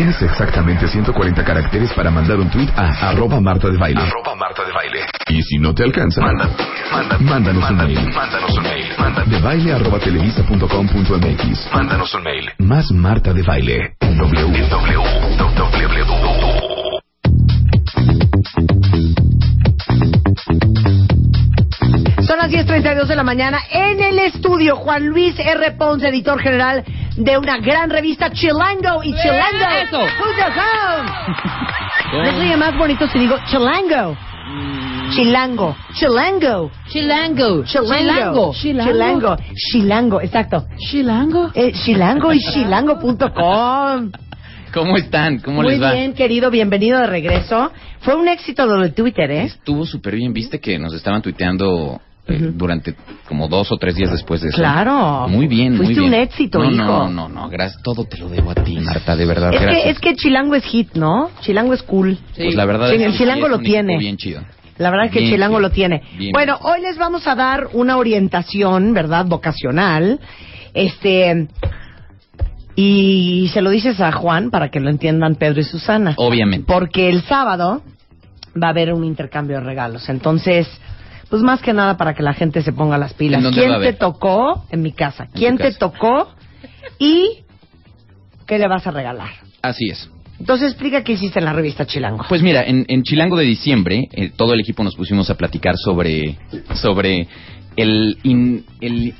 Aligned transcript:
Tienes 0.00 0.22
exactamente 0.22 0.88
140 0.88 1.44
caracteres 1.44 1.92
para 1.92 2.10
mandar 2.10 2.38
un 2.38 2.48
tweet 2.48 2.70
a 2.74 3.10
arroba 3.10 3.38
Marta 3.38 3.68
de 3.68 3.76
Baile. 3.76 4.00
Arroba 4.00 4.34
Marta 4.34 4.64
de 4.64 4.72
Baile. 4.72 5.00
Y 5.28 5.42
si 5.42 5.58
no 5.58 5.74
te 5.74 5.82
alcanza, 5.82 6.22
manda, 6.22 6.48
manda, 6.90 7.18
mándanos 7.18 7.70
un 7.70 7.76
mail. 7.76 8.10
Mándanos 8.14 8.56
un 8.56 8.62
mail. 8.62 8.86
Manda. 8.98 9.24
De 9.24 9.40
baile 9.42 9.74
arroba 9.74 9.98
televisa 9.98 10.42
punto 10.44 10.66
com 10.68 10.88
punto 10.88 11.18
MX. 11.18 11.68
Mándanos 11.74 12.14
un 12.14 12.22
mail. 12.22 12.50
Más 12.60 12.90
Marta 12.92 13.34
de 13.34 13.42
Baile. 13.42 13.96
W. 14.00 14.68
W. 14.70 15.02
W. 15.36 16.00
Son 22.22 22.38
las 22.38 22.50
10.32 22.50 23.06
de 23.06 23.16
la 23.16 23.22
mañana. 23.22 23.58
En 23.70 24.00
el 24.00 24.18
estudio, 24.20 24.76
Juan 24.76 25.08
Luis 25.08 25.38
R. 25.38 25.72
Ponce, 25.72 26.08
editor 26.08 26.40
general 26.40 26.86
de 27.20 27.36
una 27.36 27.58
gran 27.58 27.90
revista 27.90 28.30
Chilango 28.30 29.02
y 29.02 29.14
Chilango. 29.14 30.06
¿No 32.12 32.24
sería 32.38 32.56
más 32.56 32.76
bonito 32.76 33.06
si 33.08 33.18
digo 33.18 33.36
Chilango? 33.46 34.16
Chilango. 35.14 35.76
Chilango. 35.94 36.70
Chilango. 36.88 37.64
Chilango. 37.64 38.52
Chilango. 38.54 39.36
Chilango. 39.54 40.20
Exacto. 40.20 40.66
Chilango. 40.78 41.50
Eh, 41.54 41.72
Chilango 41.72 42.32
y 42.32 42.40
chilango.com. 42.40 44.12
¿Cómo 44.72 44.96
están? 44.96 45.40
¿Cómo 45.40 45.62
Muy 45.62 45.72
les 45.72 45.82
va? 45.82 45.92
bien, 45.92 46.14
querido. 46.14 46.50
Bienvenido 46.50 46.98
de 47.00 47.06
regreso. 47.06 47.70
Fue 48.00 48.14
un 48.14 48.28
éxito 48.28 48.66
lo 48.66 48.78
de 48.80 48.90
Twitter, 48.90 49.30
¿eh? 49.30 49.42
Estuvo 49.44 49.84
súper 49.84 50.14
bien. 50.14 50.32
¿Viste 50.32 50.60
que 50.60 50.78
nos 50.78 50.94
estaban 50.94 51.20
tuiteando 51.22 52.00
eh, 52.30 52.50
durante 52.54 52.94
como 53.28 53.48
dos 53.48 53.70
o 53.72 53.76
tres 53.76 53.94
días 53.96 54.10
después 54.10 54.40
de 54.40 54.48
eso? 54.48 54.58
Claro. 54.58 55.26
Muy 55.28 55.46
bien, 55.46 55.76
muy 55.76 55.86
Fuiste 55.86 56.00
bien. 56.00 56.14
un 56.14 56.20
éxito, 56.20 56.58
no, 56.60 56.70
hijo. 56.70 56.84
No, 56.84 57.08
no, 57.08 57.28
no. 57.28 57.48
Gracias. 57.48 57.82
Todo 57.82 58.04
te 58.04 58.18
lo 58.18 58.28
debo 58.28 58.50
a 58.50 58.54
ti, 58.54 58.78
Marta. 58.80 59.16
De 59.16 59.26
verdad, 59.26 59.52
Es 59.54 59.60
gracias. 59.60 59.84
que, 59.84 59.90
es 59.90 59.98
que 60.00 60.14
Chilango 60.16 60.54
es 60.54 60.64
hit, 60.64 60.94
¿no? 60.94 61.30
Chilango 61.40 61.74
es 61.74 61.82
cool. 61.82 62.18
Pues 62.36 62.54
la 62.54 62.64
verdad 62.64 62.88
Sí, 62.88 62.94
es 62.94 62.98
que 63.00 63.06
el 63.06 63.12
sí, 63.12 63.18
Chilango 63.18 63.46
es 63.46 63.52
lo 63.52 63.58
tiene. 63.58 63.98
bien 63.98 64.16
chido. 64.16 64.42
La 64.78 64.90
verdad 64.90 65.06
es 65.06 65.12
que 65.12 65.18
Bien 65.20 65.32
Chilango 65.32 65.60
lo 65.60 65.70
tiene. 65.70 66.02
Bien 66.16 66.32
bueno, 66.32 66.58
hoy 66.62 66.80
les 66.80 66.96
vamos 66.96 67.26
a 67.26 67.34
dar 67.34 67.68
una 67.74 67.98
orientación, 67.98 68.94
¿verdad? 68.94 69.26
Vocacional. 69.26 70.18
Este. 70.72 71.48
Y 72.76 73.50
se 73.52 73.60
lo 73.60 73.70
dices 73.70 74.00
a 74.00 74.10
Juan 74.12 74.50
para 74.50 74.70
que 74.70 74.80
lo 74.80 74.88
entiendan 74.88 75.34
Pedro 75.34 75.60
y 75.60 75.64
Susana. 75.64 76.14
Obviamente. 76.16 76.64
Porque 76.66 77.10
el 77.10 77.22
sábado 77.24 77.82
va 78.60 78.68
a 78.68 78.70
haber 78.70 78.92
un 78.94 79.04
intercambio 79.04 79.58
de 79.58 79.64
regalos. 79.64 80.08
Entonces, 80.08 80.66
pues 81.30 81.42
más 81.42 81.62
que 81.62 81.72
nada 81.72 81.96
para 81.96 82.14
que 82.14 82.22
la 82.22 82.34
gente 82.34 82.60
se 82.62 82.72
ponga 82.72 82.98
las 82.98 83.14
pilas. 83.14 83.38
¿En 83.38 83.44
dónde 83.44 83.60
¿Quién 83.62 83.80
te 83.80 83.92
tocó? 83.94 84.64
En 84.70 84.82
mi 84.82 84.92
casa. 84.92 85.28
¿Quién 85.32 85.56
te 85.56 85.64
casa. 85.64 85.78
tocó? 85.78 86.28
¿Y 86.98 87.38
qué 88.46 88.58
le 88.58 88.68
vas 88.68 88.86
a 88.86 88.90
regalar? 88.90 89.30
Así 89.62 89.88
es. 89.90 90.10
Entonces 90.38 90.72
explica 90.72 91.04
qué 91.04 91.12
hiciste 91.12 91.38
en 91.38 91.44
la 91.44 91.52
revista 91.52 91.86
Chilango. 91.86 92.24
Pues 92.28 92.42
mira, 92.42 92.64
en, 92.64 92.84
en 92.88 93.02
Chilango 93.02 93.36
de 93.36 93.44
diciembre, 93.44 94.08
eh, 94.12 94.32
todo 94.34 94.54
el 94.54 94.60
equipo 94.60 94.82
nos 94.82 94.96
pusimos 94.96 95.28
a 95.30 95.36
platicar 95.36 95.76
sobre, 95.76 96.38
sobre 96.74 97.28
el, 97.76 98.18
in- 98.22 98.64
el... 98.80 99.14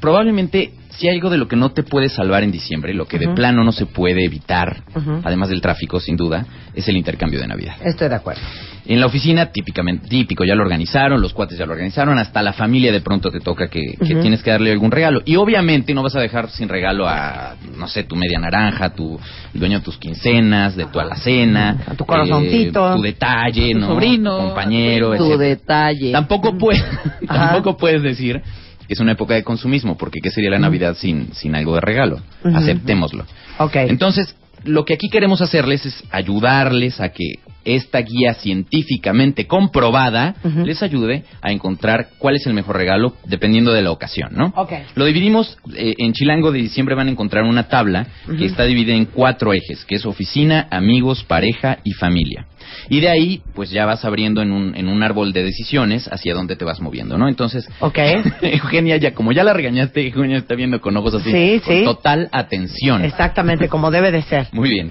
Probablemente, 0.00 0.70
si 0.98 1.08
hay 1.08 1.14
algo 1.16 1.30
de 1.30 1.38
lo 1.38 1.48
que 1.48 1.56
no 1.56 1.70
te 1.72 1.82
puede 1.82 2.08
salvar 2.08 2.42
en 2.42 2.50
diciembre, 2.52 2.94
lo 2.94 3.06
que 3.06 3.18
de 3.18 3.28
plano 3.28 3.64
no 3.64 3.72
se 3.72 3.86
puede 3.86 4.24
evitar, 4.24 4.82
además 5.24 5.48
del 5.48 5.60
tráfico, 5.60 6.00
sin 6.00 6.16
duda, 6.16 6.44
es 6.74 6.86
el 6.88 6.96
intercambio 6.96 7.40
de 7.40 7.46
Navidad. 7.46 7.74
Estoy 7.84 8.08
de 8.08 8.14
acuerdo. 8.14 8.40
En 8.88 9.00
la 9.00 9.06
oficina, 9.06 9.46
típicamente, 9.46 10.06
típico, 10.08 10.44
ya 10.44 10.54
lo 10.54 10.62
organizaron, 10.62 11.20
los 11.20 11.32
cuates 11.32 11.58
ya 11.58 11.66
lo 11.66 11.72
organizaron, 11.72 12.18
hasta 12.18 12.40
la 12.40 12.52
familia 12.52 12.92
de 12.92 13.00
pronto 13.00 13.30
te 13.32 13.40
toca 13.40 13.66
que, 13.68 13.80
que 13.98 14.14
tienes 14.14 14.44
que 14.44 14.50
darle 14.52 14.70
algún 14.70 14.92
regalo. 14.92 15.22
Y 15.24 15.34
obviamente 15.36 15.92
no 15.92 16.04
vas 16.04 16.14
a 16.14 16.20
dejar 16.20 16.50
sin 16.50 16.68
regalo 16.68 17.08
a, 17.08 17.56
no 17.76 17.88
sé, 17.88 18.04
tu 18.04 18.14
media 18.14 18.38
naranja, 18.38 18.90
tu 18.94 19.18
el 19.54 19.58
dueño 19.60 19.78
de 19.78 19.84
tus 19.84 19.98
quincenas, 19.98 20.76
de 20.76 20.86
tu 20.86 21.00
alacena, 21.00 21.78
A 21.88 21.94
tu 21.94 22.04
corazoncito. 22.06 22.92
eh, 22.92 22.96
tu 22.96 23.02
detalle, 23.02 23.72
Tu 23.72 23.78
¿no? 23.80 23.86
sobrino. 23.88 24.36
Tu 24.38 24.44
compañero, 24.44 25.16
Tu 25.16 25.36
detalle. 25.36 26.12
Tampoco 26.12 26.56
puedes, 26.56 26.82
Ajá. 27.28 27.50
tampoco 27.50 27.76
puedes 27.76 28.02
decir 28.02 28.40
es 28.88 29.00
una 29.00 29.12
época 29.12 29.34
de 29.34 29.42
consumismo, 29.42 29.96
porque 29.96 30.20
¿qué 30.20 30.30
sería 30.30 30.50
la 30.50 30.58
Navidad 30.58 30.96
sin, 30.96 31.32
sin 31.34 31.54
algo 31.54 31.74
de 31.74 31.80
regalo? 31.80 32.20
Aceptémoslo. 32.44 33.24
Ok. 33.58 33.76
Entonces, 33.76 34.34
lo 34.64 34.84
que 34.84 34.94
aquí 34.94 35.08
queremos 35.08 35.40
hacerles 35.40 35.86
es 35.86 36.04
ayudarles 36.10 37.00
a 37.00 37.10
que 37.10 37.34
esta 37.64 37.98
guía 37.98 38.34
científicamente 38.34 39.46
comprobada 39.46 40.36
les 40.64 40.82
ayude 40.82 41.24
a 41.42 41.50
encontrar 41.50 42.10
cuál 42.18 42.36
es 42.36 42.46
el 42.46 42.54
mejor 42.54 42.76
regalo 42.76 43.14
dependiendo 43.24 43.72
de 43.72 43.82
la 43.82 43.90
ocasión, 43.90 44.30
¿no? 44.32 44.52
Ok. 44.56 44.72
Lo 44.94 45.04
dividimos, 45.04 45.58
eh, 45.74 45.94
en 45.98 46.12
Chilango 46.12 46.52
de 46.52 46.60
diciembre 46.60 46.94
van 46.94 47.08
a 47.08 47.10
encontrar 47.10 47.44
una 47.44 47.64
tabla 47.64 48.06
que 48.38 48.46
está 48.46 48.64
dividida 48.64 48.94
en 48.94 49.06
cuatro 49.06 49.52
ejes, 49.52 49.84
que 49.84 49.96
es 49.96 50.06
oficina, 50.06 50.68
amigos, 50.70 51.24
pareja 51.24 51.78
y 51.82 51.92
familia. 51.92 52.46
Y 52.88 53.00
de 53.00 53.08
ahí, 53.08 53.42
pues 53.54 53.70
ya 53.70 53.86
vas 53.86 54.04
abriendo 54.04 54.42
en 54.42 54.52
un, 54.52 54.74
en 54.76 54.88
un 54.88 55.02
árbol 55.02 55.32
de 55.32 55.42
decisiones 55.44 56.08
hacia 56.12 56.34
dónde 56.34 56.56
te 56.56 56.64
vas 56.64 56.80
moviendo, 56.80 57.18
¿no? 57.18 57.28
Entonces, 57.28 57.68
Ok. 57.80 57.98
Eugenia, 58.42 58.96
ya 58.96 59.12
como 59.14 59.32
ya 59.32 59.44
la 59.44 59.52
regañaste, 59.52 60.06
Eugenia 60.06 60.38
está 60.38 60.54
viendo 60.54 60.80
con 60.80 60.96
ojos 60.96 61.14
así, 61.14 61.30
Sí, 61.30 61.60
con 61.64 61.74
sí. 61.74 61.84
total 61.84 62.28
atención. 62.32 63.04
Exactamente, 63.04 63.68
como 63.68 63.90
debe 63.90 64.10
de 64.12 64.22
ser. 64.22 64.48
Muy 64.52 64.68
bien. 64.70 64.90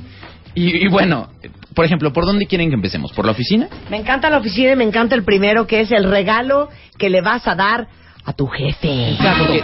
Y, 0.53 0.85
y 0.85 0.87
bueno, 0.87 1.29
por 1.73 1.83
ejemplo, 1.85 2.13
¿por 2.13 2.25
dónde 2.25 2.45
quieren 2.45 2.69
que 2.69 2.75
empecemos? 2.75 3.11
¿Por 3.11 3.25
la 3.25 3.31
oficina? 3.33 3.67
Me 3.89 3.97
encanta 3.97 4.29
la 4.29 4.37
oficina 4.37 4.71
y 4.71 4.75
me 4.77 4.85
encanta 4.85 5.13
el 5.15 5.23
primero, 5.23 5.67
que 5.67 5.81
es 5.81 5.91
el 5.91 6.05
regalo 6.09 6.69
que 6.97 7.09
le 7.09 7.21
vas 7.21 7.45
a 7.47 7.55
dar 7.55 7.87
a 8.23 8.33
tu 8.33 8.47
jefe. 8.47 9.17
Porque, 9.37 9.61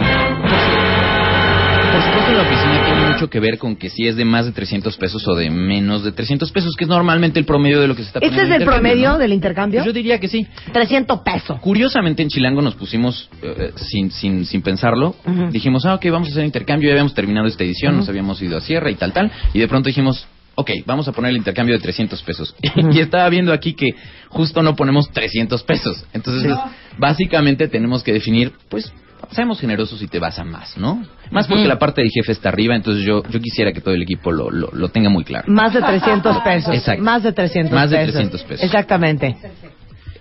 por 2.02 2.12
supuesto, 2.12 2.32
la 2.32 2.42
oficina 2.42 2.84
tiene 2.84 3.12
mucho 3.12 3.30
que 3.30 3.40
ver 3.40 3.58
con 3.58 3.76
que 3.76 3.90
si 3.90 4.06
es 4.06 4.16
de 4.16 4.24
más 4.24 4.46
de 4.46 4.52
300 4.52 4.96
pesos 4.96 5.26
o 5.28 5.34
de 5.34 5.50
menos 5.50 6.02
de 6.04 6.12
300 6.12 6.50
pesos, 6.50 6.74
que 6.76 6.84
es 6.84 6.88
normalmente 6.88 7.38
el 7.38 7.44
promedio 7.46 7.80
de 7.80 7.88
lo 7.88 7.94
que 7.94 8.02
se 8.02 8.08
está 8.08 8.18
¿Este 8.18 8.28
poniendo 8.30 8.54
es 8.54 8.56
en 8.56 8.62
el 8.62 8.68
promedio 8.68 9.08
¿no? 9.10 9.18
del 9.18 9.32
intercambio? 9.32 9.80
Pues 9.80 9.86
yo 9.86 9.92
diría 9.92 10.18
que 10.18 10.28
sí. 10.28 10.46
300 10.72 11.20
pesos. 11.20 11.60
Curiosamente 11.60 12.22
en 12.22 12.28
Chilango 12.28 12.62
nos 12.62 12.74
pusimos 12.74 13.28
eh, 13.42 13.72
sin, 13.76 14.10
sin, 14.10 14.44
sin 14.44 14.62
pensarlo. 14.62 15.14
Dijimos, 15.50 15.84
ah, 15.86 15.94
ok, 15.94 16.06
vamos 16.10 16.28
a 16.28 16.32
hacer 16.32 16.44
intercambio. 16.44 16.88
Ya 16.88 16.94
habíamos 16.94 17.14
terminado 17.14 17.46
esta 17.46 17.64
edición, 17.64 17.96
nos 17.96 18.08
habíamos 18.08 18.40
ido 18.42 18.56
a 18.58 18.60
Sierra 18.60 18.90
y 18.90 18.94
tal, 18.94 19.12
tal. 19.12 19.30
Y 19.54 19.58
de 19.60 19.68
pronto 19.68 19.88
dijimos, 19.88 20.26
ok, 20.54 20.70
vamos 20.86 21.08
a 21.08 21.12
poner 21.12 21.30
el 21.30 21.36
intercambio 21.36 21.74
de 21.76 21.82
300 21.82 22.22
pesos. 22.22 22.54
y 22.92 23.00
estaba 23.00 23.28
viendo 23.28 23.52
aquí 23.52 23.74
que 23.74 23.94
justo 24.28 24.62
no 24.62 24.74
ponemos 24.76 25.10
300 25.10 25.62
pesos. 25.62 26.04
Entonces, 26.12 26.42
Sí. 26.52 26.58
básicamente 26.98 27.68
tenemos 27.68 28.02
que 28.02 28.12
definir, 28.12 28.52
pues, 28.68 28.92
seamos 29.32 29.60
generosos 29.60 30.00
y 30.02 30.06
te 30.08 30.18
vas 30.18 30.38
a 30.38 30.44
más, 30.44 30.76
¿no? 30.76 31.04
Más 31.30 31.46
porque 31.46 31.66
la 31.66 31.78
parte 31.78 32.00
del 32.02 32.10
jefe 32.10 32.32
está 32.32 32.50
arriba, 32.50 32.74
entonces 32.76 33.04
yo, 33.04 33.22
yo 33.30 33.40
quisiera 33.40 33.72
que 33.72 33.80
todo 33.80 33.94
el 33.94 34.02
equipo 34.02 34.30
lo, 34.32 34.50
lo, 34.50 34.70
lo 34.72 34.88
tenga 34.90 35.08
muy 35.10 35.24
claro. 35.24 35.44
Más 35.50 35.72
de 35.72 35.80
300 35.80 36.38
pesos. 36.42 36.74
Exacto. 36.74 37.02
Más 37.02 37.22
de 37.22 37.32
300 37.32 37.72
Más 37.72 37.90
de 37.90 37.96
pesos. 37.96 38.12
300 38.12 38.42
pesos. 38.44 38.64
Exactamente. 38.64 39.36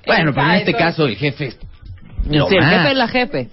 Bueno, 0.05 0.33
pero 0.33 0.47
en 0.47 0.55
este 0.55 0.73
caso 0.73 1.05
el 1.05 1.15
jefe... 1.15 1.47
es 1.47 1.57
lo 2.27 2.47
Sí, 2.47 2.55
el 2.55 2.61
más. 2.61 2.73
jefe 2.77 2.91
es 2.91 2.97
la 2.97 3.07
jefe. 3.07 3.49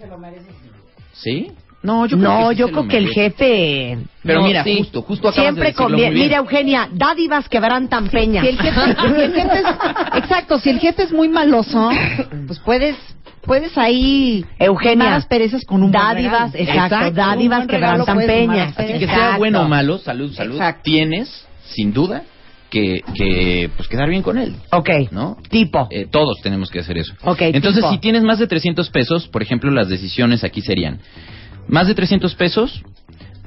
¿Sí? 1.13 1.51
No, 1.83 2.07
yo 2.07 2.19
creo 2.19 2.31
no, 2.31 2.49
que 2.49 2.55
sí 2.55 2.61
yo 2.61 2.69
creo 2.71 2.89
que 2.89 2.97
el 2.99 3.09
jefe... 3.11 3.99
Pero 4.25 4.41
No, 4.41 4.47
mira, 4.47 4.65
sí. 4.65 4.79
justo, 4.79 5.03
justo 5.03 5.29
acabas 5.29 5.45
Siempre 5.45 5.69
de 5.69 5.75
conviene. 5.75 6.11
Mira, 6.15 6.39
Eugenia, 6.39 6.89
dádivas 6.93 7.49
quebrantan 7.49 8.09
peña. 8.09 8.43
Si 8.43 8.49
el 8.49 8.59
jefe, 8.59 8.81
si 9.01 9.07
el 9.07 9.33
jefe 9.33 9.59
es, 9.59 9.65
exacto, 10.17 10.59
si 10.59 10.71
el 10.71 10.81
jefe 10.81 11.05
es 11.05 11.13
muy 11.13 11.29
maloso, 11.29 11.89
pues 12.47 12.59
puedes, 12.59 12.97
pudes 13.43 13.79
ahí 13.79 14.45
Eugenia, 14.59 14.91
quemar 14.93 15.13
asperezas 15.15 15.65
con 15.65 15.85
un 15.85 15.93
dádivas, 15.93 16.53
exacto, 16.55 16.97
Exacto, 16.97 17.15
dádivas 17.15 17.67
quebrantan 17.69 18.17
puedes 18.17 18.31
asperezas. 18.49 18.79
Así 18.79 18.99
que 18.99 19.07
sea 19.07 19.37
bueno 19.39 19.63
o 19.63 19.69
malo, 19.69 19.99
salud, 19.99 20.33
salud, 20.35 20.55
Exacto. 20.57 20.81
tienes, 20.83 21.47
sin 21.63 21.93
duda, 21.93 22.25
que, 22.71 23.03
que 23.15 23.71
pues 23.77 23.89
quedar 23.89 24.09
bien 24.11 24.23
con 24.23 24.37
él. 24.37 24.57
Ok, 24.73 24.91
¿No? 25.13 25.37
tipo. 25.49 25.87
Eh, 25.91 26.07
todos 26.11 26.39
tenemos 26.43 26.71
que 26.71 26.81
hacer 26.81 26.99
eso. 26.99 27.15
Ok, 27.23 27.41
Entonces, 27.43 27.83
tipo. 27.83 27.93
si 27.93 27.99
tienes 27.99 28.25
más 28.25 28.41
de 28.41 28.47
300 28.49 28.91
pesos, 28.91 29.29
por 29.29 29.43
ejemplo, 29.43 29.71
las 29.71 29.89
decisiones 29.89 30.45
aquí 30.45 30.61
serían, 30.61 30.99
más 31.69 31.87
de 31.87 31.95
300 31.95 32.35
pesos 32.35 32.83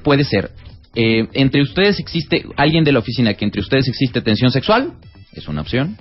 puede 0.03 0.23
ser, 0.23 0.51
eh, 0.95 1.27
entre 1.33 1.61
ustedes 1.61 1.99
existe 1.99 2.45
alguien 2.57 2.83
de 2.83 2.91
la 2.91 2.99
oficina 2.99 3.33
que 3.33 3.45
entre 3.45 3.61
ustedes 3.61 3.87
existe 3.87 4.21
tensión 4.21 4.51
sexual, 4.51 4.93
es 5.33 5.47
una 5.47 5.61
opción, 5.61 5.97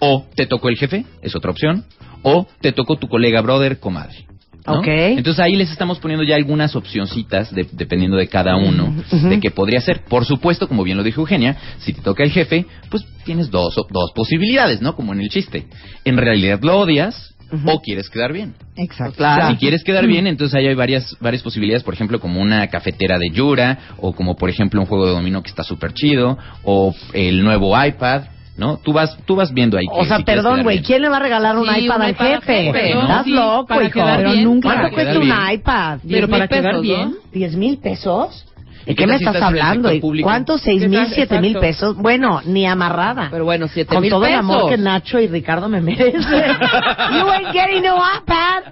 o 0.00 0.26
te 0.34 0.46
tocó 0.46 0.68
el 0.68 0.76
jefe, 0.76 1.04
es 1.22 1.34
otra 1.34 1.50
opción, 1.50 1.84
o 2.22 2.46
te 2.60 2.72
tocó 2.72 2.96
tu 2.96 3.08
colega, 3.08 3.40
brother, 3.40 3.78
comadre. 3.78 4.26
¿no? 4.66 4.80
Ok. 4.80 4.86
Entonces 4.88 5.40
ahí 5.40 5.56
les 5.56 5.70
estamos 5.70 5.98
poniendo 5.98 6.24
ya 6.24 6.34
algunas 6.36 6.76
opcioncitas 6.76 7.54
de- 7.54 7.66
dependiendo 7.72 8.18
de 8.18 8.28
cada 8.28 8.56
uno 8.56 8.94
Ujú. 9.10 9.28
de 9.30 9.40
qué 9.40 9.50
podría 9.50 9.80
ser. 9.80 10.04
Por 10.04 10.26
supuesto, 10.26 10.68
como 10.68 10.82
bien 10.82 10.96
lo 10.98 11.02
dijo 11.02 11.22
Eugenia, 11.22 11.56
si 11.78 11.94
te 11.94 12.02
toca 12.02 12.22
el 12.22 12.30
jefe, 12.30 12.66
pues 12.90 13.04
tienes 13.24 13.50
dos, 13.50 13.74
dos 13.76 14.12
posibilidades, 14.14 14.82
¿no? 14.82 14.94
Como 14.94 15.14
en 15.14 15.20
el 15.22 15.30
chiste. 15.30 15.66
En 16.04 16.18
realidad 16.18 16.60
lo 16.62 16.78
odias 16.80 17.34
O 17.66 17.80
quieres 17.80 18.10
quedar 18.10 18.32
bien. 18.32 18.54
Exacto. 18.76 19.16
Claro. 19.16 19.50
Si 19.50 19.56
quieres 19.56 19.82
quedar 19.84 20.06
bien, 20.06 20.26
entonces 20.26 20.54
ahí 20.54 20.66
hay 20.66 20.74
varias, 20.74 21.16
varias 21.20 21.42
posibilidades, 21.42 21.82
por 21.82 21.94
ejemplo, 21.94 22.20
como 22.20 22.40
una 22.40 22.66
cafetera 22.68 23.18
de 23.18 23.30
Yura, 23.30 23.78
o 23.98 24.12
como 24.12 24.36
por 24.36 24.50
ejemplo 24.50 24.80
un 24.80 24.86
juego 24.86 25.06
de 25.06 25.12
dominó 25.12 25.42
que 25.42 25.50
está 25.50 25.62
súper 25.62 25.92
chido, 25.94 26.36
o 26.64 26.94
el 27.14 27.42
nuevo 27.42 27.74
iPad, 27.82 28.22
¿no? 28.56 28.76
Tú 28.78 28.92
vas, 28.92 29.16
tú 29.24 29.36
vas 29.36 29.52
viendo 29.54 29.78
ahí. 29.78 29.86
O 29.90 30.00
que 30.02 30.08
sea, 30.08 30.16
si 30.18 30.24
perdón, 30.24 30.62
güey. 30.64 30.82
¿quién 30.82 31.00
le 31.02 31.08
va 31.08 31.18
a 31.18 31.20
regalar 31.20 31.56
un 31.56 31.72
Sí, 31.72 31.84
iPad 31.84 31.96
un 31.96 32.02
al 32.02 32.10
iPad 32.10 32.26
al 32.26 32.40
jefe? 32.42 32.62
jefe, 32.72 32.94
¿no? 32.94 33.02
Estás 33.02 33.24
Sí, 33.24 33.30
loco, 33.30 33.66
para 33.66 33.84
hijo. 33.84 33.92
quedar 33.92 34.16
Pero 34.18 34.32
bien. 34.32 34.44
nunca- 34.44 34.68
¿Cuánto 34.68 34.82
Para 34.82 34.94
cuesta 34.94 35.18
un 35.20 35.52
iPad? 35.54 35.98
Pero 36.08 36.28
para 36.28 36.48
pesos, 36.48 36.64
quedar 36.64 36.80
bien. 36.82 37.14
¿Diez 37.32 37.54
mil 37.56 37.78
pesos? 37.78 38.44
¿De 38.88 38.92
¿Y 38.92 38.96
qué 38.96 39.06
me 39.06 39.16
estás 39.16 39.42
hablando? 39.42 39.92
¿Y 39.92 40.22
cuántos? 40.22 40.62
¿Seis 40.62 40.88
mil, 40.88 41.06
siete 41.08 41.38
mil 41.42 41.58
pesos? 41.58 41.94
Bueno, 41.94 42.40
ni 42.46 42.64
amarrada. 42.66 43.28
Pero 43.30 43.44
bueno, 43.44 43.68
siete 43.68 43.92
Con 43.94 44.00
mil 44.00 44.08
todo 44.08 44.24
el 44.24 44.32
amor 44.32 44.56
pesos. 44.56 44.70
que 44.70 44.78
Nacho 44.78 45.20
y 45.20 45.26
Ricardo 45.26 45.68
me 45.68 45.82
merecen. 45.82 46.22
you 46.22 47.28
ain't 47.28 47.52
getting 47.52 47.82
no 47.82 47.98
iPad. 47.98 48.62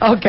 Ok. 0.00 0.26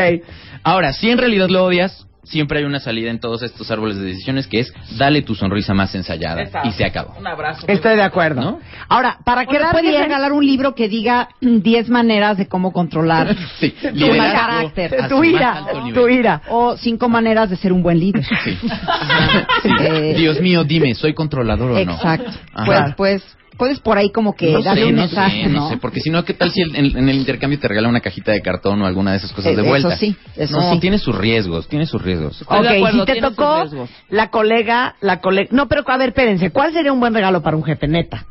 Ahora, 0.64 0.94
si 0.94 1.10
en 1.10 1.18
realidad 1.18 1.50
lo 1.50 1.66
odias, 1.66 2.07
siempre 2.30 2.60
hay 2.60 2.66
una 2.66 2.80
salida 2.80 3.10
en 3.10 3.20
todos 3.20 3.42
estos 3.44 3.70
árboles 3.72 3.98
de 3.98 4.04
decisiones 4.06 4.48
que 4.48 4.60
es 4.60 4.74
dale 4.98 5.22
tu 5.22 5.36
sonrisa 5.36 5.74
más 5.74 5.94
ensayada 5.96 6.42
Exacto. 6.44 6.70
y 6.70 6.72
se 6.74 6.86
acabó. 6.86 7.14
Un 7.18 7.28
abrazo. 7.28 7.66
Estoy 7.68 7.96
de 7.96 8.04
acuerdo. 8.04 8.42
¿No? 8.42 8.60
Ahora, 8.90 9.18
para 9.24 9.44
Bueno, 9.46 9.60
quedar 9.60 9.72
puedes 9.72 9.90
bien... 9.90 10.04
regalar 10.04 10.32
un 10.34 10.46
libro 10.46 10.76
que 10.76 10.88
diga 10.90 11.30
mm, 11.42 11.58
10 11.60 11.90
maneras 11.90 12.38
de 12.38 12.48
cómo 12.48 12.72
controlar 12.72 13.36
Sí, 13.60 13.72
tu 13.72 14.08
mal 14.14 14.32
carácter. 14.32 15.08
tu 15.10 15.24
ira, 15.24 15.66
tu 15.94 16.08
ira. 16.08 16.42
O 16.50 16.78
cinco 16.78 17.10
maneras 17.10 17.50
de 17.50 17.56
ser 17.58 17.74
un 17.74 17.82
buen 17.84 18.00
líder. 18.00 18.24
Sí. 18.24 18.58
Sí. 18.62 18.68
Eh, 19.80 20.14
Dios 20.18 20.40
mío, 20.42 20.64
dime, 20.64 20.94
¿soy 20.96 21.14
controlador 21.14 21.72
o 21.72 21.86
no? 21.86 21.94
Exacto. 21.94 22.32
Ajá. 22.54 22.66
Pues, 22.66 22.96
pues, 22.96 23.38
puedes 23.58 23.80
por 23.80 23.98
ahí 23.98 24.12
como 24.12 24.36
que 24.36 24.52
no 24.52 24.62
darle 24.62 24.84
sé, 24.84 24.88
un 24.90 24.96
no 24.96 25.02
mensaje, 25.02 25.44
sé, 25.44 25.50
¿no? 25.50 25.60
no 25.62 25.70
sé, 25.70 25.78
porque 25.78 26.00
si 26.00 26.10
no, 26.10 26.24
¿qué 26.24 26.34
tal 26.34 26.52
si 26.52 26.62
el- 26.62 26.76
en, 26.76 26.86
en 26.98 27.10
el 27.10 27.18
intercambio 27.18 27.60
te 27.60 27.68
regala 27.68 27.90
una 27.90 28.00
cajita 28.02 28.32
de 28.32 28.42
cartón 28.42 28.82
o 28.82 28.86
alguna 28.86 29.12
de 29.12 29.18
esas 29.18 29.32
cosas 29.34 29.52
Eh, 29.52 29.56
de 29.56 29.62
eso 29.62 29.70
vuelta? 29.70 29.98
sí, 29.98 30.16
eso 30.36 30.58
no, 30.62 30.74
sí. 30.74 30.80
tiene 30.80 30.98
sus 31.00 31.16
riesgos, 31.16 31.68
tiene 31.68 31.86
sus 31.86 32.02
riesgos. 32.02 32.42
Estoy 32.42 32.60
ok, 32.60 32.66
acuerdo, 32.66 33.00
si 33.06 33.14
te 33.14 33.22
tocó 33.22 33.66
la 34.10 34.30
colega, 34.30 34.96
la 35.02 35.20
colega... 35.20 35.50
No, 35.52 35.68
pero 35.68 35.84
a 35.88 35.98
ver, 35.98 36.10
espérense. 36.10 36.52
¿Cuál 36.52 36.72
sería 36.74 36.94
un 36.94 37.00
buen 37.00 37.14
regalo 37.14 37.42
para 37.42 37.58
un 37.58 37.64
jefe, 37.64 37.88
neta? 37.88 38.26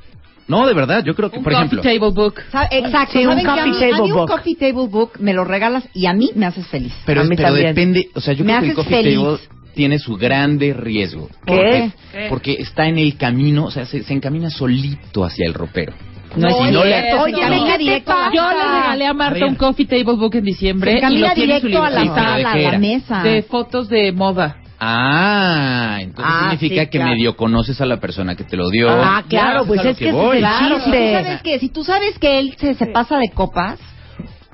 No, 0.48 0.64
de 0.64 0.74
verdad, 0.74 1.02
yo 1.04 1.16
creo 1.16 1.28
que, 1.28 1.38
Un 1.38 1.42
por 1.42 1.52
ejemplo, 1.54 1.82
coffee 1.82 1.98
table 1.98 2.14
book. 2.14 2.34
Exacto. 2.70 3.18
Sí, 3.18 3.26
un 3.26 3.34
coffee 3.34 3.48
a 3.60 3.66
mí, 3.66 3.72
table 3.72 3.92
a 3.94 3.96
mí 4.02 4.10
un 4.12 4.16
book. 4.16 4.28
coffee 4.28 4.54
table 4.54 4.86
book 4.86 5.12
me 5.18 5.34
lo 5.34 5.42
regalas 5.44 5.88
y 5.92 6.06
a 6.06 6.12
mí 6.12 6.30
me 6.36 6.46
haces 6.46 6.66
feliz. 6.68 6.92
pero, 7.04 7.22
a 7.22 7.24
mí 7.24 7.34
pero 7.36 7.52
depende, 7.52 8.08
o 8.14 8.20
sea, 8.20 8.32
yo 8.32 8.44
Me 8.44 8.52
creo 8.52 8.62
que 8.62 8.68
el 8.70 8.74
coffee 8.76 9.02
feliz. 9.02 9.16
table 9.18 9.38
tiene 9.76 9.98
su 10.00 10.16
grande 10.16 10.72
riesgo. 10.74 11.28
¿Qué? 11.46 11.54
Porque, 11.54 11.90
¿Qué? 12.12 12.26
porque 12.28 12.52
está 12.58 12.88
en 12.88 12.98
el 12.98 13.16
camino, 13.16 13.66
o 13.66 13.70
sea, 13.70 13.84
se, 13.86 14.02
se 14.02 14.12
encamina 14.12 14.50
solito 14.50 15.24
hacia 15.24 15.46
el 15.46 15.54
ropero. 15.54 15.92
No, 16.34 16.50
Si 16.50 16.64
es 16.64 16.72
no 16.72 16.84
le- 16.84 17.14
Oye, 17.14 17.34
se 17.36 17.40
encamina 17.40 17.64
¿qué 17.66 17.72
te 17.72 17.78
directo 17.78 18.12
Yo 18.34 18.42
le 18.50 18.80
regalé 18.80 19.06
a 19.06 19.14
Marta 19.14 19.44
A 19.44 19.48
un 19.48 19.54
coffee 19.54 19.86
table 19.86 20.16
book 20.16 20.34
en 20.34 20.44
diciembre 20.44 20.90
Se 20.90 20.96
y 20.96 20.98
encamina 20.98 21.28
lo 21.28 21.34
tiene 21.34 21.54
en 21.54 21.60
su 21.60 21.66
directo 21.68 21.84
a 21.86 21.90
la 21.90 22.00
librito. 22.02 22.14
Sí, 22.16 22.20
pero 22.26 22.36
¿de 22.36 22.42
sala, 22.42 22.52
qué 22.58 22.66
a 22.66 22.72
la 22.72 22.78
mesa. 22.78 23.22
de 23.22 23.42
fotos 23.44 23.88
de 23.88 24.12
moda. 24.12 24.56
Ah, 24.78 25.98
entonces 26.00 26.24
Ah, 26.36 26.50
significa 26.50 26.82
sí, 26.82 26.90
que 26.90 26.98
claro. 26.98 27.12
medio 27.12 27.36
conoces 27.36 27.80
a 27.80 27.86
la 27.86 27.98
persona 28.00 28.34
que 28.34 28.44
te 28.44 28.56
lo 28.56 28.68
dio. 28.70 28.88
Ah, 28.90 29.22
claro, 29.28 29.64
pues 29.66 29.84
es 29.84 29.96
que 29.96 30.12
voy. 30.12 30.36
es 30.36 30.40
Claro, 30.42 30.78
si 30.80 30.84
tú 30.84 30.90
chiste. 30.90 31.12
sabes 31.12 31.42
que, 31.42 31.58
si 31.58 31.68
tú 31.70 31.84
sabes 31.84 32.18
que 32.18 32.38
él 32.38 32.54
se, 32.58 32.74
se 32.74 32.86
pasa 32.86 33.16
de 33.18 33.28
copas, 33.30 33.78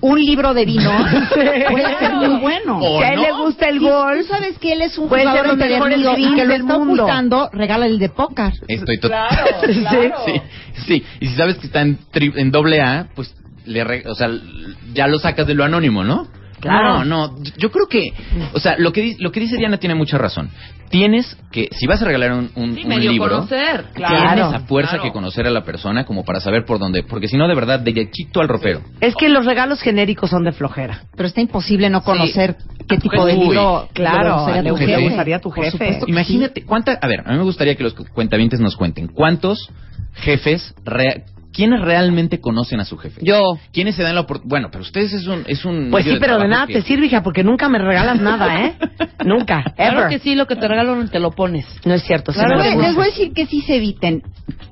un 0.03 0.23
libro 0.23 0.53
de 0.53 0.65
vino 0.67 0.91
puede 1.71 1.99
ser 1.99 2.13
muy 2.15 2.41
bueno. 2.41 2.79
¿O 2.79 2.99
Si 2.99 3.05
a 3.05 3.09
él 3.15 3.17
no? 3.17 3.23
le 3.23 3.33
gusta 3.45 3.69
el 3.69 3.81
golf, 3.81 4.21
tú 4.21 4.27
sabes 4.35 4.59
que 4.59 4.73
él 4.73 4.83
es 4.83 4.99
un 4.99 5.09
Puede 5.09 5.23
ser 5.23 5.31
jugador 5.31 5.47
los 5.49 5.57
mejores 5.69 5.97
empedernido 5.99 6.33
y 6.33 6.35
que 6.37 6.45
lo 6.45 6.53
del 6.53 6.61
está 6.63 6.79
mundo. 6.79 7.03
ocultando, 7.05 7.51
regálale 7.53 7.93
el 7.95 7.99
de 7.99 8.09
póker. 8.11 8.53
Estoy 8.69 8.99
totalmente. 8.99 10.13
sí, 10.27 10.43
sí. 10.87 11.05
Y 11.21 11.29
si 11.29 11.35
sabes 11.37 11.57
que 11.57 11.67
está 11.69 11.81
en, 11.83 11.99
tri- 12.13 12.33
en 12.37 12.51
doble 12.51 12.81
A, 12.83 13.07
pues 13.15 13.35
le 13.65 13.85
re- 13.85 14.05
o 14.07 14.15
sea, 14.15 14.29
ya 14.93 15.07
lo 15.07 15.19
sacas 15.19 15.47
de 15.47 15.55
lo 15.55 15.65
anónimo, 15.65 16.03
¿no? 16.05 16.27
Claro. 16.63 17.05
No, 17.05 17.29
no, 17.35 17.43
yo 17.59 17.71
creo 17.71 17.87
que, 17.89 18.13
o 18.55 18.59
sea, 18.61 18.77
lo 18.79 18.93
que, 18.93 19.03
di- 19.03 19.17
lo 19.19 19.31
que 19.33 19.41
dice 19.41 19.57
Diana 19.57 19.77
tiene 19.79 19.95
mucha 19.95 20.17
razón. 20.17 20.49
Tienes 20.91 21.37
que, 21.51 21.69
si 21.73 21.87
vas 21.87 22.03
a 22.03 22.05
regalar 22.05 22.33
un, 22.33 22.51
un- 22.55 22.75
Sí, 22.77 22.83
un 22.83 22.89
medio 22.89 23.11
libro, 23.13 23.31
conocer. 23.37 23.87
Claro. 23.95 24.17
tienes 24.35 24.55
a 24.55 24.61
fuerza 24.67 24.91
Claro. 24.93 25.03
que 25.05 25.13
conocer 25.13 25.47
a 25.47 25.51
la 25.51 25.65
persona 25.65 26.05
como 26.05 26.23
para 26.25 26.39
saber 26.41 26.65
por 26.67 26.79
dónde, 26.79 27.03
porque 27.03 27.29
si 27.29 27.37
no, 27.37 27.49
de 27.49 27.55
verdad, 27.55 27.81
de 27.81 28.11
chito 28.11 28.41
al 28.41 28.49
ropero. 28.49 28.81
es 29.01 29.15
que 29.17 29.29
los 29.29 29.45
regalos 29.47 29.81
genéricos 29.83 30.31
son 30.31 30.45
de 30.45 30.53
flojera. 30.53 31.03
Pero 31.17 31.27
está 31.27 31.41
imposible 31.41 31.89
no 31.91 32.03
conocer 32.05 32.57
qué 32.89 32.99
tipo 32.99 33.23
Uy, 33.25 33.33
de 33.33 33.39
libro 33.39 33.89
claro, 33.95 34.47
le 34.63 34.71
gustaría 34.71 35.37
a 35.37 35.41
tu 35.41 35.49
gustaría- 35.49 35.71
jefe. 35.73 35.85
supuesto 35.85 36.07
Imagínate, 36.09 36.65
¿cuánta, 36.65 36.93
a 37.01 37.07
ver, 37.09 37.21
a 37.27 37.33
mí 37.33 37.39
me 37.39 37.45
gustaría 37.45 37.75
que 37.75 37.83
los 37.83 37.95
cuentavientes 37.95 38.61
nos 38.61 38.77
cuenten, 38.77 39.09
¿cuántos 39.09 39.69
jefes, 40.15 40.75
rea- 40.85 41.23
quiénes 41.53 41.81
realmente 41.81 42.41
conocen 42.41 42.81
a 42.81 42.85
su 42.85 42.97
jefe? 42.99 43.21
Yo. 43.25 43.59
¿Quiénes 43.73 43.95
se 43.97 44.03
dan 44.03 44.15
la 44.15 44.23
oportunidad? 44.23 44.49
Bueno, 44.51 44.69
pero 44.73 44.83
ustedes 44.83 45.13
es 45.13 45.27
un... 45.27 45.45
Es 45.47 45.65
un 45.65 45.91
Pues 45.91 46.05
sí, 46.05 46.17
pero 46.21 46.39
de 46.39 46.49
nada 46.49 46.67
que- 46.67 46.75
te 46.75 46.83
sirve, 46.83 47.07
hija, 47.07 47.23
porque 47.23 47.45
nunca 47.45 47.69
me 47.69 47.79
regalas 47.79 48.21
nada, 48.21 48.65
¿eh? 48.67 48.75
nunca, 49.25 49.63
Claro 49.77 49.99
ever. 50.01 50.09
que 50.11 50.19
sí, 50.19 50.35
lo 50.35 50.47
que 50.47 50.57
te 50.57 50.67
regalo 50.67 51.07
te 51.09 51.19
lo 51.21 51.31
pones. 51.31 51.67
No 51.85 51.95
es 51.95 52.03
cierto. 52.03 52.33
voy- 52.33 52.73
gusta. 52.75 52.87
les 52.89 52.95
voy 52.95 53.05
a 53.05 53.07
decir 53.09 53.33
que 53.33 53.47
sí 53.47 53.61
se 53.63 53.77
eviten. 53.77 54.23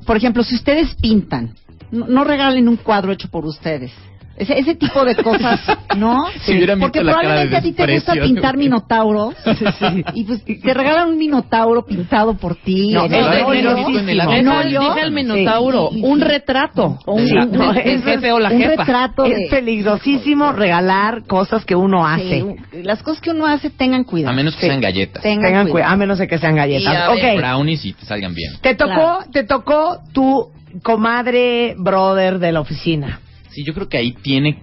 Por 0.07 0.17
ejemplo, 0.17 0.43
si 0.43 0.55
ustedes 0.55 0.95
pintan, 0.97 1.55
no, 1.91 2.07
no 2.07 2.25
regalen 2.25 2.69
un 2.69 2.77
cuadro 2.77 3.13
hecho 3.13 3.29
por 3.29 3.45
ustedes. 3.45 3.93
Ese, 4.41 4.59
ese 4.59 4.75
tipo 4.75 5.05
de 5.05 5.15
cosas, 5.17 5.61
¿no? 5.97 6.25
Si 6.41 6.59
Porque 6.81 7.01
probablemente 7.03 7.57
a 7.57 7.61
ti 7.61 7.73
te 7.73 7.95
gusta 7.95 8.15
pintar 8.15 8.57
minotauros 8.57 9.35
y 10.15 10.25
pues 10.25 10.43
te 10.45 10.75
regalan 10.75 11.11
un 11.11 11.19
minotauro 11.19 11.85
pintado 11.85 12.35
por 12.39 12.57
ti. 12.57 12.91
No, 12.93 13.05
en 13.05 13.11
no, 13.13 13.17
el 13.33 13.41
no, 13.43 13.47
óleo, 13.49 13.63
no, 13.77 13.99
el 14.33 14.75
no, 14.75 14.97
el 14.99 15.13
minotauro, 15.13 15.91
Sí, 15.93 16.01
un 16.03 16.21
retrato. 16.21 16.99
Un, 17.07 17.27
Sí, 17.27 17.35
un- 17.37 17.53
no, 17.53 17.71
un- 17.71 17.77
eso 17.77 17.89
el 17.89 18.03
jefe 18.03 18.33
o 18.33 18.39
la 18.41 18.51
un 18.51 18.59
jefa. 18.59 18.71
retrato 18.85 19.25
de... 19.25 19.45
Es 19.45 19.51
peligrosísimo 19.51 20.53
regalar 20.53 21.25
cosas 21.27 21.65
que 21.65 21.75
uno 21.77 22.07
hace. 22.07 22.45
las 22.83 23.03
cosas 23.03 23.21
que 23.21 23.31
uno 23.31 23.47
hace, 23.47 23.69
tengan 23.71 24.05
cuidado. 24.05 24.33
A 24.33 24.37
menos 24.37 24.55
que 24.55 24.63
Sí. 24.63 24.67
sean 24.69 24.81
galletas. 24.81 25.23
Tengan, 25.23 25.43
Tengan 25.45 25.53
cuidado. 25.67 25.73
cuidado, 25.73 25.93
a 25.93 25.97
menos 25.97 26.19
de 26.19 26.27
que 26.29 26.39
sean 26.39 26.57
galletas. 26.57 26.97
a 26.97 27.13
ver, 27.15 27.35
Ok, 27.35 27.39
Brownies 27.41 27.85
y 27.85 27.93
te 27.93 28.07
salgan 28.07 28.35
bien. 28.35 28.53
te 28.63 28.75
tocó, 28.75 28.95
Claro. 28.95 29.19
te 29.33 29.45
tocó 29.45 29.99
tu 30.15 30.49
comadre 30.83 31.75
brother 31.79 32.39
de 32.39 32.53
la 32.53 32.61
oficina. 32.61 33.21
Sí, 33.51 33.65
yo 33.65 33.75
creo 33.75 33.89
que 33.89 33.99
ahí 33.99 34.13
tiene... 34.13 34.63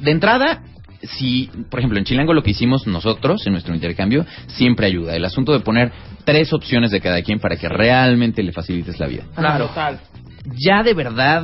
De 0.00 0.10
entrada, 0.10 0.62
si, 1.02 1.50
por 1.70 1.80
ejemplo, 1.80 1.98
en 1.98 2.04
Chilango 2.04 2.34
lo 2.34 2.42
que 2.42 2.50
hicimos 2.50 2.86
nosotros 2.86 3.46
en 3.46 3.52
nuestro 3.52 3.74
intercambio 3.74 4.26
siempre 4.48 4.86
ayuda. 4.86 5.16
El 5.16 5.24
asunto 5.24 5.52
de 5.52 5.60
poner 5.60 5.92
tres 6.24 6.52
opciones 6.52 6.90
de 6.90 7.00
cada 7.00 7.22
quien 7.22 7.40
para 7.40 7.56
que 7.56 7.68
realmente 7.68 8.42
le 8.42 8.52
facilites 8.52 8.98
la 8.98 9.06
vida. 9.06 9.24
Claro. 9.34 9.70
Ya 10.56 10.82
de 10.82 10.94
verdad, 10.94 11.42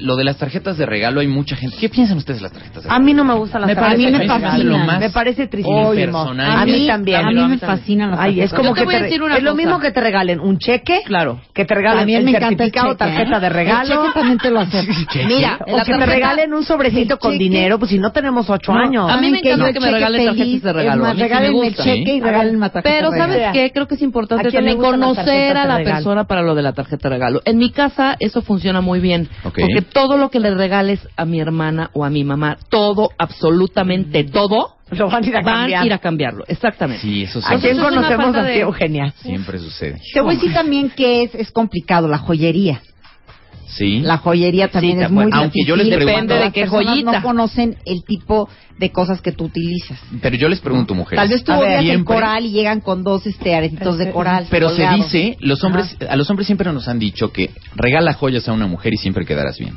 lo 0.00 0.16
de 0.16 0.24
las 0.24 0.36
tarjetas 0.38 0.76
de 0.78 0.86
regalo 0.86 1.20
hay 1.20 1.26
mucha 1.28 1.54
gente. 1.56 1.76
¿Qué 1.78 1.88
piensan 1.88 2.16
ustedes 2.18 2.40
de 2.40 2.44
las 2.44 2.52
tarjetas 2.52 2.82
de 2.82 2.88
A 2.88 2.92
regalo? 2.92 3.04
mí 3.04 3.14
no 3.14 3.24
me 3.24 3.34
gustan 3.34 3.60
las 3.62 3.68
Me 3.68 3.74
tarjetas 3.74 3.94
parece- 3.94 4.06
de 4.06 4.12
me 4.12 4.18
regalo. 4.18 4.40
fascinan. 4.50 4.68
lo 4.72 4.78
más 4.86 5.00
Me 5.00 5.10
parece 5.10 5.46
tristísimo. 5.46 5.90
A 6.30 6.64
mí 6.64 6.72
mí- 6.72 6.86
también. 6.86 7.24
A 7.26 7.30
mí 7.30 7.48
me 7.48 7.58
fascinan 7.58 8.10
las 8.10 8.20
Ay, 8.20 8.40
es 8.40 8.50
tarjetas. 8.50 8.58
como 8.58 8.68
Yo 8.70 8.74
te 8.74 8.88
que 8.90 8.96
a 8.96 8.98
te, 8.98 9.04
decir 9.04 9.22
una 9.22 9.36
es 9.36 9.42
lo 9.42 9.50
cosa. 9.52 9.62
mismo 9.62 9.78
que 9.80 9.90
te 9.90 10.00
regalen 10.00 10.40
un 10.40 10.58
cheque, 10.58 11.00
Claro. 11.04 11.40
que 11.54 11.64
te 11.64 11.74
regalen 11.74 11.98
También 12.00 12.18
el 12.20 12.24
me 12.24 12.30
encanta 12.30 12.48
el 12.48 12.56
certificado, 12.58 12.86
cheque, 12.94 12.98
tarjeta 12.98 13.40
de 13.40 13.48
regalo. 13.48 13.80
El 13.82 13.98
cheque 13.98 14.12
también 14.14 14.38
te 14.38 14.50
lo 14.50 14.60
acepto. 14.60 14.92
Mira, 15.28 15.58
o 15.60 15.64
que 15.64 15.72
me 15.72 15.78
tarjeta- 15.78 16.06
regalen 16.06 16.54
un 16.54 16.64
sobrecito 16.64 17.18
con 17.18 17.38
dinero, 17.38 17.78
pues 17.78 17.90
si 17.90 17.98
no 17.98 18.12
tenemos 18.12 18.48
ocho 18.50 18.72
No, 18.72 18.78
años. 18.80 19.10
A 19.10 19.16
mí 19.18 19.30
me 19.30 19.38
encanta 19.38 19.72
que 19.72 19.80
me 19.80 19.90
regalen 19.90 20.26
tarjetas 20.26 20.62
de 20.62 20.72
regalo. 20.72 20.92
Es 20.94 21.00
más, 21.02 21.10
A 21.10 21.14
mí 21.14 21.20
me 21.20 21.28
regálenme 21.28 21.66
el 21.68 21.74
cheque 21.76 22.00
y 22.14 22.18
Sí. 22.18 22.20
regálenme 22.20 22.70
tarjeta 22.70 22.94
Pero 22.96 23.10
¿sabes 23.12 23.52
qué? 23.52 23.70
Creo 23.72 23.86
que 23.86 23.94
es 23.94 24.00
¿A 24.00 24.04
importante 24.04 24.50
también 24.50 24.78
conocer 24.78 25.24
tarjetas 25.24 25.64
a 25.64 25.68
la 25.78 25.84
persona 25.84 26.24
para 26.24 26.42
lo 26.42 26.54
de 26.54 26.62
la 26.62 26.72
tarjeta 26.72 27.08
de 27.08 27.14
regalo. 27.14 27.40
En 27.44 27.58
mi 27.58 27.70
casa 27.70 28.16
eso 28.32 28.42
funciona 28.42 28.80
muy 28.80 28.98
bien. 29.00 29.28
Ok. 29.44 29.58
Porque 29.60 29.82
todo 29.82 30.16
lo 30.16 30.30
que 30.30 30.40
le 30.40 30.54
regales 30.54 31.06
a 31.16 31.24
mi 31.24 31.38
hermana 31.40 31.90
o 31.92 32.04
a 32.04 32.10
mi 32.10 32.24
mamá, 32.24 32.56
todo, 32.70 33.10
absolutamente 33.18 34.24
todo, 34.24 34.76
Lo 34.90 35.08
van 35.08 35.22
a 35.22 35.26
ir 35.26 35.36
a 35.36 35.40
van 35.42 35.54
cambiar. 35.60 35.82
a 35.82 35.86
ir 35.86 35.92
a 35.92 35.98
cambiarlo. 35.98 36.44
Exactamente. 36.48 37.02
Sí, 37.02 37.22
eso 37.24 37.40
sí. 37.40 37.46
¿A 37.54 37.58
quién 37.58 37.78
conocemos 37.78 38.34
así, 38.36 38.48
de- 38.48 38.60
Eugenia? 38.60 39.10
Siempre 39.22 39.58
sucede. 39.58 40.00
Te 40.12 40.20
voy 40.20 40.32
a 40.32 40.34
decir 40.34 40.52
también 40.52 40.90
que 40.90 41.22
es, 41.24 41.34
es 41.34 41.50
complicado, 41.50 42.08
la 42.08 42.18
joyería. 42.18 42.80
Sí. 43.76 44.00
La 44.00 44.18
joyería 44.18 44.68
también 44.68 44.98
de 44.98 45.04
es 45.04 45.10
muy. 45.10 45.28
Aunque 45.32 45.60
yo 45.66 45.76
les 45.76 45.86
difícil 45.86 46.04
pregunto- 46.04 46.34
Depende 46.34 46.44
de 46.44 46.52
qué 46.52 46.66
joyita. 46.66 47.12
no 47.12 47.22
conocen 47.22 47.76
el 47.86 48.04
tipo 48.04 48.48
de 48.78 48.90
cosas 48.90 49.20
que 49.22 49.32
tú 49.32 49.44
utilizas. 49.44 49.98
Pero 50.20 50.36
yo 50.36 50.48
les 50.48 50.60
pregunto, 50.60 50.94
mujeres. 50.94 51.18
Tal 51.22 51.28
vez 51.28 51.42
tú 51.44 51.52
odias 51.52 51.80
el 51.80 51.86
siempre- 51.86 52.14
coral 52.16 52.44
y 52.44 52.50
llegan 52.50 52.80
con 52.80 53.02
dos 53.02 53.26
este 53.26 53.54
aretitos 53.54 53.96
de 53.98 54.10
coral. 54.10 54.46
Pero 54.50 54.68
se 54.70 54.76
colgados. 54.82 55.10
dice, 55.12 55.36
los 55.40 55.62
hombres, 55.64 55.96
a 56.08 56.16
los 56.16 56.28
hombres 56.28 56.46
siempre 56.46 56.70
nos 56.72 56.86
han 56.88 56.98
dicho 56.98 57.32
que 57.32 57.50
regala 57.74 58.12
joyas 58.14 58.48
a 58.48 58.52
una 58.52 58.66
mujer 58.66 58.92
y 58.94 58.96
siempre 58.98 59.24
quedarás 59.24 59.58
bien. 59.58 59.74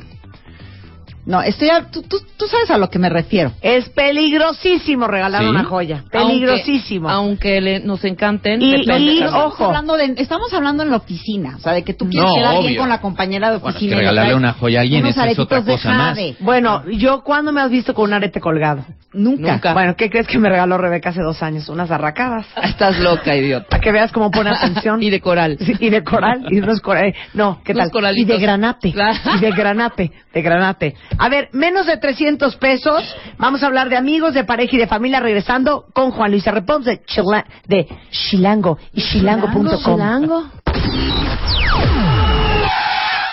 No, 1.26 1.42
estoy 1.42 1.70
a- 1.70 1.90
tú, 1.90 2.02
tú, 2.04 2.18
tú 2.38 2.46
sabes 2.48 2.70
a 2.70 2.78
lo 2.78 2.90
que 2.90 3.00
me 3.00 3.10
refiero. 3.10 3.52
Es 3.62 3.90
peligrosísimo 3.90 5.08
regalar 5.08 5.42
¿Sí? 5.44 5.48
una 5.50 5.64
joya. 5.64 6.04
Peligrosísimo. 6.12 7.10
Aunque, 7.10 7.62
le- 7.62 7.80
nos 7.80 8.04
encanten. 8.04 8.62
Y- 8.62 8.86
también. 8.86 9.24
Estamos 9.24 9.54
ojo. 9.54 9.66
hablando, 9.66 9.98
de, 9.98 10.14
estamos 10.18 10.54
hablando 10.54 10.84
en 10.84 10.92
la 10.92 10.98
oficina, 10.98 11.56
o 11.58 11.60
sea, 11.60 11.74
de 11.74 11.84
que 11.84 11.94
tú 11.94 12.08
quieres 12.10 12.30
No, 12.30 12.36
quedar 12.36 12.62
bien 12.62 12.76
con 12.78 12.90
la 12.90 13.02
compañera 13.02 13.52
de 13.52 13.58
Bueno, 13.58 13.76
oficina. 13.76 13.90
que 13.90 13.96
y 13.96 14.06
le 14.06 14.10
regalarle 14.12 14.36
una 14.36 14.54
joya 14.54 14.80
a 14.80 14.82
alguien, 14.84 15.06
es 15.06 15.40
otra 15.40 15.64
cosa 15.64 15.90
más. 15.94 16.20
Bueno, 16.40 16.84
yo 16.90 17.24
¿cuándo 17.24 17.52
me 17.52 17.62
has 17.62 17.70
visto 17.72 17.94
con 17.94 18.06
un 18.06 18.14
arete 18.14 18.40
colgado? 18.40 18.86
Nunca. 19.14 19.54
Nunca. 19.54 19.74
Bueno, 19.74 19.96
¿qué 19.96 20.10
crees 20.10 20.28
que 20.28 20.38
me 20.38 20.50
regaló 20.50 20.78
Rebeca 20.78 21.10
hace 21.10 21.22
dos 21.22 21.42
años? 21.42 21.70
Unas 21.70 21.90
arracadas. 21.90 22.46
Estás 22.62 23.00
loca, 23.00 23.34
idiota. 23.36 23.68
Para 23.70 23.82
que 23.82 23.92
veas 23.92 24.12
cómo 24.12 24.30
pone 24.30 24.50
atención. 24.50 25.02
Y 25.06 25.10
de 25.10 25.22
coral. 25.22 25.58
Sí, 25.60 25.74
y 25.80 25.90
de 25.90 26.04
coral, 26.04 26.46
y 26.50 26.60
unos 26.60 26.82
coral. 26.82 27.14
No, 27.34 27.62
¿qué 27.64 27.74
tal? 27.74 27.90
coralitos. 27.92 28.30
Y 28.30 28.34
de 28.34 28.40
granate. 28.40 28.92
Claro. 28.92 29.18
Y 29.38 29.40
de 29.40 29.52
granate, 29.52 30.12
de 30.34 30.42
granate. 30.42 30.96
A 31.18 31.30
ver, 31.30 31.50
menos 31.54 31.86
de 31.86 31.98
300 31.98 32.56
pesos. 32.58 33.02
Vamos 33.38 33.64
a 33.64 33.68
hablar 33.68 33.90
de 33.90 33.98
amigos, 33.98 34.34
de 34.34 34.44
pareja 34.44 34.76
y 34.76 34.80
de 34.80 34.88
familia 34.88 35.20
regresando 35.20 35.86
con 35.94 36.12
Juan 36.12 36.32
Luis 36.32 36.46
R. 36.46 36.62
Pons 36.64 36.86
de, 36.86 37.02
Chila- 37.06 37.46
de 37.68 37.88
Chilango 38.12 38.78
y 38.94 39.02
chilango.com. 39.02 40.00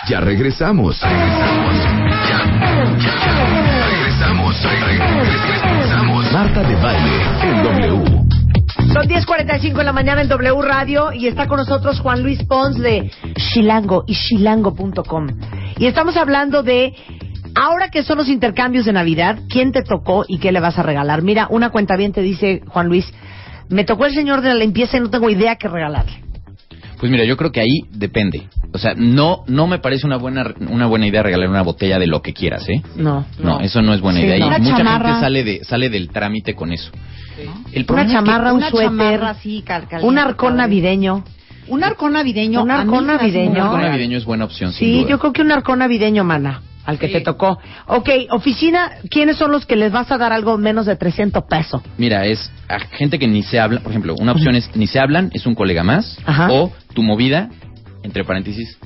Ya 0.09 0.19
regresamos. 0.19 0.99
Regresamos. 1.01 1.73
Ya, 2.29 2.39
ya, 2.99 3.11
regresamos. 3.89 4.63
Regresamos. 4.63 6.31
Marta 6.33 6.63
de 6.63 6.75
baile 6.75 7.21
en 7.43 7.63
W. 7.63 8.23
Son 8.93 9.07
10.45 9.07 9.79
en 9.79 9.85
la 9.85 9.93
mañana 9.93 10.21
en 10.21 10.27
W 10.27 10.61
Radio 10.61 11.11
y 11.13 11.27
está 11.27 11.47
con 11.47 11.57
nosotros 11.57 11.99
Juan 11.99 12.21
Luis 12.21 12.43
Pons 12.43 12.77
de 12.77 13.09
Chilango 13.53 14.03
y 14.05 14.13
chilango.com. 14.13 15.27
Y 15.77 15.87
estamos 15.87 16.15
hablando 16.17 16.61
de, 16.63 16.93
ahora 17.55 17.89
que 17.89 18.03
son 18.03 18.17
los 18.17 18.29
intercambios 18.29 18.85
de 18.85 18.93
Navidad, 18.93 19.39
¿quién 19.49 19.71
te 19.71 19.81
tocó 19.83 20.25
y 20.27 20.39
qué 20.39 20.51
le 20.51 20.59
vas 20.59 20.77
a 20.79 20.83
regalar? 20.83 21.21
Mira, 21.21 21.47
una 21.49 21.69
cuenta 21.69 21.95
bien 21.95 22.11
te 22.13 22.21
dice, 22.21 22.61
Juan 22.67 22.87
Luis, 22.87 23.05
me 23.69 23.83
tocó 23.83 24.05
el 24.05 24.13
señor 24.13 24.41
de 24.41 24.49
la 24.49 24.55
limpieza 24.55 24.97
y 24.97 24.99
no 25.01 25.09
tengo 25.09 25.29
idea 25.29 25.55
qué 25.55 25.67
regalarle. 25.67 26.21
Pues 26.99 27.11
mira, 27.11 27.25
yo 27.25 27.35
creo 27.35 27.51
que 27.51 27.59
ahí 27.59 27.81
depende. 27.91 28.47
O 28.71 28.77
sea, 28.77 28.93
no 28.95 29.43
no 29.47 29.67
me 29.67 29.79
parece 29.79 30.07
una 30.07 30.17
buena 30.17 30.45
una 30.69 30.85
buena 30.87 31.05
idea 31.05 31.21
regalar 31.21 31.49
una 31.49 31.61
botella 31.61 31.99
de 31.99 32.07
lo 32.07 32.21
que 32.21 32.33
quieras, 32.33 32.67
¿eh? 32.69 32.81
No. 32.95 33.25
No, 33.39 33.59
eso 33.59 33.81
no 33.81 33.93
es 33.93 33.99
buena 34.01 34.19
Sí, 34.19 34.25
idea. 34.25 34.39
no. 34.39 34.45
Y 34.45 34.47
Una 34.47 34.57
mucha 34.59 34.77
chamarra. 34.77 35.05
gente 35.09 35.19
sale 35.21 35.43
de 35.43 35.63
sale 35.65 35.89
del 35.89 36.09
trámite 36.09 36.55
con 36.55 36.71
eso. 36.71 36.91
El 37.73 37.79
Una 37.79 37.85
problema 37.85 38.01
es 38.01 38.07
que- 38.07 38.13
chamarra, 38.13 38.51
un 38.53 38.57
Una 38.57 38.69
suéter, 38.69 38.87
chamarra 38.89 39.29
así, 39.31 39.63
un 40.01 40.17
arcón 40.17 40.55
navideño. 40.55 41.23
Un 41.67 41.83
arcón 41.83 42.13
navideño. 42.13 42.61
Un 42.63 42.71
arcón 42.71 43.07
navideño. 43.07 43.51
un 43.51 43.57
arcón 43.57 43.81
navideño 43.81 44.17
es 44.17 44.25
buena 44.25 44.45
opción, 44.45 44.71
sin 44.71 44.87
Sí, 44.87 44.99
duda. 44.99 45.09
yo 45.09 45.19
creo 45.19 45.33
que 45.33 45.41
un 45.41 45.51
arcón 45.51 45.79
navideño, 45.79 46.23
mana, 46.23 46.61
al 46.85 46.99
que 46.99 47.07
Sí. 47.07 47.13
te 47.13 47.21
tocó. 47.21 47.57
Ok, 47.87 48.09
oficina, 48.31 48.91
¿quiénes 49.09 49.37
son 49.37 49.51
los 49.51 49.65
que 49.65 49.75
les 49.75 49.91
vas 49.91 50.11
a 50.11 50.17
dar 50.17 50.33
algo 50.33 50.57
menos 50.57 50.85
de 50.85 50.95
300 50.95 51.43
pesos? 51.49 51.81
Mira, 51.97 52.25
es 52.25 52.51
a 52.67 52.79
gente 52.79 53.17
que 53.19 53.27
ni 53.27 53.43
se 53.43 53.59
habla, 53.59 53.79
por 53.81 53.91
ejemplo, 53.91 54.15
una 54.19 54.31
opción 54.33 54.55
es 54.55 54.69
ni 54.75 54.87
se 54.87 54.99
hablan, 54.99 55.29
es 55.33 55.45
un 55.45 55.55
colega 55.55 55.83
más, 55.83 56.17
Ajá. 56.25 56.49
o 56.51 56.71
tu 56.93 57.03
movida, 57.03 57.49
entre 58.03 58.23
paréntesis, 58.25 58.77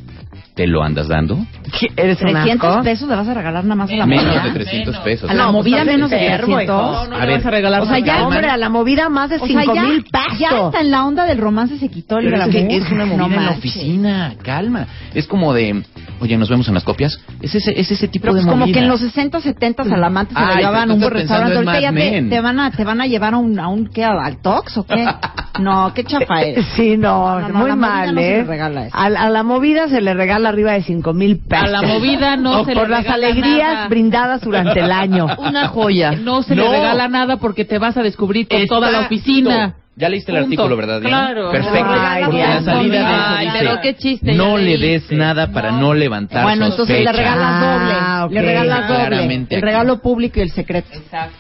te 0.58 0.68
lo 0.68 0.84
andas 0.84 1.08
dando, 1.08 1.38
¿Qué- 1.80 1.92
¿Eres 1.96 2.20
un 2.22 2.32
300 2.32 2.70
asco? 2.72 2.84
pesos 2.84 3.08
le 3.08 3.16
vas 3.16 3.28
a 3.28 3.34
regalar 3.34 3.64
nada 3.64 3.76
más 3.76 3.90
a 3.92 3.96
la 3.96 4.06
menos 4.06 4.26
movida. 4.26 4.44
de 4.44 4.52
300 4.52 4.98
pesos. 4.98 5.30
A 5.30 5.34
la 5.34 5.44
No, 5.44 5.52
pues, 5.54 5.66
movida 5.66 5.84
menos 5.86 6.10
de 6.10 6.18
enfermo, 6.26 6.56
300. 6.56 6.64
hijo. 6.96 7.10
No, 7.10 7.16
A 7.16 7.20
le 7.22 7.26
ver, 7.28 7.38
vas 7.38 7.46
a 7.46 7.52
regalar 7.52 7.82
o 7.82 7.86
sea, 7.86 8.00
ya. 8.00 8.24
Hombre, 8.28 8.50
a 8.50 8.58
la 8.58 8.70
movida 8.70 9.08
más 9.10 9.30
de 9.30 9.36
O 9.36 9.46
sea, 9.46 9.62
5 9.62 9.76
ya, 9.76 9.84
mil 9.84 10.04
ya 10.04 10.50
pesos. 10.50 10.66
hasta 10.66 10.82
en 10.82 10.92
la 10.92 11.06
onda 11.06 11.26
del 11.26 11.38
romance 11.38 11.78
se 11.78 11.90
quitó 11.90 12.18
el 12.18 12.26
Pero 12.32 12.44
es 12.44 12.50
que 12.50 12.68
es 12.78 12.92
una 12.92 13.06
movida 13.06 13.28
No 13.28 13.36
en 13.36 13.46
la 13.46 13.52
oficina, 13.52 14.34
calma. 14.44 14.88
Es 15.14 15.28
como 15.28 15.54
de, 15.54 15.84
oye, 16.20 16.38
nos 16.38 16.50
vemos 16.50 16.68
en 16.68 16.74
las 16.74 16.84
copias. 16.84 17.20
Es 17.42 17.54
ese, 17.54 17.80
es 17.80 17.92
ese 17.92 18.08
tipo 18.08 18.24
Pero 18.24 18.34
de 18.34 18.40
pues 18.42 18.46
como 18.48 18.58
movida. 18.62 18.74
que 18.74 18.80
en 18.80 18.90
los 18.90 19.00
60, 19.00 19.40
70 19.42 19.84
al 19.84 20.04
amante 20.04 20.34
se 20.34 20.40
Ay, 20.40 20.48
lo 20.48 20.56
llevaban 20.56 20.90
a 20.90 20.94
un 20.96 21.00
buen 21.00 21.12
restaurante. 21.14 21.56
Ahorita 21.56 21.80
ya 21.80 21.92
te, 21.94 22.22
te 22.24 22.42
van 22.42 22.60
a, 22.60 22.72
te 22.72 22.84
van 22.84 23.02
a 23.02 23.06
llevar 23.06 23.34
a 23.36 23.38
un, 23.38 23.60
a 23.60 23.68
un 23.68 23.88
¿qué? 23.90 24.04
¿Al 24.04 24.42
Tox 24.42 24.78
o 24.78 24.86
qué? 24.88 25.06
No, 25.60 25.92
qué 25.92 26.04
chafa 26.04 26.42
eres. 26.44 26.68
Sí, 26.76 26.98
no, 26.98 27.40
No, 27.40 27.48
no, 27.48 27.48
no, 27.50 27.60
muy 27.62 27.76
mal, 27.76 28.16
¿eh? 28.20 28.46
a 28.94 29.10
la 29.10 29.42
movida 29.44 29.88
se 29.88 30.02
le 30.02 30.14
regala 30.14 30.47
arriba 30.50 30.74
de 30.74 30.84
5 30.84 31.14
mil 31.14 31.40
pesos. 31.40 31.68
A 31.68 31.72
la 31.72 31.82
movida 31.82 32.36
no 32.38 32.64
se 32.66 32.74
le 32.74 32.80
Por 32.80 32.90
las 32.90 33.08
alegrías 33.08 33.74
nada. 33.74 33.88
brindadas 33.88 34.42
durante 34.42 34.80
el 34.80 34.92
año. 34.92 35.28
Una 35.38 35.68
joya. 35.68 36.12
No 36.12 36.44
se 36.44 36.56
No. 36.56 36.64
le 36.64 36.70
regala 36.72 37.08
nada 37.08 37.38
porque 37.38 37.66
te 37.66 37.78
vas 37.78 37.98
a 37.98 38.02
descubrir 38.04 38.48
con 38.48 38.66
toda 38.68 38.92
la 38.92 39.00
Exacto. 39.00 39.16
oficina. 39.16 39.76
Ya 40.00 40.10
leíste 40.10 40.32
el 40.32 40.38
Punto. 40.44 40.62
artículo, 40.62 40.78
¿verdad? 40.78 41.02
Diana? 41.02 41.18
Claro. 41.26 41.52
Perfecto. 41.52 41.88
Ay, 41.90 42.24
porque 42.26 42.38
la 42.40 42.62
salida 42.62 43.00
de 43.00 43.16
eso 43.16 43.24
Ay, 43.36 43.46
dice, 43.48 43.58
pero 43.60 43.82
qué 43.82 43.96
chiste, 43.96 44.34
no 44.36 44.58
le 44.58 44.78
des 44.78 45.12
nada 45.12 45.52
para 45.52 45.72
no 45.72 45.96
levantar 45.96 46.44
Bueno, 46.44 46.68
entonces 46.68 47.04
le 47.04 47.12
regalas 47.12 47.62
doble. 47.62 47.94
Ah, 48.00 48.24
ok. 48.28 48.32
Le 48.32 48.42
regalas 48.44 48.88
doble. 48.88 49.06
Claramente 49.08 49.56
El 49.56 49.60
aquí. 49.60 49.66
regalo 49.66 50.00
público 50.00 50.38
y 50.40 50.44
el 50.44 50.52
secreto. 50.52 50.90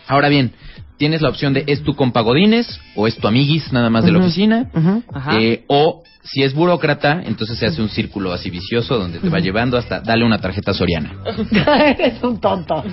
Ahora 0.07 0.29
bien, 0.29 0.53
tienes 0.97 1.21
la 1.21 1.29
opción 1.29 1.53
de 1.53 1.65
es 1.67 1.83
tu 1.83 1.93
compa 1.95 2.21
Godínez 2.21 2.65
o 2.95 3.05
es 3.05 3.15
tu 3.17 3.27
amiguis 3.27 3.71
nada 3.71 3.91
más 3.91 4.03
de 4.05 4.11
la 4.11 4.17
oficina. 4.19 4.65
Ujú. 4.73 5.03
Ajá. 5.13 5.39
Eh, 5.39 5.63
o 5.67 6.01
si 6.31 6.43
es 6.43 6.53
burócrata, 6.53 7.21
entonces 7.25 7.57
se 7.57 7.65
hace 7.67 7.81
un 7.81 7.89
círculo 7.89 8.33
así 8.33 8.49
vicioso 8.49 8.97
donde 8.97 9.19
te 9.19 9.29
va 9.29 9.39
llevando 9.39 9.77
hasta 9.77 10.01
dale 10.01 10.25
una 10.25 10.39
tarjeta 10.39 10.73
soriana. 10.73 11.13
Eres 11.97 12.21
un 12.23 12.39
tonto. 12.39 12.83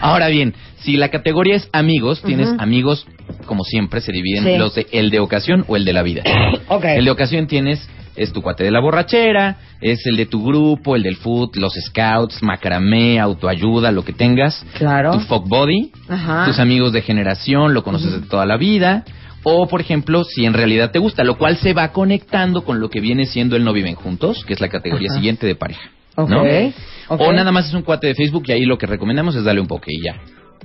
Ahora 0.00 0.28
bien, 0.28 0.54
si 0.80 0.96
la 0.96 1.08
categoría 1.08 1.56
es 1.56 1.68
amigos, 1.72 2.22
tienes 2.22 2.48
amigos, 2.58 3.06
como 3.46 3.62
siempre 3.64 4.00
se 4.00 4.12
dividen 4.12 4.44
Sí. 4.44 4.56
los 4.58 4.74
de 4.74 4.86
el 4.92 5.10
de 5.10 5.20
ocasión 5.20 5.64
o 5.68 5.76
el 5.76 5.84
de 5.84 5.92
la 5.92 6.02
vida. 6.02 6.22
Ok. 6.68 6.84
El 6.84 7.04
de 7.04 7.10
ocasión 7.10 7.46
tienes 7.46 7.88
es 8.16 8.32
tu 8.32 8.42
cuate 8.42 8.64
de 8.64 8.70
la 8.70 8.80
borrachera, 8.80 9.56
es 9.80 10.04
el 10.06 10.16
de 10.16 10.26
tu 10.26 10.44
grupo, 10.44 10.96
el 10.96 11.02
del 11.02 11.16
foot, 11.16 11.56
los 11.56 11.72
scouts, 11.74 12.42
macramé, 12.42 13.18
autoayuda, 13.20 13.90
lo 13.90 14.04
que 14.04 14.12
tengas. 14.12 14.64
Claro. 14.76 15.12
Tu 15.12 15.20
fuck 15.20 15.48
body, 15.48 15.90
Ajá. 16.08 16.44
tus 16.46 16.58
amigos 16.58 16.92
de 16.92 17.02
generación, 17.02 17.72
lo 17.74 17.82
conoces 17.82 18.12
de 18.12 18.26
toda 18.26 18.44
la 18.46 18.56
vida. 18.56 19.04
O, 19.44 19.66
por 19.66 19.80
ejemplo, 19.80 20.24
si 20.24 20.44
en 20.44 20.52
realidad 20.54 20.90
te 20.92 20.98
gusta, 20.98 21.24
lo 21.24 21.36
cual 21.36 21.56
se 21.56 21.72
va 21.72 21.92
conectando 21.92 22.64
con 22.64 22.80
lo 22.80 22.88
que 22.90 23.00
viene 23.00 23.26
siendo 23.26 23.56
el 23.56 23.64
no 23.64 23.72
viven 23.72 23.94
juntos, 23.94 24.44
que 24.44 24.52
es 24.54 24.60
la 24.60 24.68
categoría 24.68 25.08
Ajá. 25.10 25.16
siguiente 25.18 25.46
de 25.46 25.54
pareja. 25.56 25.90
O 26.16 27.32
nada 27.32 27.50
más 27.52 27.66
es 27.68 27.74
un 27.74 27.82
cuate 27.82 28.06
de 28.08 28.14
Facebook 28.14 28.44
y 28.46 28.52
ahí 28.52 28.64
lo 28.64 28.78
que 28.78 28.86
recomendamos 28.86 29.34
es 29.34 29.44
darle 29.44 29.60
un 29.60 29.66
poke 29.66 29.88
y 29.90 30.02
ya. 30.04 30.20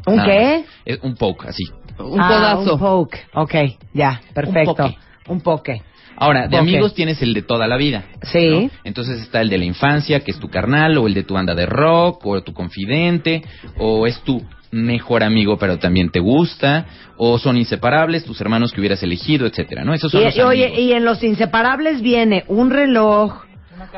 ¿Un 0.05 0.17
Nada 0.17 0.27
qué? 0.29 0.65
Es 0.85 0.99
un 1.01 1.15
poke, 1.15 1.47
así. 1.47 1.63
Un 1.99 2.19
Ah, 2.21 2.27
codazo. 2.27 2.73
Un 2.75 2.79
poke. 2.79 3.19
Ok, 3.33 3.53
ya, 3.93 4.21
perfecto. 4.33 4.75
poke. 4.75 4.97
Un 5.27 5.41
poke. 5.41 5.81
Ahora, 6.19 6.47
de 6.47 6.57
amigos 6.57 6.93
tienes 6.95 7.21
el 7.21 7.33
de 7.33 7.43
toda 7.43 7.67
la 7.67 7.77
vida. 7.77 8.05
Sí. 8.23 8.49
¿no? 8.49 8.69
Entonces 8.83 9.19
está 9.21 9.41
el 9.41 9.49
de 9.49 9.57
la 9.59 9.65
infancia, 9.65 10.21
que 10.21 10.31
es 10.31 10.39
tu 10.39 10.49
carnal, 10.49 10.97
o 10.97 11.05
el 11.07 11.13
de 11.13 11.23
tu 11.23 11.35
banda 11.35 11.53
de 11.53 11.65
rock, 11.67 12.25
o 12.25 12.41
tu 12.41 12.53
confidente, 12.53 13.43
o 13.77 14.07
es 14.07 14.19
tu 14.21 14.41
mejor 14.71 15.23
amigo, 15.23 15.57
pero 15.57 15.77
también 15.79 16.09
te 16.09 16.19
gusta, 16.19 16.85
o 17.17 17.37
son 17.39 17.57
inseparables, 17.57 18.25
tus 18.25 18.39
hermanos 18.41 18.71
que 18.73 18.79
hubieras 18.81 19.01
elegido, 19.03 19.45
etcétera, 19.47 19.83
¿no? 19.83 19.93
Esos 19.93 20.11
son 20.11 20.23
los 20.23 20.35
Y, 20.35 20.41
oye, 20.41 20.65
amigos. 20.65 20.79
y 20.83 20.93
en 20.93 21.05
los 21.05 21.23
inseparables 21.23 22.01
viene 22.01 22.43
un 22.47 22.69
reloj, 22.69 23.43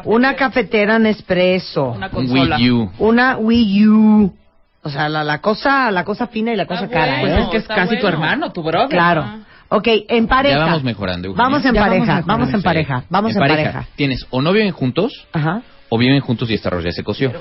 una 0.06 0.36
cafetera 0.36 1.00
Nespresso, 1.00 1.92
Una 1.92 2.08
Un 2.08 2.12
consola. 2.12 2.58
Wii 2.58 2.72
U. 2.72 2.92
una 3.00 3.38
Wii 3.38 3.88
U. 3.88 4.36
O 4.82 4.90
sea, 4.90 5.10
la, 5.10 5.24
la 5.26 5.40
cosa 5.42 5.92
la 5.92 6.04
cosa 6.06 6.28
fina 6.28 6.54
y 6.54 6.56
la 6.56 6.66
cosa 6.66 6.88
cara, 6.88 7.18
Pues 7.22 7.34
¿eh? 7.34 7.42
es 7.42 7.48
que 7.50 7.58
es 7.58 7.68
casi 7.68 7.98
tu 8.00 8.08
hermano, 8.08 8.52
tu 8.52 8.64
brother. 8.64 8.90
Claro. 8.90 9.26
Ok, 9.72 9.88
en 10.08 10.26
pareja. 10.28 10.58
Ya 10.58 10.66
vamos 10.66 10.84
mejorando, 10.84 11.28
Eugenia. 11.28 11.44
Vamos 11.44 11.66
en 11.66 11.74
Ya 11.74 11.80
vamos 11.82 11.90
pareja, 11.90 12.06
mejorando. 12.16 12.28
vamos 12.34 12.54
en 12.54 12.62
pareja, 12.62 13.04
vamos 13.10 13.32
en, 13.36 13.40
pareja. 13.40 13.86
Tienes 13.96 14.26
o 14.30 14.42
no 14.42 14.52
viven 14.54 14.72
juntos, 14.72 15.28
Ajá. 15.34 15.62
o 15.90 15.98
viven 15.98 16.20
juntos 16.22 16.50
y 16.50 16.54
este 16.56 16.68
arroz 16.70 16.84
ya 16.86 16.92
se 16.92 17.04
coció. 17.04 17.32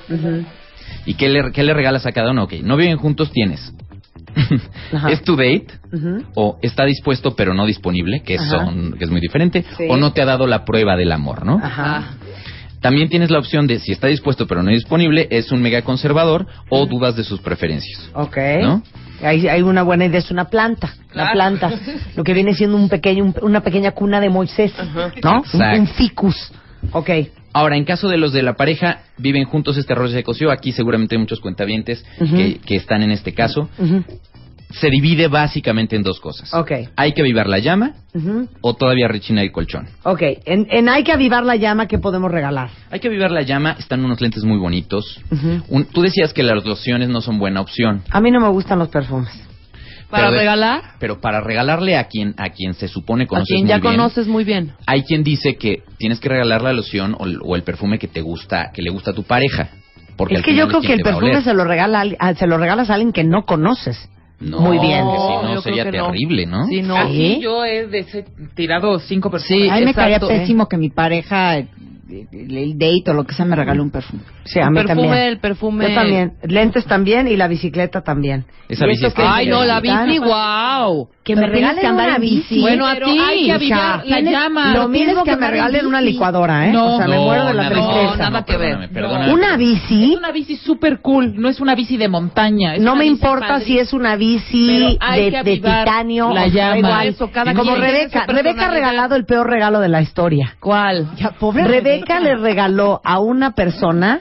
¿Y 1.07 1.15
qué 1.15 1.29
le, 1.29 1.53
qué 1.53 1.63
le 1.63 1.75
regalas 1.75 2.07
a 2.07 2.13
cada 2.13 2.31
uno? 2.33 2.45
Ok, 2.45 2.55
no 2.63 2.77
viven 2.77 2.97
juntos, 2.99 3.31
tienes. 3.33 3.73
Ajá. 4.93 5.09
es 5.11 5.23
tu 5.23 5.37
date, 5.37 5.67
o 6.35 6.59
está 6.63 6.85
dispuesto 6.85 7.35
pero 7.35 7.55
no 7.55 7.67
disponible, 7.67 8.21
que, 8.21 8.37
Ajá. 8.37 8.47
son, 8.67 8.93
que 8.99 9.05
es 9.05 9.11
muy 9.11 9.21
diferente, 9.21 9.65
Sí. 9.77 9.85
o 9.89 9.97
no 9.97 10.13
te 10.13 10.23
ha 10.23 10.27
dado 10.27 10.47
la 10.47 10.65
prueba 10.65 10.97
del 10.97 11.13
amor, 11.13 11.45
¿no? 11.47 11.59
Ajá. 11.63 12.15
También 12.81 13.09
tienes 13.09 13.31
la 13.31 13.39
opción 13.41 13.67
de 13.67 13.81
si 13.81 13.91
está 13.91 14.07
dispuesto 14.07 14.47
pero 14.47 14.63
no 14.63 14.71
disponible, 14.71 15.27
es 15.31 15.51
un 15.51 15.61
mega 15.61 15.83
conservador 15.83 16.47
o 16.69 16.87
dudas 16.87 17.17
de 17.17 17.25
sus 17.25 17.41
preferencias. 17.41 18.09
Ok. 18.15 18.37
¿No? 18.63 18.83
Hay, 19.21 19.49
hay 19.49 19.63
una 19.63 19.83
buena 19.83 20.05
idea, 20.07 20.21
es 20.21 20.31
una 20.31 20.45
planta. 20.45 20.95
Una 21.07 21.33
Claro. 21.33 21.33
planta. 21.33 21.71
Lo 22.17 22.23
que 22.23 22.35
viene 22.35 22.55
siendo 22.55 22.77
un 22.77 22.89
pequeño, 22.89 23.25
un- 23.25 23.35
una 23.43 23.63
pequeña 23.63 23.91
cuna 23.91 24.21
de 24.21 24.29
Moisés. 24.29 24.73
¿No? 25.25 25.43
Un, 25.55 25.63
un 25.81 25.87
ficus. 25.89 26.53
Ok. 26.93 27.11
Ahora, 27.59 27.77
en 27.77 27.85
caso 27.85 28.09
de 28.09 28.17
los 28.19 28.33
de 28.33 28.43
la 28.43 28.55
pareja, 28.55 29.01
viven 29.17 29.45
juntos 29.45 29.77
este 29.77 29.93
arroz 29.93 30.13
se 30.13 30.23
coció, 30.23 30.51
aquí 30.51 30.73
seguramente 30.73 31.15
hay 31.17 31.19
muchos 31.21 31.41
cuentavientes 31.41 32.05
que, 32.19 32.61
que 32.65 32.77
están 32.77 33.03
en 33.03 33.11
este 33.11 33.33
caso. 33.35 33.69
Se 34.71 34.91
divide 34.91 35.29
básicamente 35.29 35.97
en 35.97 36.03
dos 36.03 36.21
cosas. 36.21 36.53
Ok. 36.53 36.71
Hay 36.95 37.13
que 37.15 37.23
avivar 37.23 37.49
la 37.49 37.59
llama 37.59 37.95
o 38.61 38.75
todavía 38.75 39.09
rechina 39.09 39.41
el 39.43 39.51
colchón. 39.51 39.89
Ok. 40.03 40.21
En, 40.45 40.67
en 40.71 40.89
Hay 40.91 41.05
que 41.05 41.13
avivar 41.13 41.43
la 41.45 41.57
llama, 41.57 41.89
¿qué 41.89 41.99
podemos 41.99 42.31
regalar? 42.31 42.69
Hay 42.91 43.01
que 43.01 43.09
avivar 43.09 43.31
la 43.31 43.43
llama, 43.43 43.77
están 43.79 44.05
unos 44.05 44.21
lentes 44.21 44.45
muy 44.45 44.59
bonitos. 44.59 45.21
Un- 45.69 45.87
tú 45.87 46.03
decías 46.03 46.35
que 46.35 46.43
las 46.43 46.63
lociones 46.67 47.09
no 47.09 47.23
son 47.23 47.39
buena 47.39 47.63
opción. 47.63 48.03
A 48.11 48.21
mí 48.21 48.31
no 48.31 48.41
me 48.41 48.49
gustan 48.51 48.79
los 48.79 48.89
perfumes. 48.89 49.31
Para 50.11 50.25
Pero 50.25 50.33
de- 50.33 50.39
regalar 50.39 50.83
Pero 50.99 51.21
para 51.21 51.41
regalarle 51.41 51.97
a 51.97 52.05
quien 52.05 52.35
a 52.39 52.51
quien 52.51 52.75
se 52.75 52.89
supone 52.89 53.25
a 53.25 53.27
conoces 53.27 53.49
quien 53.49 53.61
muy 53.63 53.69
ya 53.69 53.79
bien, 53.79 53.93
conoces 53.97 54.27
muy 54.27 54.45
bien. 54.45 54.73
hay 54.87 55.03
quien 55.03 55.23
dice 55.23 55.57
que 55.57 55.83
tienes 55.99 56.19
que 56.21 56.29
regalar 56.29 56.63
la 56.63 56.73
loción 56.73 57.15
o 57.19 57.27
el, 57.27 57.39
o 57.43 57.57
el 57.57 57.63
perfume 57.63 57.99
que 57.99 58.09
te 58.09 58.21
gusta, 58.23 58.71
que 58.73 58.81
le 58.83 58.91
gusta 58.91 59.11
a 59.11 59.15
tu 59.15 59.23
pareja. 59.25 59.69
Porque 60.17 60.35
es 60.37 60.43
que 60.43 60.55
yo 60.55 60.67
creo 60.67 60.81
que 60.81 60.95
el 60.95 61.01
quien 61.03 61.07
a 61.07 61.11
perfume 61.19 61.43
se 61.43 61.55
lo, 61.55 61.65
regala, 61.65 62.01
a 62.19 62.29
a- 62.29 62.35
se 62.35 62.47
lo 62.47 62.59
regalas 62.59 62.91
a 62.91 62.95
alguien 62.95 63.13
que 63.13 63.23
no 63.25 63.45
conoces. 63.45 64.09
No, 64.41 64.61
Muy 64.61 64.79
bien. 64.79 65.05
porque 65.05 65.19
si 65.19 65.33
No, 65.35 65.43
no 65.43 65.55
yo 65.55 65.61
sería 65.63 65.83
creo 65.83 65.93
que 65.93 65.99
no. 65.99 66.07
terrible, 66.13 66.47
¿no? 66.47 66.67
Sí, 66.67 66.81
no. 66.83 66.95
¿Sí? 66.95 67.01
Aquí 67.03 67.41
yo 67.43 67.65
he 67.65 67.89
tirado 68.55 68.99
cinco 69.01 69.31
personas. 69.31 69.63
Sí, 69.63 69.69
a 69.69 69.75
mí 69.77 69.85
me 69.85 69.95
caería 69.95 70.21
pésimo 70.21 70.69
que 70.69 70.77
mi 70.79 70.91
pareja, 70.91 71.59
el, 72.09 72.57
el 72.57 72.73
date 72.79 73.11
o 73.11 73.15
lo 73.15 73.25
que 73.25 73.35
sea, 73.35 73.45
me 73.45 73.55
regale 73.57 73.81
un 73.81 73.91
perfume. 73.91 74.23
Sí, 74.45 74.59
a 74.59 74.65
El 74.65 74.71
mí 74.71 74.77
perfume, 74.77 75.03
también. 75.09 75.23
el 75.29 75.39
perfume. 75.41 75.89
Yo 75.89 75.95
también. 75.95 76.33
Lentes 76.43 76.85
también 76.87 77.29
y 77.29 77.37
la 77.37 77.49
bicicleta 77.49 78.01
también. 78.03 78.47
Esa 78.69 78.87
¿Y 78.87 78.89
bici 78.91 79.07
esto 79.07 79.21
está 79.21 79.23
qué 79.23 79.39
Ay, 79.41 79.47
no, 79.49 79.65
la 79.65 79.81
bici, 79.81 80.19
wow. 80.19 81.09
Que 81.23 81.37
me 81.37 81.47
regalen 81.47 81.81
que 81.81 81.87
andar 81.87 82.09
una 82.09 82.19
bici. 82.19 82.61
Bueno, 82.61 82.87
a 82.87 82.95
ti, 82.95 83.19
hay 83.19 83.45
que 83.47 83.53
avivar 83.53 84.07
la 84.07 84.17
tienes- 84.17 84.33
llama. 84.33 84.73
Lo 84.75 84.89
mismo 84.89 85.23
que 85.25 85.31
que 85.33 85.37
me 85.37 85.51
regalen 85.51 85.87
una 85.87 86.01
licuadora, 86.01 86.67
¿eh? 86.69 86.73
No, 86.73 86.95
o 86.95 86.99
sea, 86.99 87.07
me 87.09 87.17
No, 87.17 87.23
muero 87.25 87.45
de 87.47 87.55
la 87.55 87.63
nada, 87.65 87.75
tristeza. 87.75 88.11
no, 88.25 88.31
nada 88.31 88.45
que 88.45 88.57
ver. 88.57 88.69
perdóname, 88.71 88.89
perdóname. 88.89 89.33
Una 89.35 89.57
bici, 89.59 90.13
Es 90.13 90.19
una 90.19 90.33
bici 90.33 90.57
super 90.57 91.01
cool, 91.01 91.35
no 91.39 91.49
es 91.51 91.61
una 91.61 91.75
bici 91.75 91.99
de 91.99 92.09
montaña. 92.09 92.75
es 92.77 92.81
no 92.81 92.97
me 92.97 93.05
importa 93.05 93.61
si 93.61 93.79
es 93.79 93.93
una 93.93 94.17
bici 94.17 94.97
de, 94.97 95.43
titanio 95.45 96.33
la 96.33 96.49
llama. 96.49 96.79
igual. 96.79 97.07
Eso, 97.09 97.31
cada 97.31 97.55
Como 97.55 97.75
Rebeca. 97.77 98.25
Rebeca 98.27 98.67
ha 98.67 98.71
regalado 98.71 99.15
el 99.15 99.25
peor 99.27 99.49
regalo 99.51 99.81
de 99.81 99.89
la 99.89 100.01
historia. 100.01 100.57
¿Cuál? 100.61 101.09
Ya, 101.17 101.31
pobre 101.33 101.65
Rebeca 101.65 101.98
le 102.21 102.37
regaló 102.37 103.01
a 103.05 103.19
una 103.19 103.53
persona 103.53 104.21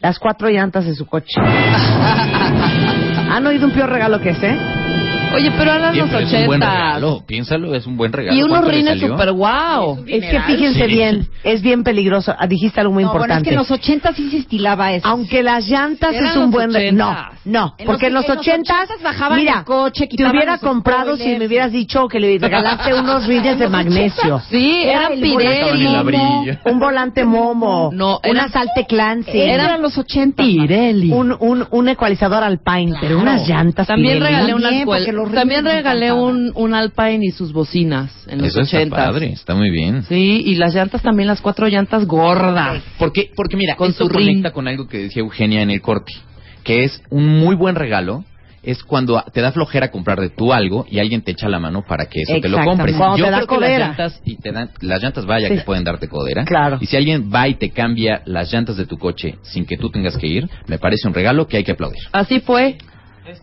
las 0.00 0.18
cuatro 0.18 0.48
llantas 0.48 0.84
de 0.84 0.94
su 0.94 1.06
coche. 1.06 1.40
¿Han 1.40 3.46
oído 3.46 3.66
un 3.66 3.72
peor 3.72 3.90
regalo 3.90 4.20
que 4.20 4.30
ese? 4.30 4.75
Oye, 5.34 5.50
pero 5.58 5.72
eran 5.74 5.96
los 5.96 6.08
Siempre 6.08 6.22
es 6.24 6.32
un 6.32 6.46
buen 6.46 6.62
ochentas. 6.62 6.84
regalo. 6.86 7.24
Piénsalo, 7.26 7.74
es 7.74 7.86
un 7.86 7.96
buen 7.96 8.12
regalo. 8.12 8.36
Y 8.38 8.42
unos 8.42 8.50
¿Cuánto 8.58 8.68
le 8.70 8.76
rines 8.76 9.00
super 9.00 9.32
wow. 9.32 10.04
Es 10.06 10.24
que 10.24 10.40
fíjense 10.40 10.80
Sí. 10.80 10.86
bien, 10.86 11.28
es 11.44 11.62
bien 11.62 11.84
peligroso. 11.84 12.34
Ah, 12.38 12.46
Dijiste 12.46 12.80
algo 12.80 12.92
muy 12.94 13.02
No, 13.04 13.10
bueno, 13.10 13.24
es 13.24 13.28
importante. 13.40 13.48
que 13.50 13.54
en 13.54 13.58
los 13.58 13.70
80 13.70 14.14
sí 14.14 14.30
se 14.30 14.38
estilaba 14.38 14.92
eso. 14.92 15.06
Aunque 15.06 15.42
las 15.42 15.68
llantas 15.68 16.14
Eran 16.14 16.30
es 16.30 16.36
un 16.36 16.50
buen 16.50 16.72
re- 16.72 16.92
no, 16.92 17.14
no, 17.44 17.74
En 17.76 17.86
porque 17.86 18.06
en 18.06 18.14
los- 18.14 18.24
en 18.24 18.30
los 18.30 18.38
ochentas, 18.38 18.76
ochentas 18.88 19.02
bajaban 19.02 19.38
mira, 19.38 19.58
el 19.58 19.64
coche, 19.64 20.06
te 20.06 20.24
hubiera 20.26 20.58
comprado 20.58 21.16
si 21.16 21.36
me 21.36 21.46
hubieras 21.46 21.72
dicho 21.72 22.08
que 22.08 22.18
le 22.20 22.38
regalaste 22.38 22.94
unos 22.94 23.26
rines 23.26 23.58
de 23.58 23.68
magnesio, 23.68 24.40
Sí, 24.48 24.82
Era 24.84 25.00
eran 25.08 25.12
el 25.12 25.20
Pirelli. 25.20 25.86
Un 26.64 26.78
volante 26.78 27.24
Momo, 27.24 27.90
No, 27.92 28.20
una 28.28 28.48
salte 28.48 28.86
Clancy, 28.86 29.38
Eran 29.40 29.82
los 29.82 29.98
80. 29.98 30.42
Pirelli. 30.42 31.10
un, 31.12 31.36
un, 31.38 31.66
un 31.70 31.88
ecualizador 31.88 32.42
Alpine, 32.42 32.94
pero 33.00 33.18
unas 33.18 33.46
llantas 33.48 33.86
También 33.86 34.20
regalé 34.20 34.54
un 34.54 34.62
También, 34.62 34.82
alcohol- 34.82 34.98
porque 34.98 35.12
los 35.16 35.32
También 35.32 35.64
regalé 35.64 36.12
un, 36.12 36.52
un 36.54 36.74
Alpine 36.74 37.24
y 37.26 37.30
sus 37.30 37.52
bocinas 37.52 38.12
en 38.28 38.38
los 38.38 38.48
Eso 38.48 38.60
está 38.60 38.76
ochentas. 38.78 39.06
padre, 39.06 39.32
está 39.32 39.54
muy 39.54 39.70
bien. 39.70 40.02
Sí, 40.04 40.42
y 40.46 40.54
las 40.56 40.74
llantas 40.74 41.02
también, 41.02 41.26
las 41.26 41.40
cuatro 41.40 41.66
llantas 41.66 42.06
gordas. 42.06 42.82
Porque, 42.98 43.30
porque 43.34 43.56
mira, 43.56 43.74
Con 43.76 43.90
esto 43.90 44.04
su 44.06 44.10
conecta 44.12 44.48
ring. 44.48 44.52
con 44.54 44.68
algo 44.68 44.86
que 44.86 44.98
decía 44.98 45.20
Eugenia 45.22 45.62
en 45.62 45.70
el 45.70 45.80
corte, 45.80 46.12
que 46.62 46.84
es 46.84 47.02
un 47.10 47.26
muy 47.26 47.56
buen 47.56 47.74
regalo. 47.74 48.24
Es 48.62 48.82
cuando 48.82 49.22
te 49.32 49.40
da 49.42 49.52
flojera 49.52 49.92
comprarte 49.92 50.28
tú 50.30 50.52
algo 50.52 50.86
y 50.90 50.98
alguien 50.98 51.22
te 51.22 51.30
echa 51.30 51.48
la 51.48 51.60
mano 51.60 51.84
para 51.86 52.06
que 52.06 52.22
eso 52.22 52.40
te 52.40 52.48
lo 52.48 52.64
compres. 52.64 52.96
Cuando 52.96 53.16
Yo 53.16 53.26
te 53.26 53.30
da 53.30 53.36
creo 53.36 53.46
que 53.48 53.54
codera. 53.54 53.78
las 53.78 53.88
llantas 53.98 54.20
y 54.24 54.36
te 54.38 54.50
dan 54.50 54.70
las 54.80 55.00
llantas 55.00 55.24
vaya 55.24 55.46
Sí. 55.46 55.54
que 55.54 55.60
pueden 55.60 55.84
darte 55.84 56.08
codera. 56.08 56.44
Claro. 56.44 56.78
Y 56.80 56.86
si 56.86 56.96
alguien 56.96 57.30
va 57.32 57.46
y 57.46 57.54
te 57.54 57.70
cambia 57.70 58.22
las 58.24 58.52
llantas 58.52 58.76
de 58.76 58.84
tu 58.86 58.98
coche 58.98 59.36
sin 59.42 59.66
que 59.66 59.76
tú 59.76 59.88
tengas 59.90 60.16
que 60.18 60.26
ir, 60.26 60.48
me 60.66 60.78
parece 60.78 61.06
un 61.06 61.14
regalo 61.14 61.46
que 61.46 61.58
hay 61.58 61.62
que 61.62 61.70
aplaudir. 61.70 62.00
Así 62.10 62.40
fue. 62.40 62.76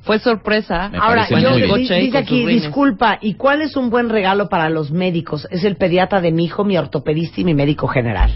Fue 0.04 0.20
sorpresa. 0.20 0.90
Me 0.90 0.98
Ahora, 0.98 1.28
yo, 1.30 1.76
dice 1.76 2.18
aquí, 2.18 2.46
disculpa, 2.46 3.18
¿y 3.22 3.36
cuál 3.36 3.62
es 3.62 3.76
un 3.76 3.90
buen 3.90 4.10
regalo 4.10 4.50
para 4.50 4.70
los 4.70 4.92
médicos? 4.92 5.48
Es 5.52 5.64
el 5.64 5.76
pediatra 5.78 6.22
de 6.22 6.32
mi 6.32 6.46
hijo, 6.46 6.64
mi 6.64 6.78
ortopedista 6.78 7.42
y 7.42 7.44
mi 7.44 7.54
médico 7.54 7.88
general. 7.88 8.34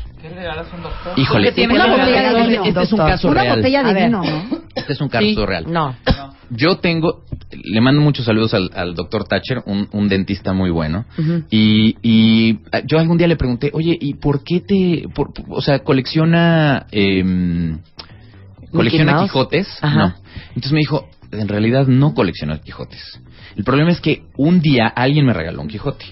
Híjole, 1.16 1.52
tiene 1.54 1.74
una 1.76 1.86
que 1.86 1.92
botella 1.92 2.06
regalar 2.08 2.36
de 2.36 2.42
un 2.42 2.50
vino. 2.50 2.64
Este 2.66 2.82
es 2.84 2.92
un 2.92 2.98
doctor. 2.98 3.12
caso 3.16 3.28
Una 3.30 3.42
real. 3.44 3.58
botella 3.58 3.80
A 3.80 3.84
de 3.88 3.94
ver. 3.94 4.06
vino, 4.06 4.24
¿no? 4.24 4.58
Este 4.76 4.94
es 4.94 5.02
un 5.02 5.10
caso 5.10 5.26
Sí. 5.26 5.36
real. 5.46 5.66
No. 5.72 5.96
Yo 6.50 6.78
tengo, 6.78 7.24
le 7.52 7.82
mando 7.82 8.00
muchos 8.02 8.26
saludos 8.26 8.54
al, 8.54 8.72
al 8.74 8.96
doctor 8.96 9.26
Thatcher, 9.26 9.64
un, 9.66 9.90
un 9.92 10.08
dentista 10.08 10.54
muy 10.54 10.70
bueno. 10.70 11.06
Y, 11.50 11.96
y 12.02 12.60
ah, 12.72 12.82
yo 12.86 13.00
algún 13.00 13.18
día 13.18 13.28
le 13.28 13.36
pregunté, 13.36 13.70
oye, 13.74 13.98
¿y 14.00 14.14
por 14.14 14.44
qué 14.46 14.62
te, 14.62 15.10
por- 15.14 15.32
o 15.50 15.62
sea, 15.62 15.80
colecciona, 15.80 16.86
em, 16.92 17.80
colecciona? 18.72 19.24
Quijotes? 19.24 19.68
Ajá. 19.82 19.96
No. 19.98 20.14
Entonces 20.50 20.72
me 20.72 20.80
dijo, 20.80 21.10
en 21.32 21.48
realidad 21.48 21.88
no 21.88 22.14
colecciono 22.14 22.60
Quijotes. 22.62 23.20
El 23.56 23.64
problema 23.64 23.92
es 23.92 24.02
que 24.02 24.24
un 24.38 24.60
día 24.62 24.88
alguien 24.88 25.26
me 25.26 25.34
regaló 25.34 25.62
un 25.62 25.68
Quijote. 25.68 26.06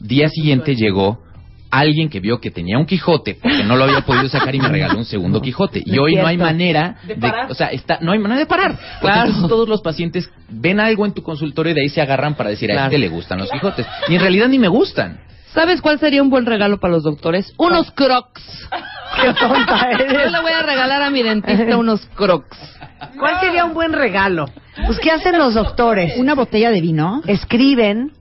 Día 0.00 0.28
siguiente 0.28 0.74
llegó 0.74 1.22
alguien 1.70 2.10
que 2.10 2.20
vio 2.20 2.38
que 2.38 2.50
tenía 2.50 2.78
un 2.78 2.84
Quijote 2.84 3.34
porque 3.40 3.64
no 3.64 3.76
lo 3.76 3.84
había 3.84 4.02
podido 4.02 4.28
sacar 4.28 4.54
y 4.54 4.60
me 4.60 4.68
regaló 4.68 4.98
un 4.98 5.04
segundo 5.04 5.40
Quijote. 5.42 5.82
Y 5.84 5.98
hoy 5.98 6.14
no 6.16 6.26
hay 6.26 6.36
manera 6.36 6.96
de, 7.06 7.16
o 7.48 7.54
sea, 7.54 7.68
está, 7.68 7.98
no 8.00 8.12
hay 8.12 8.18
manera 8.18 8.40
de 8.40 8.46
parar. 8.46 8.78
Porque 9.00 9.14
Claro. 9.14 9.48
todos 9.48 9.68
los 9.68 9.80
pacientes 9.80 10.30
ven 10.48 10.80
algo 10.80 11.06
en 11.06 11.12
tu 11.12 11.22
consultorio 11.22 11.72
y 11.72 11.74
de 11.74 11.82
ahí 11.82 11.88
se 11.88 12.00
agarran 12.02 12.34
para 12.34 12.50
decir 12.50 12.70
a 12.72 12.84
este 12.84 12.98
le 12.98 13.08
gustan 13.08 13.38
los 13.38 13.50
Quijotes. 13.50 13.86
Y 14.08 14.14
en 14.14 14.20
realidad 14.20 14.48
ni 14.48 14.58
me 14.58 14.68
gustan. 14.68 15.20
¿Sabes 15.54 15.82
cuál 15.82 15.98
sería 15.98 16.22
un 16.22 16.30
buen 16.30 16.46
regalo 16.46 16.78
para 16.80 16.94
los 16.94 17.02
doctores? 17.02 17.52
Unos 17.58 17.90
crocs. 17.92 18.42
Qué 19.20 19.32
tonta 19.34 19.90
Yo 19.98 20.04
eres. 20.04 20.32
le 20.32 20.40
voy 20.40 20.52
a 20.52 20.62
regalar 20.62 21.02
a 21.02 21.10
mi 21.10 21.22
dentista 21.22 21.76
unos 21.76 22.06
crocs. 22.14 22.56
¿Cuál 23.18 23.40
sería 23.40 23.64
un 23.64 23.74
buen 23.74 23.92
regalo? 23.92 24.46
Pues, 24.86 24.98
¿qué 25.00 25.10
hacen 25.10 25.38
los 25.38 25.54
doctores? 25.54 26.14
Una 26.16 26.34
botella 26.34 26.70
de 26.70 26.80
vino. 26.80 27.22
Escriben 27.26 28.12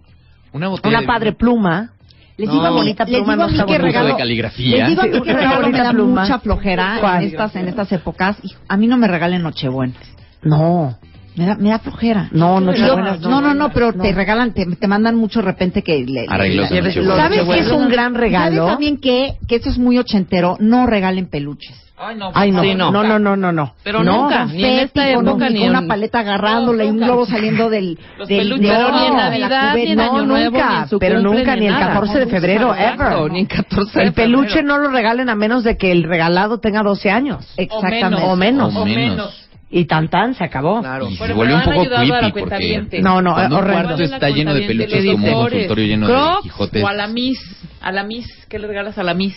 Una 0.54 0.68
botella 0.68 0.90
una 0.90 1.02
de 1.02 1.08
padre 1.08 1.30
vino. 1.32 1.38
pluma. 1.38 1.90
Les 2.38 2.48
No, 2.48 2.54
digo 2.56 2.66
a 2.66 2.70
mí, 2.72 2.76
bonita 2.78 3.04
les 3.06 3.16
pluma 3.20 3.34
digo 3.34 3.44
a 3.44 3.46
no 3.46 3.52
mí 3.52 3.60
está 3.60 3.66
que 3.68 3.78
regalo, 3.78 4.08
de 4.08 4.16
caligrafía. 4.18 4.78
Les 4.78 4.88
digo 4.90 5.02
a 5.02 5.06
mí 5.06 5.22
que 5.22 5.34
regalo 5.34 5.68
me 5.70 5.78
da 5.78 5.92
pluma. 5.92 6.22
mucha 6.22 6.40
flojera 6.40 7.18
en 7.18 7.24
estas, 7.28 7.56
en 7.56 7.68
estas 7.68 7.92
épocas. 7.92 8.38
A 8.68 8.78
mí 8.78 8.88
no 8.88 8.98
me 8.98 9.08
regalen 9.08 9.44
Nochebuena. 9.44 9.94
No, 10.42 10.98
Me 11.36 11.46
da, 11.46 11.56
me 11.56 11.70
da 11.70 11.80
flojera. 11.80 12.28
no, 12.32 12.60
Yo- 12.60 12.66
Nochebuenas 12.66 13.22
no, 13.22 13.40
no, 13.42 13.54
no, 13.54 13.70
pero 13.72 13.92
No. 13.94 14.04
te 14.04 14.12
regalan, 14.12 14.54
te, 14.54 14.66
te 14.66 14.88
mandan 14.88 15.16
mucho 15.16 15.40
de 15.40 15.46
repente 15.46 15.82
que 15.82 16.04
le, 16.06 16.26
Arreglos 16.28 16.70
le- 16.72 16.82
Nochebuena. 16.82 17.16
¿Sabes 17.24 17.42
qué 17.44 17.60
es 17.60 17.72
un 17.72 17.88
gran 17.90 18.16
regalo? 18.16 18.56
¿Sabes 18.64 18.72
también 18.74 18.98
que, 19.00 19.36
que 19.48 19.56
esto 19.56 19.70
es 19.70 19.78
muy 19.78 19.98
ochentero? 19.98 20.58
No 20.60 20.86
regalen 20.88 21.28
peluches. 21.28 21.78
Ay, 22.04 22.16
no. 22.18 22.32
Ay, 22.34 22.52
no, 22.52 22.64
Sí, 22.64 22.74
no, 22.74 22.92
no, 22.92 23.20
no, 23.20 23.36
no, 23.38 23.52
no. 23.52 23.76
Pero 23.84 24.04
no. 24.04 24.24
nunca. 24.24 24.46
Ni 24.46 24.66
en 24.66 24.80
esta 24.80 25.08
época, 25.08 25.46
un- 25.48 25.54
ni 25.54 25.60
con 25.62 25.70
una 25.70 25.80
en- 25.80 25.88
paleta 25.88 26.20
agarrándole 26.20 26.86
y 26.86 26.90
un 26.90 26.98
globo 26.98 27.26
saliendo 27.28 27.70
del... 27.70 27.98
Los 28.18 28.28
del 28.28 28.40
peluches, 28.40 28.72
oro, 28.76 29.00
ni 29.00 29.06
en 29.06 29.16
Navidad, 29.18 29.76
ni 29.76 29.82
en 29.84 29.96
No, 29.98 30.04
Año 30.04 30.26
Nuevo, 30.26 30.52
nunca, 30.58 30.70
ni 30.70 30.82
en 30.82 30.88
su 30.90 31.00
pero 31.00 31.22
cumple, 31.22 31.38
nunca, 31.40 31.56
ni 31.56 31.68
el 31.68 31.74
nada. 31.74 31.88
14 31.94 32.20
de 32.20 32.26
febrero, 32.26 32.74
ever. 32.76 33.32
Ni 33.32 33.40
en 33.42 33.46
14 33.46 34.00
de 34.00 34.06
El 34.06 34.14
peluche 34.14 34.64
no 34.64 34.80
lo 34.80 34.90
regalen 34.90 35.30
a 35.30 35.36
menos 35.36 35.64
de 35.64 35.78
que 35.78 35.92
el 35.92 36.04
regalado 36.04 36.60
tenga 36.60 36.82
12 36.82 37.12
años. 37.12 37.54
Exactamente. 37.56 38.24
O 38.26 38.36
menos. 38.36 38.76
O 38.76 38.84
menos. 38.84 39.38
Y 39.74 39.86
tan 39.86 40.10
tan, 40.10 40.36
se 40.36 40.44
acabó. 40.44 40.82
Claro. 40.82 41.08
Y 41.10 41.16
se 41.16 41.32
vuelve 41.34 41.56
un 41.56 41.62
poco 41.64 41.86
creepy 41.86 42.32
porque. 42.40 43.00
No, 43.02 43.22
no, 43.22 43.34
cuando 43.34 43.60
un 43.60 43.66
cuarto 43.66 44.04
está 44.04 44.30
lleno 44.30 44.54
de 44.54 44.62
peluches 44.68 44.94
Editores. 44.94 45.12
como 45.14 45.28
un 45.28 45.44
consultorio 45.50 45.86
lleno 45.86 46.08
de 46.08 46.14
Crocs 46.14 46.42
Quijotes. 46.44 46.84
O 46.84 46.88
a 46.88 46.94
la 46.94 47.08
Miss. 47.08 47.40
A 47.82 47.92
la 47.94 48.04
Miss. 48.04 48.28
¿Qué 48.50 48.60
le 48.60 48.68
regalas 48.68 48.98
a 48.98 49.04
la 49.04 49.14
Miss? 49.14 49.36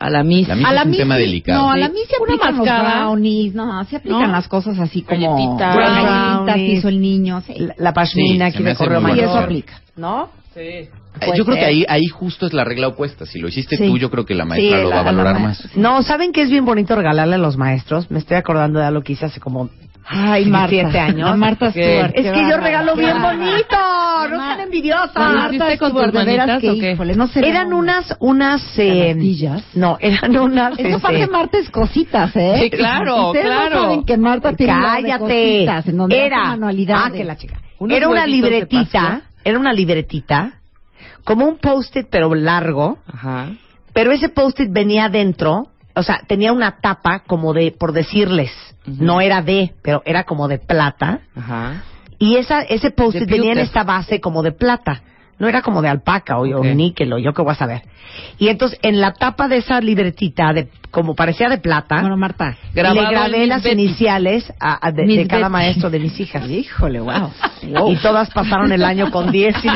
A 0.00 0.10
la 0.10 0.24
Miss. 0.24 0.48
La 0.48 0.56
Miss 0.56 0.66
A 0.66 0.72
la 0.72 0.80
es 0.80 0.84
un 0.86 0.90
Miss 0.90 0.98
tema 0.98 1.16
delicado. 1.16 1.62
No, 1.62 1.70
a 1.70 1.76
la 1.76 1.88
Miss 1.88 2.08
se 2.08 2.16
Una 2.20 2.34
aplican 2.34 2.56
los 2.58 2.66
brownies, 2.66 3.54
no, 3.54 3.84
se 3.84 3.96
aplican 3.96 4.22
¿No? 4.22 4.26
las 4.32 4.48
cosas 4.48 4.76
así 4.80 5.02
como 5.02 5.36
Galletitas. 5.36 6.54
que 6.56 6.60
hizo 6.72 6.88
el 6.88 7.00
niño. 7.00 7.40
sí. 7.46 7.54
La, 7.58 7.74
la 7.78 7.92
pashmina 7.92 8.50
Sí, 8.50 8.58
correo 8.76 9.00
muy 9.00 9.12
Sí, 9.12 9.16
bueno. 9.18 9.22
eso 9.22 9.34
mayor. 9.34 9.44
aplica. 9.44 9.80
¿no? 9.96 10.28
Sí. 10.54 10.60
Eh, 10.60 10.88
yo 11.36 11.44
creo 11.44 11.56
que 11.56 11.64
ahí, 11.64 11.84
ahí 11.88 12.06
justo 12.06 12.46
es 12.46 12.52
la 12.52 12.64
regla 12.64 12.88
opuesta. 12.88 13.26
Si 13.26 13.38
lo 13.38 13.48
hiciste 13.48 13.76
Sí. 13.76 13.86
tú, 13.86 13.98
yo 13.98 14.10
creo 14.10 14.24
que 14.24 14.34
la 14.34 14.44
maestra 14.44 14.78
Sí, 14.78 14.82
lo 14.82 14.88
la- 14.90 14.96
va 14.96 15.00
a 15.00 15.04
valorar 15.04 15.40
más. 15.40 15.68
No, 15.76 16.02
¿saben 16.02 16.32
qué 16.32 16.42
es 16.42 16.50
bien 16.50 16.64
bonito 16.64 16.94
regalarle 16.96 17.34
a 17.34 17.38
los 17.38 17.56
maestros? 17.56 18.10
Me 18.10 18.18
estoy 18.18 18.36
acordando 18.38 18.80
de 18.80 18.86
algo 18.86 19.02
que 19.02 19.12
hice 19.12 19.26
hace 19.26 19.40
como 19.40 19.68
Ay, 20.04 20.46
Marta. 20.46 20.68
17 20.70 20.98
años. 20.98 21.36
Marta. 21.38 21.70
Stewart. 21.70 22.12
Es 22.14 22.32
que 22.32 22.50
yo 22.50 22.56
regalo 22.56 22.96
bien 22.96 23.22
bonito, 23.22 23.76
no 24.30 24.36
sean 24.36 24.60
envidiosas. 24.60 25.14
¿Lo 25.14 25.38
Marta 25.38 25.76
Stewart, 25.76 26.12
de 26.12 26.24
veras 26.24 26.60
que, 26.60 26.70
o 26.70 26.74
qué? 26.74 26.92
híjole, 26.92 27.14
no 27.14 27.28
se 27.28 27.38
Eran 27.48 27.72
unas, 27.72 28.16
unas, 28.18 28.62
eh, 28.78 29.14
no, 29.74 29.98
eran 30.00 30.36
unas, 30.36 30.72
Eso 30.78 30.88
este, 30.88 30.98
parte 31.00 31.26
Marta 31.28 31.58
es 31.58 31.70
cositas, 31.70 32.34
¿eh? 32.34 32.58
Sí, 32.62 32.70
claro, 32.70 33.28
Ustedes 33.28 33.44
no 33.46 33.50
claro. 33.52 33.82
saben 33.82 34.04
que 34.04 34.16
Marta 34.16 34.52
tiene 34.54 34.72
cállate, 34.72 35.18
cositas, 35.18 35.86
en 35.88 35.96
donde 35.96 36.26
era, 36.26 36.44
manualidades. 36.46 37.04
ah, 37.06 37.12
que 37.16 37.24
la 37.24 37.36
chica, 37.36 37.60
Unos 37.78 37.96
era 37.96 38.08
una 38.08 38.26
libretita. 38.26 39.22
Era 39.44 39.58
una 39.58 39.72
libretita, 39.72 40.60
como 41.24 41.46
un 41.46 41.58
post-it 41.58 42.08
pero 42.10 42.34
largo, 42.34 42.98
Ajá. 43.06 43.50
pero 43.92 44.12
ese 44.12 44.28
post-it 44.28 44.70
venía 44.70 45.08
dentro, 45.08 45.68
o 45.94 46.02
sea, 46.02 46.22
tenía 46.26 46.52
una 46.52 46.78
tapa 46.78 47.20
como 47.20 47.52
de, 47.52 47.72
por 47.72 47.92
decirles, 47.92 48.50
no 48.86 49.20
era 49.20 49.42
de, 49.42 49.74
pero 49.82 50.02
era 50.04 50.24
como 50.24 50.48
de 50.48 50.58
plata, 50.58 51.20
Ajá. 51.34 51.82
y 52.18 52.36
esa, 52.36 52.62
ese 52.62 52.90
post-it 52.90 53.28
venía 53.28 53.52
en 53.52 53.58
esta 53.58 53.84
base 53.84 54.20
como 54.20 54.42
de 54.42 54.52
plata. 54.52 55.02
No 55.42 55.48
era 55.48 55.60
como 55.60 55.82
de 55.82 55.88
alpaca 55.88 56.38
o, 56.38 56.46
o 56.46 56.58
Ok. 56.60 56.66
níquel 56.66 57.12
o 57.12 57.18
yo 57.18 57.34
qué 57.34 57.42
voy 57.42 57.50
a 57.50 57.56
saber. 57.56 57.82
Y 58.38 58.46
entonces 58.46 58.78
en 58.82 59.00
la 59.00 59.12
tapa 59.12 59.48
de 59.48 59.56
esa 59.56 59.80
libretita, 59.80 60.52
de, 60.52 60.68
como 60.92 61.16
parecía 61.16 61.48
de 61.48 61.58
plata, 61.58 62.00
Bueno, 62.00 62.16
Marta. 62.16 62.56
Le 62.72 62.80
grabé 62.80 63.44
las 63.48 63.64
Betty. 63.64 63.72
iniciales 63.82 64.52
a- 64.60 64.86
a 64.86 64.92
de, 64.92 65.26
cada 65.26 65.48
Betty. 65.48 65.52
maestro 65.52 65.90
de 65.90 65.98
mis 65.98 66.20
hijas. 66.20 66.48
Híjole, 66.48 67.00
wow. 67.00 67.32
Y 67.90 67.96
todas 67.96 68.30
pasaron 68.30 68.70
el 68.70 68.84
año 68.84 69.10
con 69.10 69.32
10. 69.32 69.56
y- 69.64 69.68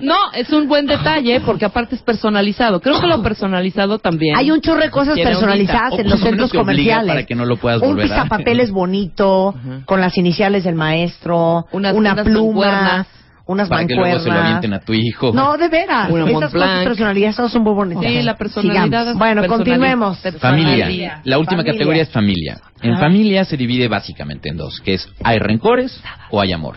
No, 0.00 0.16
es 0.34 0.50
un 0.50 0.66
buen 0.68 0.86
detalle 0.86 1.40
porque 1.40 1.64
aparte 1.64 1.94
es 1.94 2.02
personalizado. 2.02 2.80
Creo 2.80 3.00
que 3.00 3.06
lo 3.06 3.22
personalizado 3.22 3.98
también. 4.00 4.36
Hay 4.36 4.50
un 4.50 4.60
chorro 4.60 4.80
de 4.82 4.90
cosas 4.90 5.16
personalizadas 5.18 5.96
en 5.98 6.10
los 6.10 6.20
centros 6.20 6.52
comerciales. 6.52 7.06
para 7.06 7.24
que 7.24 7.34
no 7.36 7.46
lo 7.46 7.56
puedas 7.56 7.80
un 7.80 7.96
pizapapeles 7.96 8.72
bonito, 8.72 9.54
con 9.86 10.00
las 10.00 10.18
iniciales 10.18 10.64
del 10.64 10.74
maestro, 10.74 11.66
Unas- 11.70 11.94
una 11.94 12.16
pluma. 12.24 13.06
Unas 13.46 13.68
Para 13.68 13.86
que 13.86 13.94
luego 13.94 14.18
se 14.20 14.28
lo 14.30 14.34
avienten 14.36 14.72
a 14.72 14.80
tu 14.80 14.94
hijo. 14.94 15.32
No, 15.34 15.56
de 15.58 15.68
veras. 15.68 16.08
Una 16.10 16.22
Esas 16.22 16.32
Mont 16.32 16.44
cosas 16.46 16.52
Blanc. 16.52 16.84
personalizadas 16.84 17.52
son 17.52 17.62
muy 17.62 17.74
bonitas. 17.74 18.04
Sí, 18.04 18.22
la 18.22 18.36
personalidad. 18.36 19.14
Bueno, 19.16 19.46
continuemos. 19.46 20.18
Familia. 20.40 21.20
La 21.24 21.38
última 21.38 21.58
Familia. 21.58 21.72
categoría 21.72 22.02
es 22.02 22.10
familia. 22.10 22.60
En 22.82 22.98
familia 22.98 23.44
se 23.44 23.56
divide 23.56 23.88
básicamente 23.88 24.48
en 24.48 24.56
dos, 24.56 24.80
que 24.80 24.94
es 24.94 25.08
hay 25.22 25.38
rencores 25.38 26.00
o 26.30 26.40
hay 26.40 26.52
amor. 26.52 26.76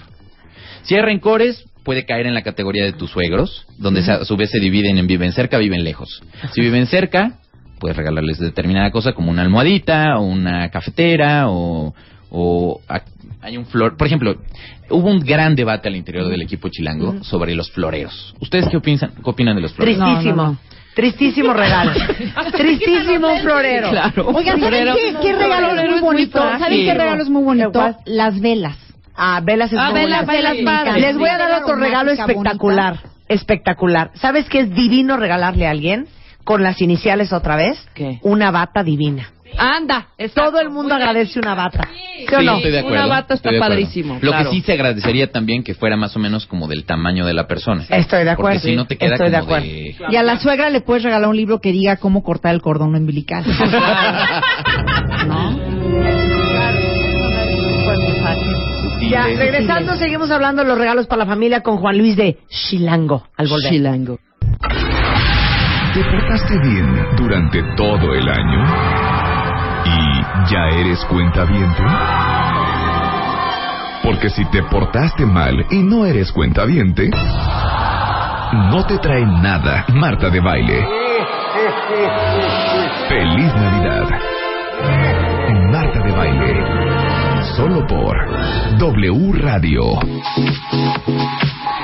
Si 0.83 0.95
hay 0.95 1.01
rencores, 1.01 1.63
puede 1.83 2.05
caer 2.05 2.27
en 2.27 2.33
la 2.33 2.41
categoría 2.41 2.83
de 2.83 2.93
tus 2.93 3.11
suegros, 3.11 3.65
donde 3.77 4.01
se- 4.03 4.11
a 4.11 4.25
su 4.25 4.35
vez 4.37 4.49
se 4.51 4.59
dividen 4.59 4.97
en 4.97 5.07
viven 5.07 5.31
cerca, 5.31 5.57
viven 5.57 5.83
lejos. 5.85 6.21
Si 6.53 6.59
viven 6.61 6.85
cerca, 6.87 7.33
puedes 7.79 7.95
regalarles 7.95 8.39
determinada 8.39 8.91
cosa 8.91 9.13
como 9.13 9.31
una 9.31 9.41
almohadita 9.41 10.17
o 10.17 10.23
una 10.23 10.69
cafetera 10.69 11.49
o, 11.49 11.93
o 12.29 12.81
a- 12.89 13.01
hay 13.41 13.55
un 13.57 13.65
flor. 13.67 13.95
Por 13.97 14.07
ejemplo, 14.07 14.35
hubo 14.89 15.09
un 15.09 15.19
gran 15.19 15.55
debate 15.55 15.87
al 15.89 15.95
interior 15.95 16.27
del 16.27 16.41
equipo 16.41 16.69
chilango 16.69 17.23
sobre 17.23 17.55
los 17.55 17.71
floreros. 17.71 18.35
¿Ustedes 18.39 18.67
qué 18.69 18.77
opinan, 18.77 19.11
qué 19.15 19.29
opinan 19.29 19.55
de 19.55 19.61
los 19.61 19.73
floreros? 19.73 19.99
Tristísimo. 20.03 20.35
No, 20.35 20.43
no, 20.43 20.51
no. 20.51 20.57
Trísimo 20.95 21.53
regalo. 21.53 21.91
Tristísimo 22.57 23.33
un 23.33 23.39
florero. 23.41 23.89
Claro. 23.91 24.27
Oigan, 24.29 24.59
¿saben 24.59 24.85
Florero- 24.87 24.95
qué, 24.95 25.15
qué 25.21 25.33
regalo 25.35 25.79
es 25.81 25.89
muy 25.91 25.99
bonito? 25.99 26.39
¿Saben 26.57 26.85
qué 26.85 26.93
regalo 26.93 27.21
es 27.23 27.29
muy 27.29 27.43
bonito? 27.43 27.95
Las 28.05 28.39
velas. 28.39 28.77
Ah, 29.15 29.41
velas 29.43 29.71
es 29.71 29.79
Ah, 29.79 29.91
muy 29.91 30.01
velas, 30.01 30.25
bonito. 30.25 30.49
velas 30.49 30.57
padres. 30.85 31.01
Les 31.01 31.17
voy 31.17 31.29
a 31.29 31.37
dar 31.37 31.61
otro 31.63 31.75
regalo 31.75 32.11
espectacular. 32.11 32.99
Espectacular. 33.27 34.11
¿Sabes 34.15 34.47
qué 34.49 34.59
es 34.59 34.73
divino 34.73 35.17
regalarle 35.17 35.67
a 35.67 35.71
alguien? 35.71 36.07
Con 36.43 36.63
las 36.63 36.81
iniciales 36.81 37.33
otra 37.33 37.55
vez. 37.57 37.77
¿Qué? 37.93 38.19
Una 38.21 38.51
bata 38.51 38.81
divina. 38.83 39.29
Anda. 39.57 40.07
exacto. 40.17 40.51
Todo 40.51 40.61
el 40.61 40.69
mundo 40.69 40.93
agradece 40.95 41.39
una 41.39 41.55
bata. 41.55 41.87
¿Sí 42.27 42.35
o 42.35 42.39
Sí, 42.39 42.45
no? 42.45 42.55
estoy 42.57 42.71
de 42.71 42.79
acuerdo. 42.79 42.97
Una 42.97 43.07
bata 43.07 43.33
está 43.35 43.49
acuerdo. 43.49 43.67
padrísimo, 43.67 44.13
Lo 44.21 44.31
claro. 44.31 44.49
que 44.49 44.55
sí 44.55 44.61
se 44.61 44.73
agradecería 44.73 45.31
también 45.31 45.63
que 45.63 45.73
fuera 45.73 45.95
más 45.97 46.15
o 46.15 46.19
menos 46.19 46.45
como 46.45 46.67
del 46.67 46.85
tamaño 46.85 47.25
de 47.25 47.33
la 47.33 47.47
persona. 47.47 47.83
Estoy 47.89 48.23
de 48.23 48.29
acuerdo. 48.31 48.59
Porque 48.59 48.69
si 48.69 48.75
no 48.75 48.85
te 48.85 48.97
queda 48.97 49.15
Estoy 49.15 49.29
de 49.31 49.39
como 49.39 49.53
acuerdo. 49.55 49.67
de... 49.67 49.95
Y 50.09 50.15
a 50.15 50.23
la 50.23 50.37
suegra 50.39 50.69
le 50.69 50.81
puedes 50.81 51.03
regalar 51.03 51.29
un 51.29 51.35
libro 51.37 51.59
que 51.59 51.71
diga 51.71 51.97
cómo 51.97 52.23
cortar 52.23 52.53
el 52.53 52.61
cordón 52.61 52.95
umbilical. 52.95 53.43
¿No? 55.27 55.57
Ya, 59.09 59.23
regresando, 59.27 59.95
seguimos 59.95 60.29
hablando 60.31 60.63
de 60.63 60.67
los 60.67 60.77
regalos 60.77 61.07
para 61.07 61.19
la 61.23 61.25
familia 61.25 61.61
con 61.61 61.77
Juan 61.77 61.97
Luis 61.97 62.17
de 62.17 62.39
Chilango. 62.49 63.23
Al 63.37 63.47
volver. 63.47 63.71
Chilango. 63.71 64.19
¿Te 65.93 66.03
portaste 66.03 66.59
bien 66.59 67.05
durante 67.15 67.63
todo 67.77 68.13
el 68.13 68.27
año? 68.27 69.06
¿Y 70.47 70.53
ya 70.53 70.69
eres 70.79 71.03
cuentaviente? 71.05 71.83
Porque 74.03 74.29
si 74.29 74.45
te 74.45 74.63
portaste 74.63 75.25
mal 75.25 75.65
y 75.71 75.83
no 75.83 76.05
eres 76.05 76.31
cuentaviente, 76.31 77.09
no 78.71 78.85
te 78.85 78.97
trae 78.99 79.25
nada 79.25 79.85
Marta 79.93 80.29
de 80.29 80.39
Baile. 80.39 80.87
¡Feliz 83.09 83.53
Navidad! 83.55 84.09
Marta 85.71 85.99
de 85.99 86.11
Baile. 86.11 86.63
Solo 87.55 87.85
por 87.87 88.15
W 88.77 89.31
Radio. 89.41 89.81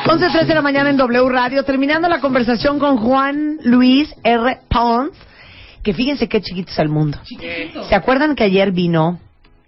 11.03 0.06 0.46
de 0.46 0.54
la 0.54 0.62
mañana 0.62 0.90
en 0.90 0.98
W 0.98 1.30
Radio, 1.30 1.64
terminando 1.64 2.08
la 2.08 2.20
conversación 2.20 2.78
con 2.80 2.98
Juan 2.98 3.58
Luis 3.64 4.14
R. 4.24 4.60
Pons, 4.70 5.12
que 5.84 5.94
fíjense 5.94 6.28
qué 6.28 6.42
chiquito 6.42 6.72
es 6.72 6.80
el 6.80 6.90
mundo. 6.90 7.20
¿Se 7.90 7.96
acuerdan 7.96 8.36
que 8.36 8.44
ayer 8.44 8.72
vino, 8.72 9.20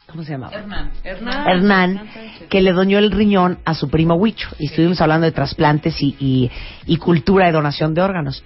¿cómo 0.08 0.24
se 0.24 0.32
llamaba? 0.32 0.56
Hernán. 0.56 0.92
Hernán. 1.04 1.48
Hernán, 1.48 2.10
que 2.50 2.62
le 2.62 2.72
doñó 2.72 2.98
el 2.98 3.12
riñón 3.12 3.60
a 3.66 3.74
su 3.74 3.90
primo 3.90 4.16
Huicho. 4.16 4.48
Y 4.58 4.68
estuvimos 4.68 5.02
hablando 5.02 5.26
de 5.26 5.34
trasplantes 5.34 6.02
y, 6.02 6.16
y, 6.20 6.52
y 6.86 6.98
cultura 6.98 7.48
de 7.48 7.52
donación 7.52 7.94
de 7.94 8.02
órganos. 8.02 8.44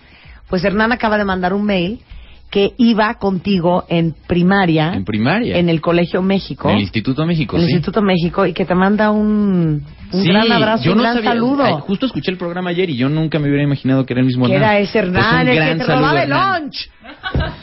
Pues 0.47 0.63
Hernán 0.63 0.91
acaba 0.91 1.17
de 1.17 1.25
mandar 1.25 1.53
un 1.53 1.63
mail 1.63 2.01
que 2.49 2.73
iba 2.77 3.13
contigo 3.15 3.85
en 3.89 4.15
primaria, 4.27 4.93
En 4.93 5.05
primaria. 5.05 5.57
en 5.57 5.69
el 5.69 5.81
Colegio 5.81 6.21
México, 6.23 6.69
En 6.69 6.75
el 6.77 6.81
Instituto 6.81 7.25
México, 7.25 7.55
en 7.55 7.61
el 7.61 7.67
sí. 7.67 7.73
Instituto 7.75 8.01
México, 8.01 8.45
y 8.45 8.53
que 8.53 8.65
te 8.65 8.73
manda 8.73 9.11
un, 9.11 9.85
un 10.11 10.21
Sí, 10.23 10.27
gran 10.27 10.51
abrazo, 10.51 10.83
yo 10.85 10.91
un 10.93 10.97
no 10.97 11.03
gran 11.03 11.15
sabía- 11.17 11.29
saludo. 11.31 11.63
ay, 11.63 11.75
justo 11.81 12.07
escuché 12.07 12.31
el 12.31 12.37
programa 12.37 12.71
ayer 12.71 12.89
y 12.89 12.97
yo 12.97 13.07
nunca 13.07 13.37
me 13.37 13.47
hubiera 13.49 13.63
imaginado 13.63 14.03
que 14.05 14.13
era 14.13 14.21
el 14.21 14.25
mismo 14.25 14.47
que 14.47 14.53
Hernán. 14.55 14.69
era 14.71 14.79
ese 14.79 14.93
Pues 14.93 15.03
Hernán, 15.05 15.47
un 15.47 15.53
el 15.53 15.59
que 15.59 15.75
te 15.75 15.85
saludo, 15.85 15.95
robaba 16.07 16.23
el 16.23 16.29
lunch. 16.63 16.89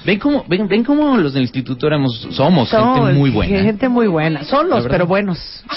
Ven 0.05 0.19
cómo, 0.21 0.45
ven, 0.49 0.69
ven 0.69 0.85
cómo 0.85 1.17
los 1.17 1.33
del 1.33 1.43
instituto 1.43 1.87
éramos, 1.89 2.29
somos 2.31 2.71
gente 2.71 2.85
Son 2.85 3.15
muy 3.17 3.31
buena. 3.31 3.59
Gente 3.63 3.89
muy 3.89 4.07
buena. 4.07 4.45
Son 4.45 4.69
los, 4.69 4.87
pero 4.87 5.07
buenos. 5.07 5.65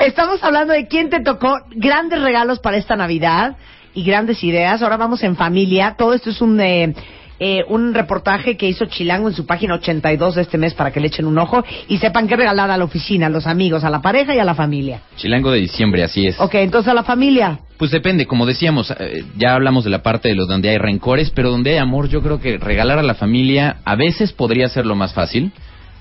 Estamos 0.00 0.42
hablando 0.44 0.72
de 0.72 0.86
quién 0.86 1.10
te 1.10 1.20
tocó 1.20 1.58
grandes 1.70 2.20
regalos 2.22 2.60
para 2.60 2.76
esta 2.76 2.94
Navidad 2.96 3.56
y 3.98 4.04
grandes 4.04 4.44
ideas. 4.44 4.80
Ahora 4.80 4.96
vamos 4.96 5.24
en 5.24 5.34
familia. 5.34 5.96
Todo 5.98 6.14
esto 6.14 6.30
es 6.30 6.40
un 6.40 6.60
eh, 6.60 6.94
eh, 7.40 7.64
un 7.68 7.94
reportaje 7.94 8.56
que 8.56 8.68
hizo 8.68 8.86
Chilango 8.86 9.28
en 9.28 9.34
su 9.34 9.44
página 9.44 9.74
82 9.74 10.36
de 10.36 10.42
este 10.42 10.56
mes 10.56 10.74
para 10.74 10.92
que 10.92 11.00
le 11.00 11.08
echen 11.08 11.26
un 11.26 11.38
ojo 11.38 11.64
y 11.88 11.98
sepan 11.98 12.28
qué 12.28 12.36
regalar 12.36 12.70
a 12.70 12.76
la 12.76 12.84
oficina, 12.84 13.26
a 13.26 13.30
los 13.30 13.46
amigos, 13.46 13.82
a 13.82 13.90
la 13.90 14.00
pareja 14.00 14.34
y 14.34 14.38
a 14.38 14.44
la 14.44 14.54
familia. 14.54 15.02
Chilango 15.16 15.50
de 15.50 15.60
diciembre, 15.60 16.04
así 16.04 16.26
es. 16.26 16.38
Ok, 16.38 16.54
entonces 16.54 16.90
a 16.90 16.94
la 16.94 17.02
familia. 17.02 17.58
Pues 17.76 17.90
depende, 17.90 18.26
como 18.26 18.46
decíamos, 18.46 18.92
eh, 18.98 19.24
ya 19.36 19.54
hablamos 19.54 19.82
de 19.84 19.90
la 19.90 20.02
parte 20.02 20.28
de 20.28 20.34
los 20.36 20.46
donde 20.46 20.68
hay 20.68 20.78
rencores, 20.78 21.30
pero 21.30 21.50
donde 21.50 21.72
hay 21.72 21.78
amor, 21.78 22.08
yo 22.08 22.22
creo 22.22 22.40
que 22.40 22.58
regalar 22.58 22.98
a 22.98 23.04
la 23.04 23.14
familia 23.14 23.78
a 23.84 23.96
veces 23.96 24.32
podría 24.32 24.68
ser 24.68 24.86
lo 24.86 24.94
más 24.94 25.12
fácil, 25.12 25.52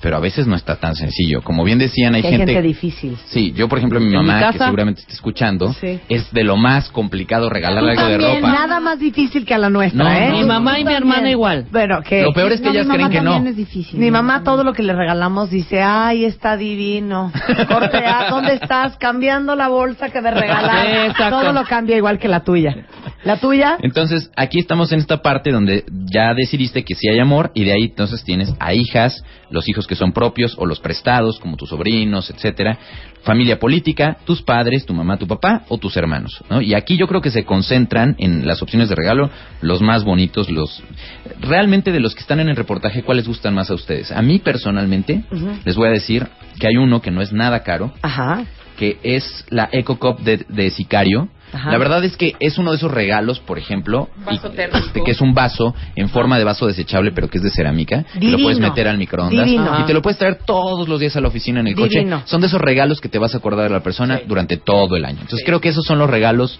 pero 0.02 0.18
a 0.18 0.20
veces 0.20 0.48
no 0.48 0.56
está 0.56 0.76
tan 0.76 0.96
sencillo. 0.96 1.42
Como 1.42 1.64
bien 1.64 1.78
decían, 1.80 2.14
hay 2.16 2.24
hay 2.24 2.32
gente... 2.32 2.54
gente 2.54 2.62
difícil. 2.62 3.18
Sí, 3.26 3.52
yo 3.56 3.68
por 3.68 3.78
ejemplo, 3.80 4.00
mi 4.00 4.12
mamá, 4.14 4.52
que 4.52 4.58
seguramente 4.60 5.02
está 5.02 5.14
escuchando, 5.14 5.74
Sí. 5.74 6.00
es 6.10 6.32
de 6.32 6.44
lo 6.44 6.56
más 6.58 6.90
complicado 6.90 7.50
regalarle 7.50 7.96
Tú 7.96 8.02
algo 8.02 8.12
de 8.24 8.36
ropa. 8.36 8.52
Nada 8.52 8.80
más 8.80 9.00
difícil 9.00 9.46
que 9.46 9.54
a 9.54 9.58
la 9.58 9.70
nuestra, 9.70 10.04
No, 10.04 10.12
¿eh? 10.12 10.30
no, 10.30 10.38
Mi 10.38 10.44
mamá 10.46 10.80
y 10.80 10.86
mi 10.86 10.94
hermana 10.94 11.30
igual. 11.30 11.66
Bueno, 11.72 12.02
que 12.04 12.22
Lo 12.22 12.34
peor 12.34 12.52
es 12.52 12.62
que 12.62 12.68
No, 12.68 12.72
ellas 12.74 12.88
creen 12.88 13.10
que 13.10 13.22
no. 13.22 13.32
también 13.34 13.52
es 13.52 13.58
difícil. 13.58 14.00
Mi 14.00 14.12
mamá 14.12 14.44
todo 14.44 14.64
lo 14.64 14.74
que 14.74 14.84
le 14.84 14.94
regalamos 14.94 15.50
dice, 15.50 15.82
ay, 15.82 16.26
está 16.26 16.58
divino. 16.58 17.32
Corte 17.68 17.98
A, 18.06 18.30
¿dónde 18.30 18.54
estás? 18.54 18.98
Cambiando 18.98 19.56
la 19.56 19.68
bolsa 19.68 20.10
que 20.10 20.22
me 20.22 20.32
regalaron. 20.32 21.06
exacto. 21.12 21.40
todo 21.42 21.54
lo 21.54 21.64
cambia 21.66 21.98
igual 21.98 22.20
que 22.20 22.28
la 22.28 22.42
tuya. 22.44 22.76
¿La 23.24 23.38
tuya? 23.38 23.78
Entonces, 23.82 24.30
aquí 24.36 24.60
estamos 24.60 24.92
en 24.92 25.00
esta 25.00 25.22
parte 25.22 25.52
donde 25.52 25.84
ya 26.14 26.34
decidiste 26.34 26.84
que 26.84 26.96
sí 26.96 27.10
hay 27.10 27.20
amor 27.20 27.52
y 27.54 27.66
de 27.66 27.74
ahí 27.74 27.84
entonces 27.86 28.24
tienes 28.24 28.54
a 28.60 28.74
hijas, 28.74 29.24
los 29.50 29.68
hijos 29.68 29.87
que 29.88 29.96
son 29.96 30.12
propios 30.12 30.56
o 30.58 30.66
los 30.66 30.80
prestados, 30.80 31.40
como 31.40 31.58
tus 31.58 31.70
sobrinos, 31.70 32.30
etcétera, 32.30 32.78
familia 33.24 33.60
política, 33.60 34.18
tus 34.26 34.42
padres, 34.42 34.86
tu 34.86 34.94
mamá, 34.94 35.18
tu 35.18 35.28
papá 35.28 35.64
o 35.70 35.78
tus 35.78 35.98
hermanos, 35.98 36.44
¿no? 36.50 36.62
Y 36.62 36.74
aquí 36.76 36.98
yo 36.98 37.08
creo 37.08 37.22
que 37.22 37.32
se 37.32 37.46
concentran 37.46 38.16
en 38.20 38.46
las 38.46 38.62
opciones 38.62 38.90
de 38.90 38.96
regalo 38.96 39.30
los 39.62 39.82
más 39.82 40.04
bonitos, 40.04 40.50
los 40.50 40.84
realmente 41.42 41.92
de 41.92 42.00
los 42.00 42.14
que 42.14 42.22
están 42.22 42.40
en 42.40 42.50
el 42.50 42.56
reportaje, 42.56 43.04
¿cuáles 43.04 43.28
gustan 43.28 43.54
más 43.54 43.72
a 43.72 43.74
ustedes? 43.74 44.12
A 44.12 44.22
mí 44.22 44.40
personalmente 44.40 45.24
les 45.66 45.76
voy 45.76 45.88
a 45.88 45.92
decir 45.92 46.28
que 46.60 46.68
hay 46.68 46.78
uno 46.78 47.02
que 47.02 47.12
no 47.12 47.22
es 47.22 47.32
nada 47.32 47.64
caro, 47.64 47.94
Ajá. 48.02 48.46
que 48.78 48.98
es 49.04 49.46
la 49.50 49.70
Eco 49.72 49.98
Cup 50.00 50.20
de, 50.20 50.46
de 50.50 50.70
Sicario. 50.70 51.30
Ajá. 51.54 51.72
La 51.72 51.78
verdad 51.78 52.04
es 52.04 52.18
que 52.18 52.36
es 52.40 52.58
uno 52.58 52.72
de 52.72 52.78
esos 52.78 52.92
regalos, 52.92 53.40
por 53.40 53.58
ejemplo, 53.58 54.10
Vaso 54.26 54.48
y- 54.52 54.56
térmico. 54.56 54.86
este, 54.86 55.02
que 55.04 55.12
es 55.12 55.22
un 55.22 55.34
vaso 55.34 55.74
en 55.96 56.10
forma 56.10 56.38
de 56.38 56.44
vaso 56.44 56.68
desechable, 56.68 57.12
pero 57.14 57.30
que 57.30 57.38
es 57.38 57.44
de 57.44 57.50
cerámica. 57.52 58.04
que 58.20 58.26
lo 58.32 58.38
puedes 58.38 58.58
Divino. 58.58 58.68
meter 58.70 58.88
al 58.88 58.98
microondas 58.98 59.46
Divino. 59.46 59.80
y 59.80 59.84
te 59.86 59.94
lo 59.94 60.02
puedes 60.02 60.18
traer 60.18 60.40
todos 60.46 60.88
los 60.90 61.00
días 61.00 61.16
a 61.16 61.22
la 61.22 61.30
oficina 61.30 61.60
en 61.62 61.68
el 61.68 61.76
Divino. 61.76 62.18
coche. 62.18 62.30
Son 62.30 62.42
de 62.42 62.48
esos 62.48 62.60
regalos 62.62 63.00
que 63.00 63.10
te 63.10 63.18
vas 63.18 63.34
a 63.34 63.38
acordar 63.38 63.68
de 63.70 63.74
la 63.74 63.82
persona 63.82 64.20
durante 64.28 64.58
todo 64.58 64.96
el 64.96 65.06
año. 65.06 65.20
Entonces 65.22 65.44
creo 65.46 65.62
que 65.62 65.70
esos 65.70 65.86
son 65.86 66.00
los 66.00 66.10
regalos 66.10 66.60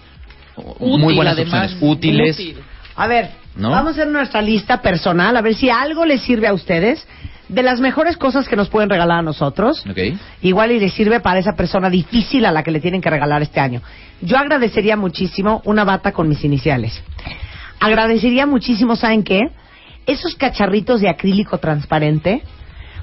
muy 0.80 1.14
buenas 1.14 1.34
además, 1.34 1.72
opciones, 1.74 1.78
útiles. 1.98 2.36
útil. 2.38 2.56
A 2.96 3.06
ver, 3.06 3.30
¿No? 3.58 3.70
vamos 3.70 3.88
a 3.88 3.90
hacer 4.02 4.08
nuestra 4.08 4.40
lista 4.40 4.80
personal, 4.80 5.36
a 5.36 5.42
ver 5.42 5.54
si 5.54 5.68
algo 5.68 6.06
les 6.06 6.22
sirve 6.22 6.46
a 6.46 6.54
ustedes 6.54 7.06
de 7.48 7.62
las 7.62 7.80
mejores 7.80 8.16
cosas 8.16 8.48
que 8.48 8.56
nos 8.56 8.68
pueden 8.68 8.88
regalar 8.88 9.18
a 9.18 9.22
nosotros. 9.22 9.84
Igual 10.42 10.72
y 10.72 10.80
le 10.80 10.90
sirve 10.90 11.20
para 11.20 11.38
esa 11.38 11.54
persona 11.54 11.90
difícil 11.90 12.44
a 12.44 12.52
la 12.52 12.62
que 12.62 12.70
le 12.70 12.80
tienen 12.80 13.00
que 13.00 13.10
regalar 13.10 13.42
este 13.42 13.60
año. 13.60 13.82
Yo 14.20 14.38
agradecería 14.38 14.96
muchísimo 14.96 15.62
una 15.64 15.84
bata 15.84 16.12
con 16.12 16.28
mis 16.28 16.44
iniciales. 16.44 17.02
Agradecería 17.80 18.46
muchísimo, 18.46 18.96
¿saben 18.96 19.22
qué? 19.22 19.50
Esos 20.06 20.34
cacharritos 20.36 21.00
de 21.00 21.08
acrílico 21.08 21.58
transparente 21.58 22.42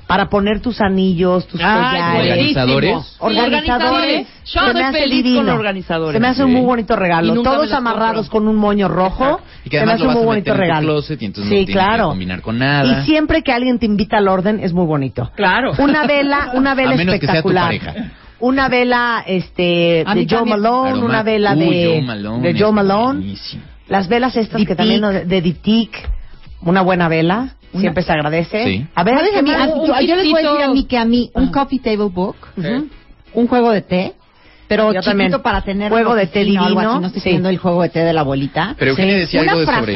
para 0.07 0.29
poner 0.29 0.61
tus 0.61 0.81
anillos, 0.81 1.47
tus 1.47 1.59
Ay, 1.63 1.73
collares. 1.99 2.31
¿Organizadores? 2.31 3.15
Organizadores. 3.19 4.27
Yo 4.45 4.61
Se 4.67 4.73
me 4.73 4.83
hace 4.83 4.99
feliz 4.99 5.23
divino. 5.23 5.45
con 5.45 5.49
organizadores. 5.49 6.13
Se 6.13 6.19
me 6.19 6.27
hace 6.27 6.43
un 6.43 6.51
muy 6.53 6.61
bonito 6.61 6.95
regalo. 6.95 7.41
Todos 7.41 7.71
amarrados 7.71 8.29
compro. 8.29 8.39
con 8.39 8.47
un 8.47 8.55
moño 8.55 8.87
rojo. 8.87 9.41
Y 9.65 9.69
que 9.69 9.79
se 9.79 9.85
me 9.85 9.91
además 9.93 10.01
hace 10.01 10.07
un 10.07 10.13
muy 10.13 10.25
bonito 10.25 10.53
regalo. 10.53 10.87
closet 10.87 11.21
y 11.21 11.25
entonces 11.25 11.49
sí, 11.49 11.55
no 11.59 11.65
tienes 11.65 11.67
que 11.67 11.87
claro. 11.89 12.09
combinar 12.09 12.41
con 12.41 12.59
nada. 12.59 13.01
Y 13.01 13.05
siempre 13.05 13.41
que 13.41 13.51
alguien 13.51 13.79
te 13.79 13.85
invita 13.87 14.17
al 14.17 14.27
orden 14.27 14.59
es 14.61 14.73
muy 14.73 14.85
bonito. 14.85 15.31
Claro. 15.35 15.71
Una 15.79 16.05
vela, 16.05 16.51
una 16.53 16.75
vela 16.75 16.91
A 16.93 16.97
menos 16.97 17.15
que 17.19 17.25
sea 17.25 17.41
tu 17.41 17.49
espectacular. 17.49 17.65
pareja. 17.65 18.11
Una 18.39 18.67
vela 18.69 19.23
este 19.25 20.03
A 20.05 20.13
de 20.13 20.21
Joe 20.29 20.37
también. 20.39 20.59
Malone, 20.59 20.89
Aroma- 20.91 21.05
una 21.05 21.23
vela 21.23 21.53
Uy, 21.55 21.59
de 21.69 21.85
Joe 21.87 22.01
Malone 22.01 22.53
de 22.53 22.59
Joe 22.59 22.71
Malone. 22.71 23.19
buenísimo. 23.19 23.63
Las 23.87 24.07
velas 24.07 24.35
estas 24.35 24.65
que 24.65 24.75
también 24.75 25.01
de, 25.01 25.25
de 25.25 25.89
una 26.61 26.81
buena 26.81 27.07
vela, 27.07 27.55
siempre 27.79 28.03
se 28.03 28.11
agradece. 28.11 28.63
Sí. 28.65 28.87
A 28.95 29.03
ver, 29.03 29.15
¿Sabes 29.17 29.31
¿qué 29.33 29.39
a 29.39 29.41
mí? 29.41 29.51
más? 29.51 29.69
A- 29.69 29.73
un 29.73 29.87
yo, 29.87 30.01
yo 30.01 30.15
les 30.15 30.29
voy 30.31 30.43
a 30.45 30.51
decir 30.51 30.63
a 30.63 30.67
mí 30.69 30.85
que 30.85 30.97
a 30.97 31.05
mí 31.05 31.31
un 31.33 31.51
coffee 31.51 31.79
table 31.79 32.09
book, 32.11 32.35
un 33.33 33.47
juego 33.47 33.71
de 33.71 33.81
té, 33.81 34.13
pero 34.67 34.85
Yo 34.93 35.01
chiquito 35.01 35.09
también. 35.11 35.41
para 35.43 35.61
tener 35.61 35.91
Juego 35.91 36.15
de 36.15 36.25
té 36.25 36.39
oficina 36.41 36.61
o 36.61 36.65
algo 36.65 36.79
divino, 36.79 36.91
así, 36.93 37.01
no 37.01 37.07
estoy 37.07 37.21
sí. 37.21 37.25
pidiendo 37.29 37.49
el 37.49 37.57
juego 37.59 37.81
de 37.83 37.89
té 37.89 37.99
de 37.99 38.13
la 38.13 38.21
abuelita. 38.21 38.75
Pero 38.79 38.91
Eugenia 38.91 39.15
decía 39.17 39.41
una 39.43 39.51
algo 39.51 39.65
sobre... 39.71 39.95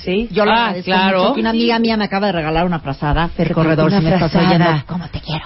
Sí. 0.00 0.28
yo 0.30 0.44
lo 0.46 0.50
Ah, 0.52 0.54
agradezco 0.66 0.84
claro. 0.86 1.18
mucho, 1.20 1.34
que 1.34 1.40
una 1.40 1.50
amiga 1.50 1.78
mía 1.78 1.96
me 1.98 2.04
acaba 2.04 2.28
de 2.28 2.32
regalar 2.32 2.64
una 2.64 2.78
frazada. 2.80 3.28
Fer 3.28 3.48
Una 3.48 3.54
Corredor, 3.54 3.90
si 3.92 4.00
me 4.00 4.14
estás 4.14 4.34
oyendo, 4.34 4.64
¿cómo 4.86 5.08
te 5.08 5.20
quiero? 5.20 5.44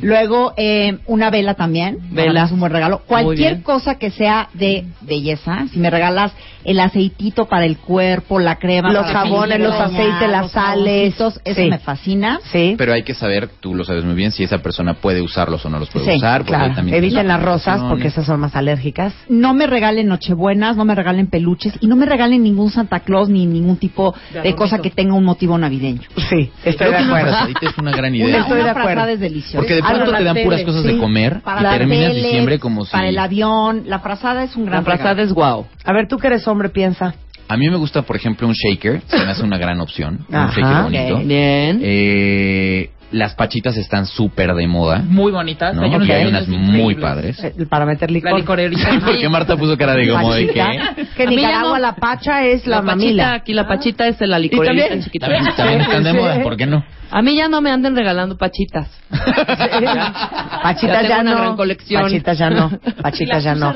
Luego, 0.00 0.52
eh, 0.56 0.98
una 1.06 1.30
vela 1.30 1.54
también. 1.54 1.98
Vela. 2.10 2.44
Es 2.44 2.52
un 2.52 2.60
buen 2.60 2.72
regalo. 2.72 3.02
Cualquier 3.06 3.62
cosa 3.62 3.96
que 3.96 4.10
sea 4.10 4.48
de 4.54 4.84
belleza. 5.00 5.66
Si 5.72 5.78
me 5.78 5.90
regalas 5.90 6.32
el 6.64 6.78
aceitito 6.80 7.46
para 7.48 7.64
el 7.64 7.76
cuerpo, 7.78 8.38
la 8.38 8.56
crema. 8.56 8.92
Los 8.92 9.06
para 9.06 9.20
jabones, 9.20 9.60
los 9.60 9.74
aceites, 9.74 10.28
las 10.30 10.42
los 10.42 10.52
sales. 10.52 11.14
Eso 11.14 11.32
Sí. 11.54 11.68
me 11.70 11.78
fascina. 11.78 12.38
Sí. 12.52 12.74
Pero 12.78 12.92
hay 12.92 13.02
que 13.02 13.14
saber, 13.14 13.48
tú 13.60 13.74
lo 13.74 13.84
sabes 13.84 14.04
muy 14.04 14.14
bien, 14.14 14.30
si 14.32 14.44
esa 14.44 14.58
persona 14.58 14.94
puede 14.94 15.20
usarlos 15.20 15.64
o 15.66 15.70
no 15.70 15.78
los 15.78 15.90
puede 15.90 16.06
Sí, 16.12 16.16
usar. 16.18 16.42
porque 16.42 16.52
Claro. 16.54 16.74
también 16.74 16.96
Eviten 16.96 17.26
las 17.28 17.42
rosas 17.42 17.80
porque 17.88 18.08
esas 18.08 18.26
son 18.26 18.40
más 18.40 18.54
alérgicas. 18.54 19.12
no 19.28 19.54
me 19.54 19.66
regalen 19.66 20.06
nochebuenas, 20.08 20.76
no 20.76 20.84
me 20.84 20.94
regalen 20.94 21.26
peluches 21.26 21.74
y 21.80 21.86
no 21.86 21.96
me 21.96 22.06
regalen 22.06 22.42
ningún 22.42 22.70
Santa 22.70 23.00
Claus 23.00 23.28
ni 23.28 23.46
ningún 23.46 23.76
tipo 23.76 24.14
De 24.32 24.42
de, 24.42 24.54
cosa 24.54 24.78
que 24.78 24.90
tenga 24.90 25.14
un 25.14 25.24
motivo 25.24 25.56
navideño. 25.58 26.02
Sí, 26.30 26.50
estoy 26.64 26.74
Creo 26.76 26.90
de 26.92 26.96
que 26.98 27.02
una 27.04 27.12
acuerdo. 27.16 27.30
frazadita 27.36 27.60
es 27.70 27.78
una 27.78 27.90
gran 27.92 28.12
Una, 28.12 28.16
idea. 28.24 28.40
Estoy 28.40 28.56
de 28.56 28.62
una 28.62 28.70
acuerdo. 28.70 28.88
frazada 28.90 29.12
es 29.12 29.20
deliciosa. 29.20 29.61
Porque 29.62 29.74
de 29.74 29.82
pronto 29.82 30.12
te 30.16 30.24
dan 30.24 30.34
tele, 30.34 30.44
puras 30.44 30.62
cosas 30.62 30.82
sí. 30.82 30.88
de 30.88 30.98
comer 30.98 31.40
Para 31.42 31.60
y 31.74 31.78
terminas 31.78 32.08
teles, 32.08 32.24
diciembre 32.24 32.58
como 32.58 32.84
si... 32.84 32.92
Para 32.92 33.08
el 33.08 33.18
avión, 33.18 33.84
la 33.86 34.00
frazada 34.00 34.44
es 34.44 34.54
un 34.56 34.66
gran 34.66 34.80
La 34.80 34.84
frazada 34.84 35.10
regalo. 35.14 35.28
es 35.28 35.32
guau. 35.32 35.66
A 35.84 35.92
ver, 35.92 36.08
tú 36.08 36.18
que 36.18 36.26
eres 36.26 36.46
hombre, 36.48 36.68
piensa. 36.68 37.14
A 37.48 37.56
mí 37.56 37.68
me 37.68 37.76
gusta, 37.76 38.02
por 38.02 38.16
ejemplo, 38.16 38.46
un 38.46 38.54
shaker. 38.54 39.02
Se 39.06 39.16
me 39.18 39.30
hace 39.30 39.42
una 39.42 39.58
gran 39.58 39.80
opción. 39.80 40.24
Un 40.28 40.34
Ajá. 40.34 40.52
shaker 40.54 40.82
bonito. 40.84 41.16
Ok. 41.16 41.24
Bien. 41.26 41.80
Eh, 41.82 42.90
las 43.12 43.34
pachitas 43.34 43.76
están 43.76 44.06
súper 44.06 44.54
de 44.54 44.66
moda. 44.66 44.98
Muy 45.06 45.30
bonitas. 45.32 45.74
¿no? 45.74 45.82
Hay 45.82 45.90
Y 45.90 46.26
unas 46.26 46.48
muy 46.48 46.94
padres. 46.96 47.42
Eh, 47.44 47.54
Para 47.68 47.86
meter 47.86 48.10
licor. 48.10 48.32
La 48.32 48.38
licorerita. 48.38 48.88
Porque 49.04 49.28
Marta 49.28 49.56
puso 49.56 49.76
cara 49.78 49.94
de 49.94 50.08
como 50.08 50.32
de 50.34 50.46
Pachita. 50.46 50.94
qué. 50.96 51.06
Que 51.16 51.22
en 51.24 51.30
Nicaragua 51.30 51.72
no- 51.74 51.78
la 51.78 51.94
pacha 51.96 52.44
es 52.44 52.66
la, 52.66 52.76
La 52.76 52.82
pachita, 52.82 52.96
mamila. 52.96 53.32
aquí 53.34 53.54
la 53.54 53.66
pachita 53.68 54.06
es 54.08 54.20
la 54.20 54.38
licorerita 54.38 54.82
también- 54.88 55.04
chiquita. 55.04 55.26
También, 55.28 55.54
también 55.56 55.80
están 55.82 56.02
de 56.04 56.12
moda, 56.12 56.42
¿por 56.42 56.56
qué 56.56 56.66
no? 56.66 56.84
A 57.10 57.20
mí 57.20 57.36
ya 57.36 57.46
no 57.48 57.60
me 57.60 57.70
anden 57.70 57.94
regalando 57.94 58.38
pachitas. 58.38 58.88
Pachitas 60.62 61.08
Ya 61.08 61.22
no. 61.22 61.56
Pachitas 61.56 62.38
ya 62.38 62.50
no. 62.50 62.70
Pachitas 63.02 63.44
ya 63.44 63.54
no. 63.54 63.74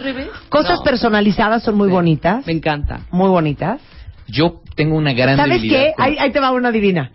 Cosas 0.49 0.79
No. 0.79 0.85
personalizadas 0.85 1.63
son 1.63 1.77
muy 1.77 1.89
bonitas. 1.89 2.47
Me 2.47 2.53
encanta. 2.53 3.01
Muy 3.11 3.29
bonitas. 3.29 3.81
Yo 4.29 4.61
tengo 4.75 4.97
una 4.97 5.13
gran 5.13 5.37
¿Sabes 5.37 5.57
debilidad 5.63 5.81
qué? 5.85 5.93
con- 5.97 6.05
Ahí, 6.05 6.17
ahí 6.19 6.31
te 6.31 6.41
va 6.41 6.51
una 6.53 6.71
divina. 6.73 7.11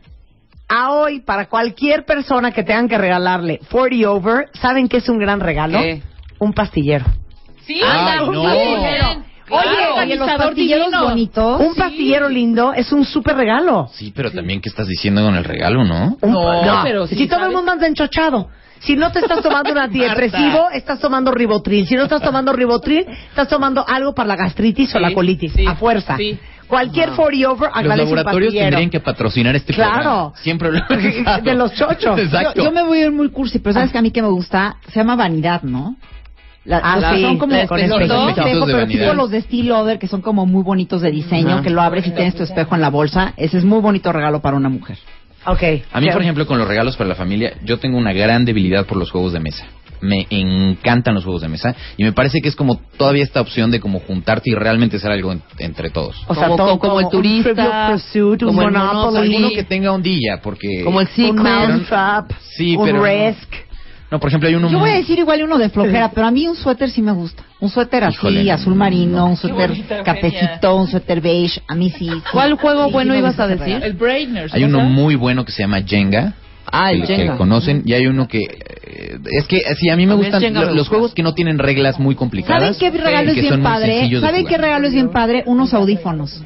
A 0.74 0.92
hoy, 0.92 1.20
para 1.20 1.48
cualquier 1.48 2.06
persona 2.06 2.52
que 2.52 2.64
tengan 2.64 2.88
que 2.88 2.98
regalarle 2.98 3.60
40 3.70 4.10
over, 4.10 4.50
¿saben 4.54 4.88
qué 4.88 4.98
es 4.98 5.10
un 5.10 5.20
gran 5.20 5.40
regalo? 5.42 5.80
¿Qué? 5.80 6.02
Un 6.40 6.54
pastillero. 6.54 7.06
Sí, 7.66 7.82
Ay, 7.86 8.20
no. 8.20 8.26
muy 8.32 8.38
bien. 8.38 9.26
Oye, 9.50 10.02
Oye, 10.02 10.16
los 10.16 10.30
pastilleros 10.32 10.86
divino. 10.88 11.04
bonitos. 11.10 11.60
Un 11.60 11.76
pastillero 11.76 12.30
lindo 12.30 12.72
es 12.74 12.92
un 12.94 13.04
súper 13.04 13.36
regalo. 13.36 13.90
Sí, 13.94 14.14
pero 14.16 14.32
también, 14.32 14.62
¿qué 14.62 14.70
estás 14.70 14.88
diciendo 14.88 15.22
con 15.24 15.36
el 15.36 15.44
regalo, 15.44 15.84
no? 15.84 16.18
Un- 16.22 16.32
No, 16.32 16.80
pero 16.84 17.06
sí, 17.06 17.16
si 17.16 17.28
todo 17.28 17.46
el 17.48 17.52
mundo 17.52 17.72
anda 17.74 17.86
enchochado. 17.86 18.48
Si 18.80 18.96
no 18.96 19.12
te 19.12 19.20
estás 19.20 19.42
tomando 19.44 19.74
un 19.74 19.78
antidepresivo, 19.90 20.70
estás 20.74 21.00
tomando 21.00 21.32
ribotril. 21.32 21.86
Si 21.86 21.96
no 21.96 22.04
estás 22.04 22.22
tomando 22.22 22.54
ribotril, 22.54 23.06
estás 23.30 23.48
tomando 23.50 23.86
algo 23.88 24.16
para 24.16 24.30
la 24.30 24.36
gastritis 24.38 24.96
o 24.96 25.00
la 25.00 25.14
colitis. 25.14 25.52
sí, 25.54 25.66
a 25.68 25.76
fuerza. 25.76 26.18
Cualquier 26.72 27.10
40 27.12 27.50
over, 27.52 27.70
Los 27.84 27.98
laboratorios 27.98 28.54
tendrían 28.54 28.90
que 28.90 29.00
patrocinar 29.00 29.56
este 29.56 29.74
Claro. 29.74 29.94
programa. 29.94 30.32
Siempre 30.38 30.72
lo 30.72 30.78
he. 30.80 31.42
De 31.44 31.54
los 31.54 31.74
chochos. 31.76 32.18
Exacto. 32.20 32.54
Yo, 32.56 32.64
yo 32.64 32.72
me 32.72 32.82
voy 32.84 33.00
a 33.02 33.06
ir 33.06 33.12
muy 33.12 33.30
cursi, 33.30 33.60
pero 33.60 33.74
sabes 33.74 33.92
que 33.92 33.98
a 33.98 34.02
mí 34.02 34.12
que 34.12 34.22
me 34.22 34.30
gusta, 34.30 34.78
se 34.88 35.00
llama 35.00 35.16
vanidad, 35.16 35.62
¿no? 35.64 35.96
La- 36.64 36.78
Ah, 36.84 36.96
los 37.00 37.10
que 37.12 37.16
sí, 37.18 37.22
son 37.24 37.38
como 37.40 37.52
con 37.68 37.80
espejo, 37.80 38.00
Espejitos 38.00 38.00
de 38.40 38.48
pero 38.66 38.78
vanidad. 38.78 39.02
tipo 39.02 39.14
los 39.16 39.30
de 39.32 39.42
Steel 39.42 39.68
Lauder 39.70 40.00
que 40.00 40.08
son 40.08 40.22
como 40.22 40.46
muy 40.46 40.64
bonitos 40.64 41.02
de 41.02 41.12
diseño, 41.12 41.62
que 41.62 41.70
lo 41.72 41.82
abres 41.82 42.06
y 42.08 42.12
tienes 42.12 42.36
tu 42.36 42.44
espejo 42.44 42.74
en 42.76 42.82
la 42.82 42.90
bolsa. 42.90 43.34
Ese 43.38 43.58
es 43.58 43.64
muy 43.66 43.82
bonito 43.82 44.12
regalo 44.14 44.42
para 44.42 44.56
una 44.58 44.70
mujer. 44.70 44.98
Ok. 45.46 45.64
A 45.92 46.00
mí, 46.00 46.08
por 46.12 46.22
ejemplo, 46.22 46.46
con 46.46 46.60
los 46.60 46.68
regalos 46.68 46.96
para 46.98 47.10
la 47.10 47.16
familia, 47.16 47.54
yo 47.64 47.80
tengo 47.80 47.98
una 47.98 48.14
gran 48.14 48.46
debilidad 48.46 48.86
por 48.86 48.98
los 48.98 49.10
juegos 49.12 49.34
de 49.34 49.40
mesa. 49.40 49.66
Me 50.02 50.26
encantan 50.30 51.14
los 51.14 51.24
juegos 51.24 51.42
de 51.44 51.48
mesa 51.48 51.76
y 51.98 52.04
me 52.04 52.12
parece 52.12 52.42
que 52.42 52.50
es 52.50 52.56
como 52.56 52.78
todavía 52.98 53.24
esta 53.24 53.40
opción 53.42 53.70
de 53.72 53.80
como 53.80 54.00
juntarte 54.00 54.50
y 54.50 54.56
realmente 54.56 54.98
hacer 54.98 55.12
algo 55.12 55.32
en- 55.32 55.42
entre 55.60 55.90
todos. 55.92 56.16
O 56.28 56.34
sea, 56.34 56.46
Como- 56.46 56.56
todo 56.56 56.80
como 56.80 57.00
el 57.00 57.06
un 57.06 57.12
turista, 57.12 57.54
Trivial 57.54 57.92
Pursuit, 57.92 58.42
un 58.44 58.48
como 58.50 58.62
el 58.64 58.72
Monopoly. 58.72 59.36
Alguno 59.36 59.50
que 59.56 59.64
tenga 59.64 59.92
ondilla, 59.92 60.42
porque... 60.42 60.84
Como 60.84 61.02
el 61.02 61.08
un 61.08 61.14
Secret. 61.86 62.38
Sí, 62.58 62.76
un 62.76 62.86
pero 62.86 62.98
no. 62.98 63.06
Risk. 63.06 63.54
No, 64.12 64.20
por 64.20 64.28
ejemplo, 64.28 64.50
hay 64.50 64.56
uno 64.56 64.70
Yo 64.70 64.78
voy 64.80 64.90
a 64.90 64.96
decir 64.96 65.18
igual 65.20 65.42
uno 65.42 65.58
de 65.58 65.70
flojera, 65.70 66.12
pero 66.14 66.28
a 66.28 66.32
mí 66.32 66.46
un 66.46 66.56
suéter 66.58 66.90
sí 66.90 67.02
me 67.02 67.14
gusta. 67.14 67.44
Un 67.62 67.70
suéter 67.70 68.04
así, 68.04 68.16
Híjole, 68.18 68.52
azul 68.52 68.76
marino, 68.76 69.26
un 69.26 69.38
suéter 69.38 69.72
cafecito, 70.04 70.76
un 70.76 70.88
suéter 70.88 71.22
beige. 71.22 71.62
A 71.66 71.76
mí 71.76 71.90
sí. 71.92 72.10
sí. 72.10 72.22
¿Cuál 72.34 72.56
juego 72.56 72.88
Sí, 72.88 72.92
bueno 72.92 73.14
sí 73.14 73.20
ibas 73.20 73.40
a 73.40 73.48
decir? 73.48 73.80
El 73.82 73.94
Brainers. 73.94 74.54
Hay 74.54 74.66
uno 74.66 74.82
muy 74.82 75.16
bueno 75.16 75.46
que 75.46 75.54
se 75.54 75.62
llama 75.64 75.82
Jenga. 75.82 76.34
Ah, 76.72 76.92
el 76.92 77.04
que, 77.06 77.16
que 77.18 77.28
conocen 77.38 77.84
y 77.86 77.94
hay 77.94 78.08
uno 78.08 78.28
que 78.28 78.40
eh, 78.40 79.18
es 79.32 79.46
que 79.48 79.60
sí 79.78 79.90
a 79.90 79.96
mí 79.98 80.06
me 80.06 80.14
gustan 80.16 80.42
lo- 80.54 80.74
los 80.74 80.88
juegos 80.88 81.14
que 81.14 81.24
no 81.24 81.34
tienen 81.34 81.60
reglas 81.60 82.00
muy 82.00 82.16
¿Saben 82.16 82.18
complicadas 82.18 82.78
qué 82.78 82.90
regalo 82.92 83.30
es 83.30 83.36
que 83.36 83.42
bien 83.42 83.62
padre? 83.64 84.20
¿Saben 84.20 84.46
qué 84.46 84.58
regalo 84.58 84.88
es 84.88 84.94
bien 84.94 85.10
padre? 85.10 85.44
Unos 85.46 85.74
audífonos. 85.74 86.42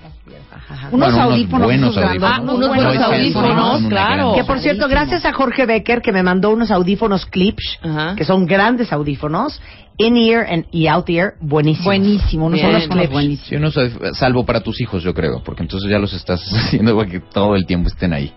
Unos 0.91 0.91
Bueno, 0.91 1.07
unos 1.07 1.19
audífonos. 1.19 1.67
grandes. 1.67 1.97
audífonos. 1.97 2.23
Ah, 2.23 2.41
unos 2.41 2.67
buenos 2.67 2.97
audífonos, 2.97 3.79
una 3.81 3.89
claro. 3.89 4.33
Que 4.35 4.43
por 4.43 4.59
cierto, 4.59 4.87
gracias 4.87 5.25
a 5.25 5.33
Jorge 5.33 5.65
Becker 5.65 6.01
que 6.01 6.11
me 6.11 6.23
mandó 6.23 6.49
unos 6.51 6.71
audífonos 6.71 7.25
clips, 7.27 7.77
Ajá. 7.83 8.15
que 8.15 8.25
son 8.25 8.45
grandes 8.45 8.91
audífonos, 8.91 9.61
in-ear 9.97 10.45
and- 10.51 10.65
y 10.71 10.87
out-ear, 10.87 11.35
buenísimos. 11.39 11.85
Buenísimo, 11.85 12.47
unos 12.47 12.59
Bien. 12.59 12.73
audífonos 12.75 12.97
Clips. 12.97 13.13
buenísimos. 13.13 13.47
Sí, 13.47 13.55
unos, 13.55 13.77
eh, 13.77 14.13
salvo 14.13 14.45
para 14.45 14.61
tus 14.61 14.81
hijos 14.81 15.03
yo 15.03 15.13
creo 15.13 15.41
porque 15.43 15.63
entonces 15.63 15.89
ya 15.89 15.99
los 15.99 16.13
estás 16.13 16.41
haciendo 16.53 16.95
para 16.97 17.09
que 17.09 17.19
todo 17.19 17.55
el 17.55 17.65
tiempo 17.65 17.87
estén 17.87 18.13
ahí 18.13 18.33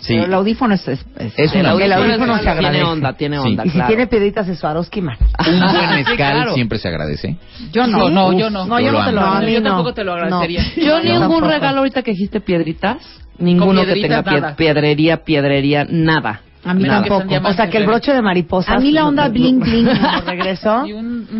sí 0.00 0.14
Pero 0.14 0.24
el 0.26 0.34
audífono 0.34 0.74
es... 0.74 0.86
es, 0.88 1.00
es- 1.18 1.32
Es 1.38 1.54
El 1.54 1.66
audífono, 1.66 1.84
el 1.84 1.92
audífono 2.12 2.38
se 2.38 2.48
agradece. 2.48 2.72
tiene 2.72 2.84
onda, 2.90 3.12
tiene 3.14 3.36
Sí. 3.36 3.48
onda, 3.48 3.64
Y 3.64 3.68
si 3.68 3.74
claro. 3.74 3.88
tiene 3.88 4.06
piedritas 4.06 4.46
de 4.46 4.56
Swarovski, 4.56 5.00
man. 5.02 5.16
un 5.46 5.60
buen 5.60 5.70
Sí, 5.70 5.94
mezcal 5.96 6.16
claro. 6.16 6.54
siempre 6.54 6.78
se 6.78 6.88
agradece 6.88 7.36
Yo 7.72 7.86
no. 7.86 7.98
No, 7.98 8.10
no, 8.10 8.38
yo 8.38 8.50
no. 8.50 8.64
No, 8.66 8.78
Yo 8.80 8.86
yo 8.86 8.92
no 8.92 9.04
te 9.04 9.12
lo. 9.12 9.20
No, 9.20 9.42
Yo 9.48 9.62
tampoco 9.62 9.94
te 9.94 10.04
lo 10.04 10.12
agradecería. 10.14 10.62
Yo 10.76 10.98
No, 10.98 11.02
ningún 11.04 11.20
tampoco. 11.20 11.48
regalo 11.48 11.78
ahorita 11.78 12.02
que 12.02 12.10
dijiste 12.12 12.40
piedritas, 12.40 12.96
ninguno 13.38 13.84
que 13.84 13.94
tenga 13.94 14.22
nada. 14.22 14.56
piedrería, 14.56 15.18
piedrería, 15.24 15.86
nada. 15.88 16.40
A 16.64 16.74
mí 16.74 16.84
tampoco. 16.84 17.24
O 17.44 17.52
sea, 17.54 17.70
que 17.70 17.78
el 17.78 17.86
broche 17.86 18.12
de 18.12 18.20
mariposas... 18.20 18.76
A 18.76 18.78
mí 18.78 18.92
la 18.92 19.06
onda 19.06 19.28
bling 19.28 19.60
bling. 19.60 19.84
¿no 19.86 20.20
regresó? 20.26 20.84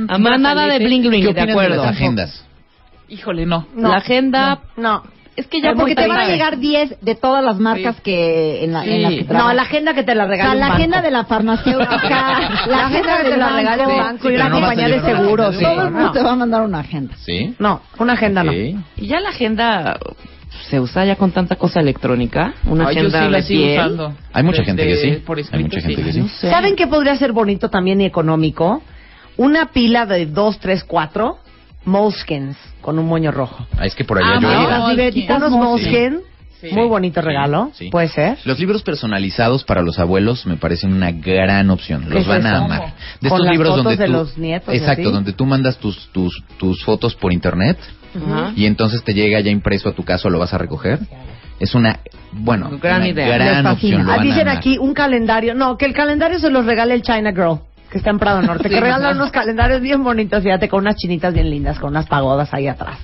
A 0.09 0.18
nada 0.38 0.66
de 0.66 0.79
bling 0.79 1.09
bling, 1.09 1.27
¿qué 1.27 1.35
de 1.35 1.40
acuerdo. 1.53 1.77
las 1.85 1.94
agendas? 1.94 2.46
Híjole, 3.09 3.44
no. 3.44 3.66
No. 3.75 3.88
La 3.90 3.96
agenda, 3.96 4.61
No. 4.77 5.03
Es 5.37 5.47
que 5.47 5.61
ya 5.61 5.73
porque 5.75 5.95
te 5.95 6.07
van 6.07 6.19
a 6.19 6.27
llegar 6.27 6.59
10 6.59 7.01
de 7.01 7.14
todas 7.14 7.43
las 7.43 7.59
marcas 7.59 7.97
Sí. 7.97 8.03
que 8.03 8.64
en, 8.64 8.73
la, 8.73 8.85
en 8.85 8.90
Sí. 8.90 9.01
las 9.01 9.27
que 9.29 9.35
No, 9.35 9.53
la 9.53 9.62
agenda 9.62 9.95
que 9.95 10.03
te 10.03 10.14
la 10.14 10.25
O 10.25 10.27
sea, 10.27 10.37
regala 10.37 10.55
la 10.55 10.75
agenda 10.75 11.01
de 11.03 11.11
la 11.11 11.25
farmacéutica, 11.25 12.40
La 12.69 12.87
agenda 12.87 13.16
que 13.23 13.31
te 13.31 13.37
la 13.37 13.49
regala 13.51 13.88
un 13.88 13.99
banco 13.99 14.31
y 14.31 14.35
una 14.35 14.49
no 14.49 14.55
compañía 14.57 14.88
de 14.88 15.01
seguros. 15.01 15.57
de. 15.57 15.62
Todo 15.64 15.83
el 15.83 15.90
mundo 15.90 16.07
No. 16.07 16.12
te 16.12 16.23
va 16.23 16.33
a 16.33 16.37
mandar 16.37 16.62
una 16.62 16.81
agenda. 16.81 17.14
sí 17.25 17.55
No, 17.59 17.81
una 17.99 18.12
agenda 18.14 18.43
no. 18.45 18.53
Y 18.53 18.77
ya 18.97 19.21
la 19.21 19.31
agenda 19.31 19.99
se 20.69 20.79
usa 20.81 21.05
ya 21.05 21.16
con 21.16 21.31
tanta 21.33 21.57
cosa 21.57 21.81
electrónica, 21.81 22.55
una 22.66 22.88
Ay, 22.88 22.97
yo 22.97 23.01
agenda 23.03 23.21
de 23.23 23.31
la 23.31 23.43
sigo 23.43 23.62
piel. 23.64 23.79
usando. 23.81 24.14
Hay 24.33 24.43
mucha 24.43 24.59
De- 24.59 24.64
gente 24.64 24.83
que 24.83 24.95
de- 24.97 25.14
sí. 25.16 25.23
Por 25.25 25.38
Hay 25.38 25.43
escrito, 25.45 25.64
mucha 25.77 25.81
gente 25.81 26.03
que 26.03 26.12
sí. 26.12 26.21
No 26.21 26.29
sé. 26.29 26.51
¿Saben 26.51 26.77
qué 26.77 26.87
podría 26.87 27.16
ser 27.16 27.33
bonito 27.33 27.71
también 27.71 28.01
y 28.01 28.05
económico? 28.05 28.83
Una 29.37 29.66
pila 29.66 30.07
de 30.07 30.27
2, 30.27 30.59
3, 30.59 30.85
4 30.85 31.38
Moleskins 31.85 32.57
con 32.81 32.99
un 32.99 33.07
moño 33.07 33.31
rojo. 33.33 33.66
Ah, 33.79 33.87
es 33.87 33.95
que 33.95 34.05
por 34.05 34.19
allá 34.19 34.37
Ah, 34.37 34.40
yo 34.40 34.49
no, 34.49 34.62
iba. 34.62 34.79
Las 34.79 34.88
libretitas 34.90 35.38
Unos. 35.38 35.51
Moleskine, 35.53 36.19
Sí. 36.61 36.69
muy 36.73 36.87
bonito 36.88 37.23
regalo, 37.23 37.71
Sí. 37.73 37.88
puede 37.88 38.09
ser. 38.09 38.37
Los 38.45 38.59
libros 38.59 38.83
personalizados 38.83 39.64
para 39.64 39.81
los 39.81 39.99
abuelos 39.99 40.45
me 40.45 40.57
parecen 40.59 40.93
una 40.93 41.11
gran 41.11 41.71
opción. 41.71 42.05
¿Qué 42.07 42.14
Los 42.16 42.27
van 42.27 42.45
a 42.47 42.59
amar. 42.59 42.79
¿Cómo? 42.81 42.93
De 43.23 43.29
¿Con 43.31 43.37
estos 43.38 43.47
las 43.47 43.53
libros 43.53 43.69
fotos 43.71 43.85
donde 43.85 43.97
de 43.97 44.07
tú, 44.07 44.12
los 44.12 44.38
nietos 44.38 44.75
exacto, 44.75 45.03
así? 45.09 45.12
donde 45.12 45.33
tú 45.33 45.47
mandas 45.47 45.79
tus 45.79 46.09
tus 46.12 46.45
tus 46.59 46.85
fotos 46.85 47.14
por 47.14 47.33
internet 47.33 47.79
Ajá. 48.14 48.53
y 48.55 48.66
entonces 48.66 49.03
te 49.03 49.14
llega 49.14 49.40
ya 49.40 49.51
impreso 49.51 49.88
a 49.88 49.93
tu 49.93 50.05
casa 50.05 50.29
o 50.29 50.31
lo 50.31 50.38
vas 50.38 50.53
a 50.53 50.59
recoger. 50.59 50.99
Es 51.59 51.75
una 51.75 52.01
bueno, 52.33 52.71
Gran 52.81 52.97
una 53.03 53.09
idea. 53.09 53.35
Gran 53.38 53.66
opción. 53.66 54.05
Lo 54.05 54.12
Ah, 54.12 54.16
van 54.16 54.21
a 54.21 54.25
dicen 54.25 54.43
amar. 54.49 54.57
aquí 54.59 54.77
un 54.79 54.93
calendario, 54.95 55.55
no, 55.55 55.77
que 55.79 55.87
el 55.87 55.93
calendario 55.95 56.38
se 56.38 56.51
los 56.51 56.64
regale 56.66 56.93
el 56.95 57.01
China 57.03 57.33
Girl, 57.33 57.61
que 57.90 57.98
está 57.98 58.11
en 58.11 58.18
Prado 58.18 58.40
Norte, 58.42 58.68
que 58.70 58.81
regalan 58.81 59.16
unos 59.16 59.31
calendarios 59.31 59.81
bien 59.81 60.03
bonitos, 60.03 60.42
fíjate, 60.42 60.68
con 60.68 60.81
unas 60.81 60.96
chinitas 60.96 61.35
bien 61.35 61.50
lindas, 61.50 61.79
con 61.79 61.90
unas 61.90 62.07
pagodas 62.07 62.53
ahí 62.55 62.68
atrás. 62.68 62.98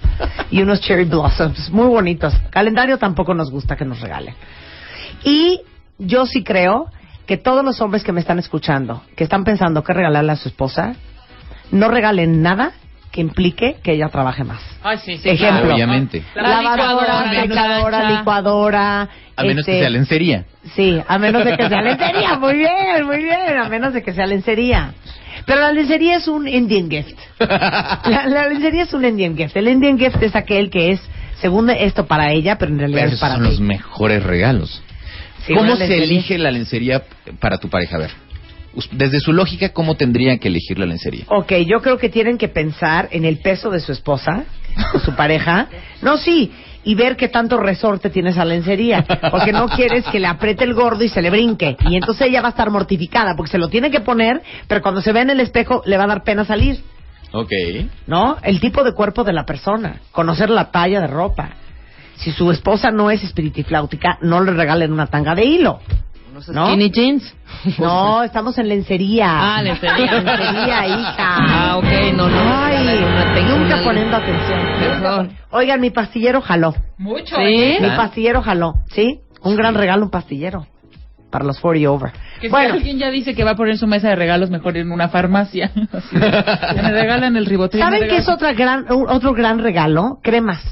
Y 0.50 0.62
unos 0.62 0.80
cherry 0.80 1.04
blossoms, 1.04 1.70
muy 1.70 1.86
bonitos. 1.88 2.34
Calendario 2.50 2.98
tampoco 2.98 3.34
nos 3.34 3.50
gusta 3.50 3.76
que 3.76 3.84
nos 3.84 4.00
regalen. 4.00 4.34
Y 5.24 5.60
yo 5.98 6.26
sí 6.26 6.44
creo 6.44 6.86
que 7.26 7.36
todos 7.36 7.64
los 7.64 7.80
hombres 7.80 8.04
que 8.04 8.12
me 8.12 8.20
están 8.20 8.38
escuchando, 8.38 9.02
que 9.16 9.24
están 9.24 9.44
pensando 9.44 9.82
qué 9.82 9.92
regalarle 9.92 10.32
a 10.32 10.36
su 10.36 10.48
esposa, 10.48 10.94
no 11.72 11.88
regalen 11.88 12.42
nada 12.42 12.72
que 13.16 13.22
implique 13.22 13.76
que 13.82 13.92
ella 13.92 14.08
trabaje 14.10 14.44
más. 14.44 14.60
Ay, 14.82 14.98
sí, 14.98 15.16
sí. 15.16 15.30
Ejemplo. 15.30 15.60
claro. 15.62 15.74
Obviamente. 15.74 16.22
La 16.34 16.60
Lavadora, 16.60 17.30
secadora, 17.30 18.10
licuadora. 18.10 19.08
A 19.34 19.42
menos 19.42 19.60
este, 19.60 19.72
que 19.72 19.78
sea 19.80 19.88
lencería. 19.88 20.44
Sí, 20.74 21.00
a 21.08 21.18
menos 21.18 21.42
de 21.46 21.56
que 21.56 21.66
sea 21.66 21.80
lencería. 21.80 22.34
Muy 22.38 22.58
bien, 22.58 23.06
muy 23.06 23.16
bien. 23.16 23.58
A 23.58 23.70
menos 23.70 23.94
de 23.94 24.02
que 24.02 24.12
sea 24.12 24.26
lencería. 24.26 24.92
Pero 25.46 25.60
la 25.62 25.72
lencería 25.72 26.16
es 26.16 26.28
un 26.28 26.46
Indian 26.46 26.90
gift. 26.90 27.18
La, 27.38 28.26
la 28.26 28.48
lencería 28.48 28.82
es 28.82 28.92
un 28.92 29.04
Indian 29.04 29.34
gift. 29.34 29.56
El 29.56 29.68
Indian 29.68 29.98
gift 29.98 30.22
es 30.22 30.36
aquel 30.36 30.68
que 30.68 30.92
es, 30.92 31.00
según 31.40 31.70
esto, 31.70 32.06
para 32.06 32.32
ella, 32.32 32.58
pero 32.58 32.72
en 32.72 32.78
realidad 32.78 32.98
Pero 32.98 33.08
es 33.08 33.14
esos 33.14 33.20
para 33.20 33.34
son 33.36 33.44
los 33.44 33.60
mejores 33.60 34.22
regalos. 34.22 34.82
Sí, 35.46 35.54
¿Cómo 35.54 35.74
se 35.76 36.02
elige 36.02 36.36
la 36.36 36.50
lencería 36.50 37.02
para 37.40 37.56
tu 37.56 37.70
pareja? 37.70 37.96
A 37.96 38.00
ver, 38.00 38.10
desde 38.92 39.20
su 39.20 39.32
lógica, 39.32 39.70
¿cómo 39.70 39.96
tendría 39.96 40.38
que 40.38 40.48
elegir 40.48 40.78
la 40.78 40.86
lencería? 40.86 41.24
Ok, 41.28 41.52
yo 41.66 41.80
creo 41.80 41.98
que 41.98 42.08
tienen 42.08 42.38
que 42.38 42.48
pensar 42.48 43.08
en 43.10 43.24
el 43.24 43.38
peso 43.38 43.70
de 43.70 43.80
su 43.80 43.92
esposa, 43.92 44.44
o 44.94 44.98
su 45.00 45.14
pareja. 45.14 45.68
No, 46.02 46.18
sí, 46.18 46.52
y 46.84 46.94
ver 46.94 47.16
qué 47.16 47.28
tanto 47.28 47.56
resorte 47.56 48.10
tiene 48.10 48.30
esa 48.30 48.44
lencería. 48.44 49.04
Porque 49.30 49.50
no 49.50 49.66
quieres 49.66 50.04
que 50.04 50.20
le 50.20 50.26
apriete 50.26 50.62
el 50.62 50.74
gordo 50.74 51.02
y 51.02 51.08
se 51.08 51.22
le 51.22 51.30
brinque. 51.30 51.76
Y 51.88 51.96
entonces 51.96 52.28
ella 52.28 52.42
va 52.42 52.48
a 52.48 52.50
estar 52.50 52.70
mortificada, 52.70 53.34
porque 53.34 53.50
se 53.50 53.58
lo 53.58 53.68
tiene 53.68 53.90
que 53.90 54.00
poner, 54.00 54.42
pero 54.68 54.82
cuando 54.82 55.00
se 55.00 55.12
ve 55.12 55.22
en 55.22 55.30
el 55.30 55.40
espejo 55.40 55.82
le 55.86 55.96
va 55.96 56.04
a 56.04 56.08
dar 56.08 56.22
pena 56.22 56.44
salir. 56.44 56.80
Ok. 57.32 57.50
¿No? 58.06 58.36
El 58.42 58.60
tipo 58.60 58.84
de 58.84 58.92
cuerpo 58.92 59.24
de 59.24 59.32
la 59.32 59.44
persona. 59.44 60.00
Conocer 60.12 60.50
la 60.50 60.70
talla 60.70 61.00
de 61.00 61.06
ropa. 61.06 61.50
Si 62.16 62.30
su 62.30 62.50
esposa 62.52 62.90
no 62.90 63.10
es 63.10 63.24
espiritifláutica, 63.24 64.18
no 64.20 64.42
le 64.42 64.52
regalen 64.52 64.92
una 64.92 65.06
tanga 65.06 65.34
de 65.34 65.44
hilo. 65.44 65.80
Los 66.36 66.48
¿No? 66.50 66.66
skinny 66.66 66.90
jeans. 66.90 67.34
No, 67.78 68.22
estamos 68.22 68.58
en 68.58 68.68
lencería. 68.68 69.56
Ah, 69.56 69.62
lencería. 69.62 70.12
lencería, 70.20 70.86
hija. 70.86 71.16
Ah, 71.18 71.76
ok, 71.78 72.14
no, 72.14 72.28
no. 72.28 72.36
Ay, 72.38 72.84
No 72.84 73.34
tengo 73.34 73.56
nunca 73.56 73.82
poniendo 73.82 74.16
atención. 74.16 74.60
Perdón. 74.78 75.36
Oigan, 75.50 75.80
mi 75.80 75.88
pastillero 75.88 76.42
jaló. 76.42 76.74
Mucho. 76.98 77.36
Sí. 77.36 77.42
¿eh? 77.42 77.78
Mi 77.80 77.88
pastillero 77.96 78.42
jaló, 78.42 78.74
¿sí? 78.92 79.20
Un 79.42 79.56
gran 79.56 79.74
regalo, 79.74 80.04
un 80.04 80.10
pastillero. 80.10 80.66
Para 81.30 81.46
los 81.46 81.58
40 81.58 81.90
over. 81.90 82.12
Que 82.40 82.50
Bueno, 82.50 82.72
si 82.72 82.76
alguien 82.76 82.98
ya 82.98 83.10
dice 83.10 83.34
que 83.34 83.42
va 83.42 83.52
a 83.52 83.56
poner 83.56 83.78
su 83.78 83.86
mesa 83.86 84.10
de 84.10 84.16
regalos 84.16 84.50
mejor 84.50 84.76
en 84.76 84.92
una 84.92 85.08
farmacia. 85.08 85.72
Me 86.12 86.90
regalan 86.92 87.36
el 87.36 87.46
ribotril. 87.46 87.82
¿saben 87.82 88.08
qué 88.08 88.18
es 88.18 88.28
otra 88.28 88.52
gran, 88.52 88.84
otro 88.90 89.32
gran 89.32 89.58
regalo? 89.58 90.18
Cremas. 90.22 90.62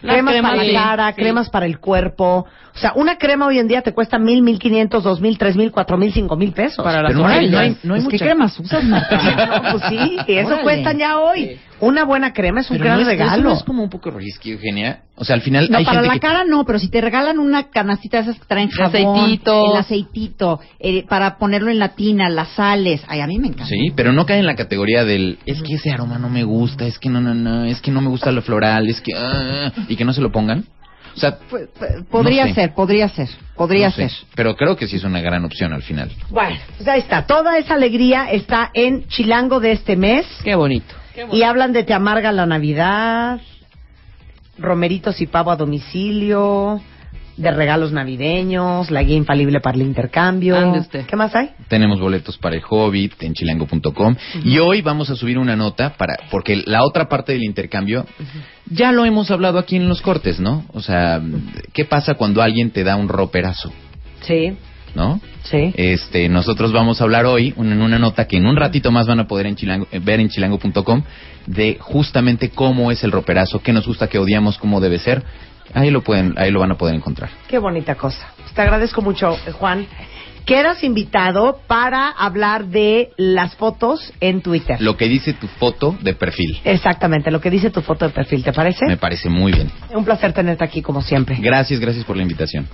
Cremas, 0.00 0.32
cremas, 0.32 0.50
para 0.52 0.62
sí, 0.64 0.72
la 0.72 0.80
cara, 0.82 1.08
sí. 1.08 1.14
cremas 1.20 1.50
para 1.50 1.66
el 1.66 1.78
cuerpo. 1.80 2.46
O 2.74 2.78
sea, 2.78 2.92
una 2.94 3.16
crema 3.18 3.46
hoy 3.46 3.58
en 3.58 3.66
día 3.66 3.82
te 3.82 3.92
cuesta 3.92 4.18
mil, 4.18 4.42
mil 4.42 4.58
quinientos, 4.60 5.02
dos 5.02 5.20
mil, 5.20 5.36
tres 5.38 5.56
mil, 5.56 5.72
cuatro 5.72 5.96
mil, 5.98 6.12
cinco 6.12 6.36
mil 6.36 6.52
pesos. 6.52 6.84
Para 6.84 7.02
las 7.02 7.10
Pero 7.10 7.22
no 7.22 7.26
hay, 7.28 7.50
no 7.50 7.58
hay, 7.58 7.76
no 7.82 7.94
hay 7.94 8.00
Pues, 8.02 8.10
¿Qué 8.10 8.12
mucha- 8.14 8.24
cremas 8.26 8.60
usas, 8.60 8.84
Marta? 8.84 9.62
No, 9.62 9.72
pues 9.72 9.84
sí, 9.88 10.18
eso 10.28 10.46
Órale. 10.48 10.62
cuestan 10.62 10.98
ya 10.98 11.18
hoy. 11.18 11.58
Una 11.80 12.04
buena 12.04 12.32
crema 12.32 12.60
es 12.60 12.70
un 12.70 12.76
Pero 12.78 12.84
gran 12.86 12.96
no 12.96 13.02
es- 13.02 13.14
eso 13.14 13.22
regalo. 13.24 13.42
no 13.44 13.52
es 13.56 13.62
como 13.62 13.82
un 13.84 13.90
poco 13.90 14.10
risky, 14.10 14.50
Eugenia. 14.52 15.02
O 15.16 15.24
sea, 15.24 15.34
al 15.36 15.42
final 15.42 15.68
No, 15.70 15.78
hay 15.78 15.84
para 15.84 15.96
gente 16.00 16.08
la 16.08 16.14
que... 16.14 16.20
cara 16.20 16.44
no, 16.44 16.64
pero 16.64 16.78
si 16.78 16.88
te 16.88 17.00
regalan 17.00 17.38
una 17.38 17.70
canastita 17.70 18.16
de 18.18 18.22
esas 18.24 18.38
que 18.40 18.46
traen 18.46 18.68
jabón, 18.70 19.18
aceitito. 19.20 19.72
el 19.72 19.78
aceitito, 19.78 20.60
eh, 20.80 21.04
para 21.08 21.38
ponerlo 21.38 21.70
en 21.70 21.78
la 21.78 21.90
tina, 21.94 22.28
las 22.28 22.48
sales, 22.50 23.02
ay, 23.08 23.20
a 23.20 23.26
mí 23.26 23.38
me 23.38 23.48
encanta. 23.48 23.66
Sí, 23.66 23.92
pero 23.94 24.12
no 24.12 24.26
cae 24.26 24.38
en 24.38 24.46
la 24.46 24.56
categoría 24.56 25.04
del 25.04 25.38
es 25.46 25.62
que 25.62 25.74
ese 25.74 25.90
aroma 25.90 26.18
no 26.18 26.28
me 26.28 26.44
gusta, 26.44 26.86
es 26.86 26.98
que 26.98 27.08
no, 27.08 27.20
no, 27.20 27.34
no, 27.34 27.64
es 27.64 27.80
que 27.80 27.90
no 27.90 28.00
me 28.00 28.08
gusta 28.08 28.32
lo 28.32 28.42
floral, 28.42 28.88
es 28.88 29.00
que 29.00 29.12
ah", 29.16 29.72
y 29.88 29.96
que 29.96 30.04
no 30.04 30.12
se 30.12 30.20
lo 30.20 30.32
pongan. 30.32 30.64
O 31.16 31.20
sea, 31.20 31.36
Pues, 31.50 31.68
pues, 31.76 31.90
podría 32.10 32.42
No 32.44 32.48
sé. 32.50 32.54
ser, 32.60 32.74
podría 32.74 33.08
ser, 33.08 33.28
podría 33.56 33.86
no 33.88 33.92
sé, 33.94 34.08
ser. 34.08 34.26
pero 34.36 34.54
creo 34.54 34.76
que 34.76 34.86
sí 34.86 34.96
es 34.96 35.04
una 35.04 35.20
gran 35.20 35.44
opción 35.44 35.72
al 35.72 35.82
final. 35.82 36.12
Bueno, 36.30 36.56
pues 36.76 36.88
ahí 36.88 37.00
está. 37.00 37.26
Toda 37.26 37.58
esa 37.58 37.74
alegría 37.74 38.30
está 38.30 38.70
en 38.72 39.08
Chilango 39.08 39.58
de 39.58 39.72
este 39.72 39.96
mes. 39.96 40.26
Qué 40.44 40.54
bonito. 40.54 40.94
Y 41.32 41.42
hablan 41.42 41.72
de 41.72 41.84
Te 41.84 41.94
amarga 41.94 42.32
la 42.32 42.46
Navidad, 42.46 43.40
romeritos 44.58 45.20
y 45.20 45.26
pavo 45.26 45.50
a 45.50 45.56
domicilio, 45.56 46.80
de 47.38 47.50
regalos 47.52 47.92
navideños, 47.92 48.90
la 48.90 49.02
guía 49.02 49.16
infalible 49.16 49.60
para 49.60 49.76
el 49.76 49.82
intercambio. 49.82 50.56
Ande 50.56 50.80
usted. 50.80 51.06
¿Qué 51.06 51.16
más 51.16 51.34
hay? 51.34 51.50
Tenemos 51.68 52.00
boletos 52.00 52.36
para 52.36 52.56
el 52.56 52.62
Hobbit 52.68 53.22
en 53.22 53.32
chilango.com 53.32 54.16
y 54.44 54.58
hoy 54.58 54.82
vamos 54.82 55.08
a 55.10 55.16
subir 55.16 55.38
una 55.38 55.54
nota 55.54 55.94
para 55.96 56.16
porque 56.30 56.62
la 56.66 56.84
otra 56.84 57.08
parte 57.08 57.32
del 57.32 57.44
intercambio 57.44 58.06
ya 58.66 58.90
lo 58.90 59.04
hemos 59.04 59.30
hablado 59.30 59.58
aquí 59.58 59.76
en 59.76 59.88
los 59.88 60.02
cortes, 60.02 60.40
¿no? 60.40 60.64
O 60.72 60.80
sea, 60.80 61.22
¿qué 61.72 61.84
pasa 61.84 62.14
cuando 62.14 62.42
alguien 62.42 62.70
te 62.70 62.82
da 62.82 62.96
un 62.96 63.08
roperazo, 63.08 63.72
Sí, 64.22 64.56
¿no? 64.98 65.20
sí. 65.44 65.72
Este, 65.76 66.28
nosotros 66.28 66.72
vamos 66.72 67.00
a 67.00 67.04
hablar 67.04 67.24
hoy 67.24 67.54
en 67.56 67.80
una 67.80 67.98
nota 67.98 68.26
que 68.26 68.36
en 68.36 68.46
un 68.46 68.56
ratito 68.56 68.90
más 68.90 69.06
van 69.06 69.20
a 69.20 69.26
poder 69.28 69.46
en 69.46 69.56
chilango- 69.56 69.86
eh, 69.92 70.00
ver 70.00 70.18
en 70.20 70.28
chilango.com 70.28 71.02
de 71.46 71.78
justamente 71.80 72.50
cómo 72.50 72.90
es 72.90 73.02
el 73.04 73.12
roperazo, 73.12 73.60
qué 73.62 73.72
nos 73.72 73.86
gusta, 73.86 74.08
qué 74.08 74.18
odiamos, 74.18 74.58
cómo 74.58 74.80
debe 74.80 74.98
ser. 74.98 75.22
Ahí 75.72 75.90
lo 75.90 76.02
pueden, 76.02 76.34
ahí 76.36 76.50
lo 76.50 76.60
van 76.60 76.72
a 76.72 76.76
poder 76.76 76.94
encontrar. 76.94 77.30
Qué 77.46 77.58
bonita 77.58 77.94
cosa. 77.94 78.32
Pues 78.38 78.52
Te 78.52 78.62
agradezco 78.62 79.00
mucho, 79.00 79.38
eh, 79.46 79.52
Juan. 79.52 79.86
Quedas 80.46 80.82
invitado 80.82 81.60
para 81.66 82.08
hablar 82.08 82.68
de 82.68 83.10
las 83.18 83.54
fotos 83.56 84.14
en 84.20 84.40
Twitter. 84.40 84.80
Lo 84.80 84.96
que 84.96 85.06
dice 85.06 85.34
tu 85.34 85.46
foto 85.46 85.94
de 86.00 86.14
perfil. 86.14 86.58
Exactamente, 86.64 87.30
lo 87.30 87.38
que 87.42 87.50
dice 87.50 87.68
tu 87.70 87.82
foto 87.82 88.06
de 88.06 88.12
perfil, 88.14 88.42
¿te 88.42 88.54
parece? 88.54 88.86
Me 88.86 88.96
parece 88.96 89.28
muy 89.28 89.52
bien. 89.52 89.70
Un 89.94 90.06
placer 90.06 90.32
tenerte 90.32 90.64
aquí 90.64 90.80
como 90.80 91.02
siempre. 91.02 91.36
Gracias, 91.38 91.78
gracias 91.80 92.02
por 92.06 92.16
la 92.16 92.22
invitación. 92.22 92.66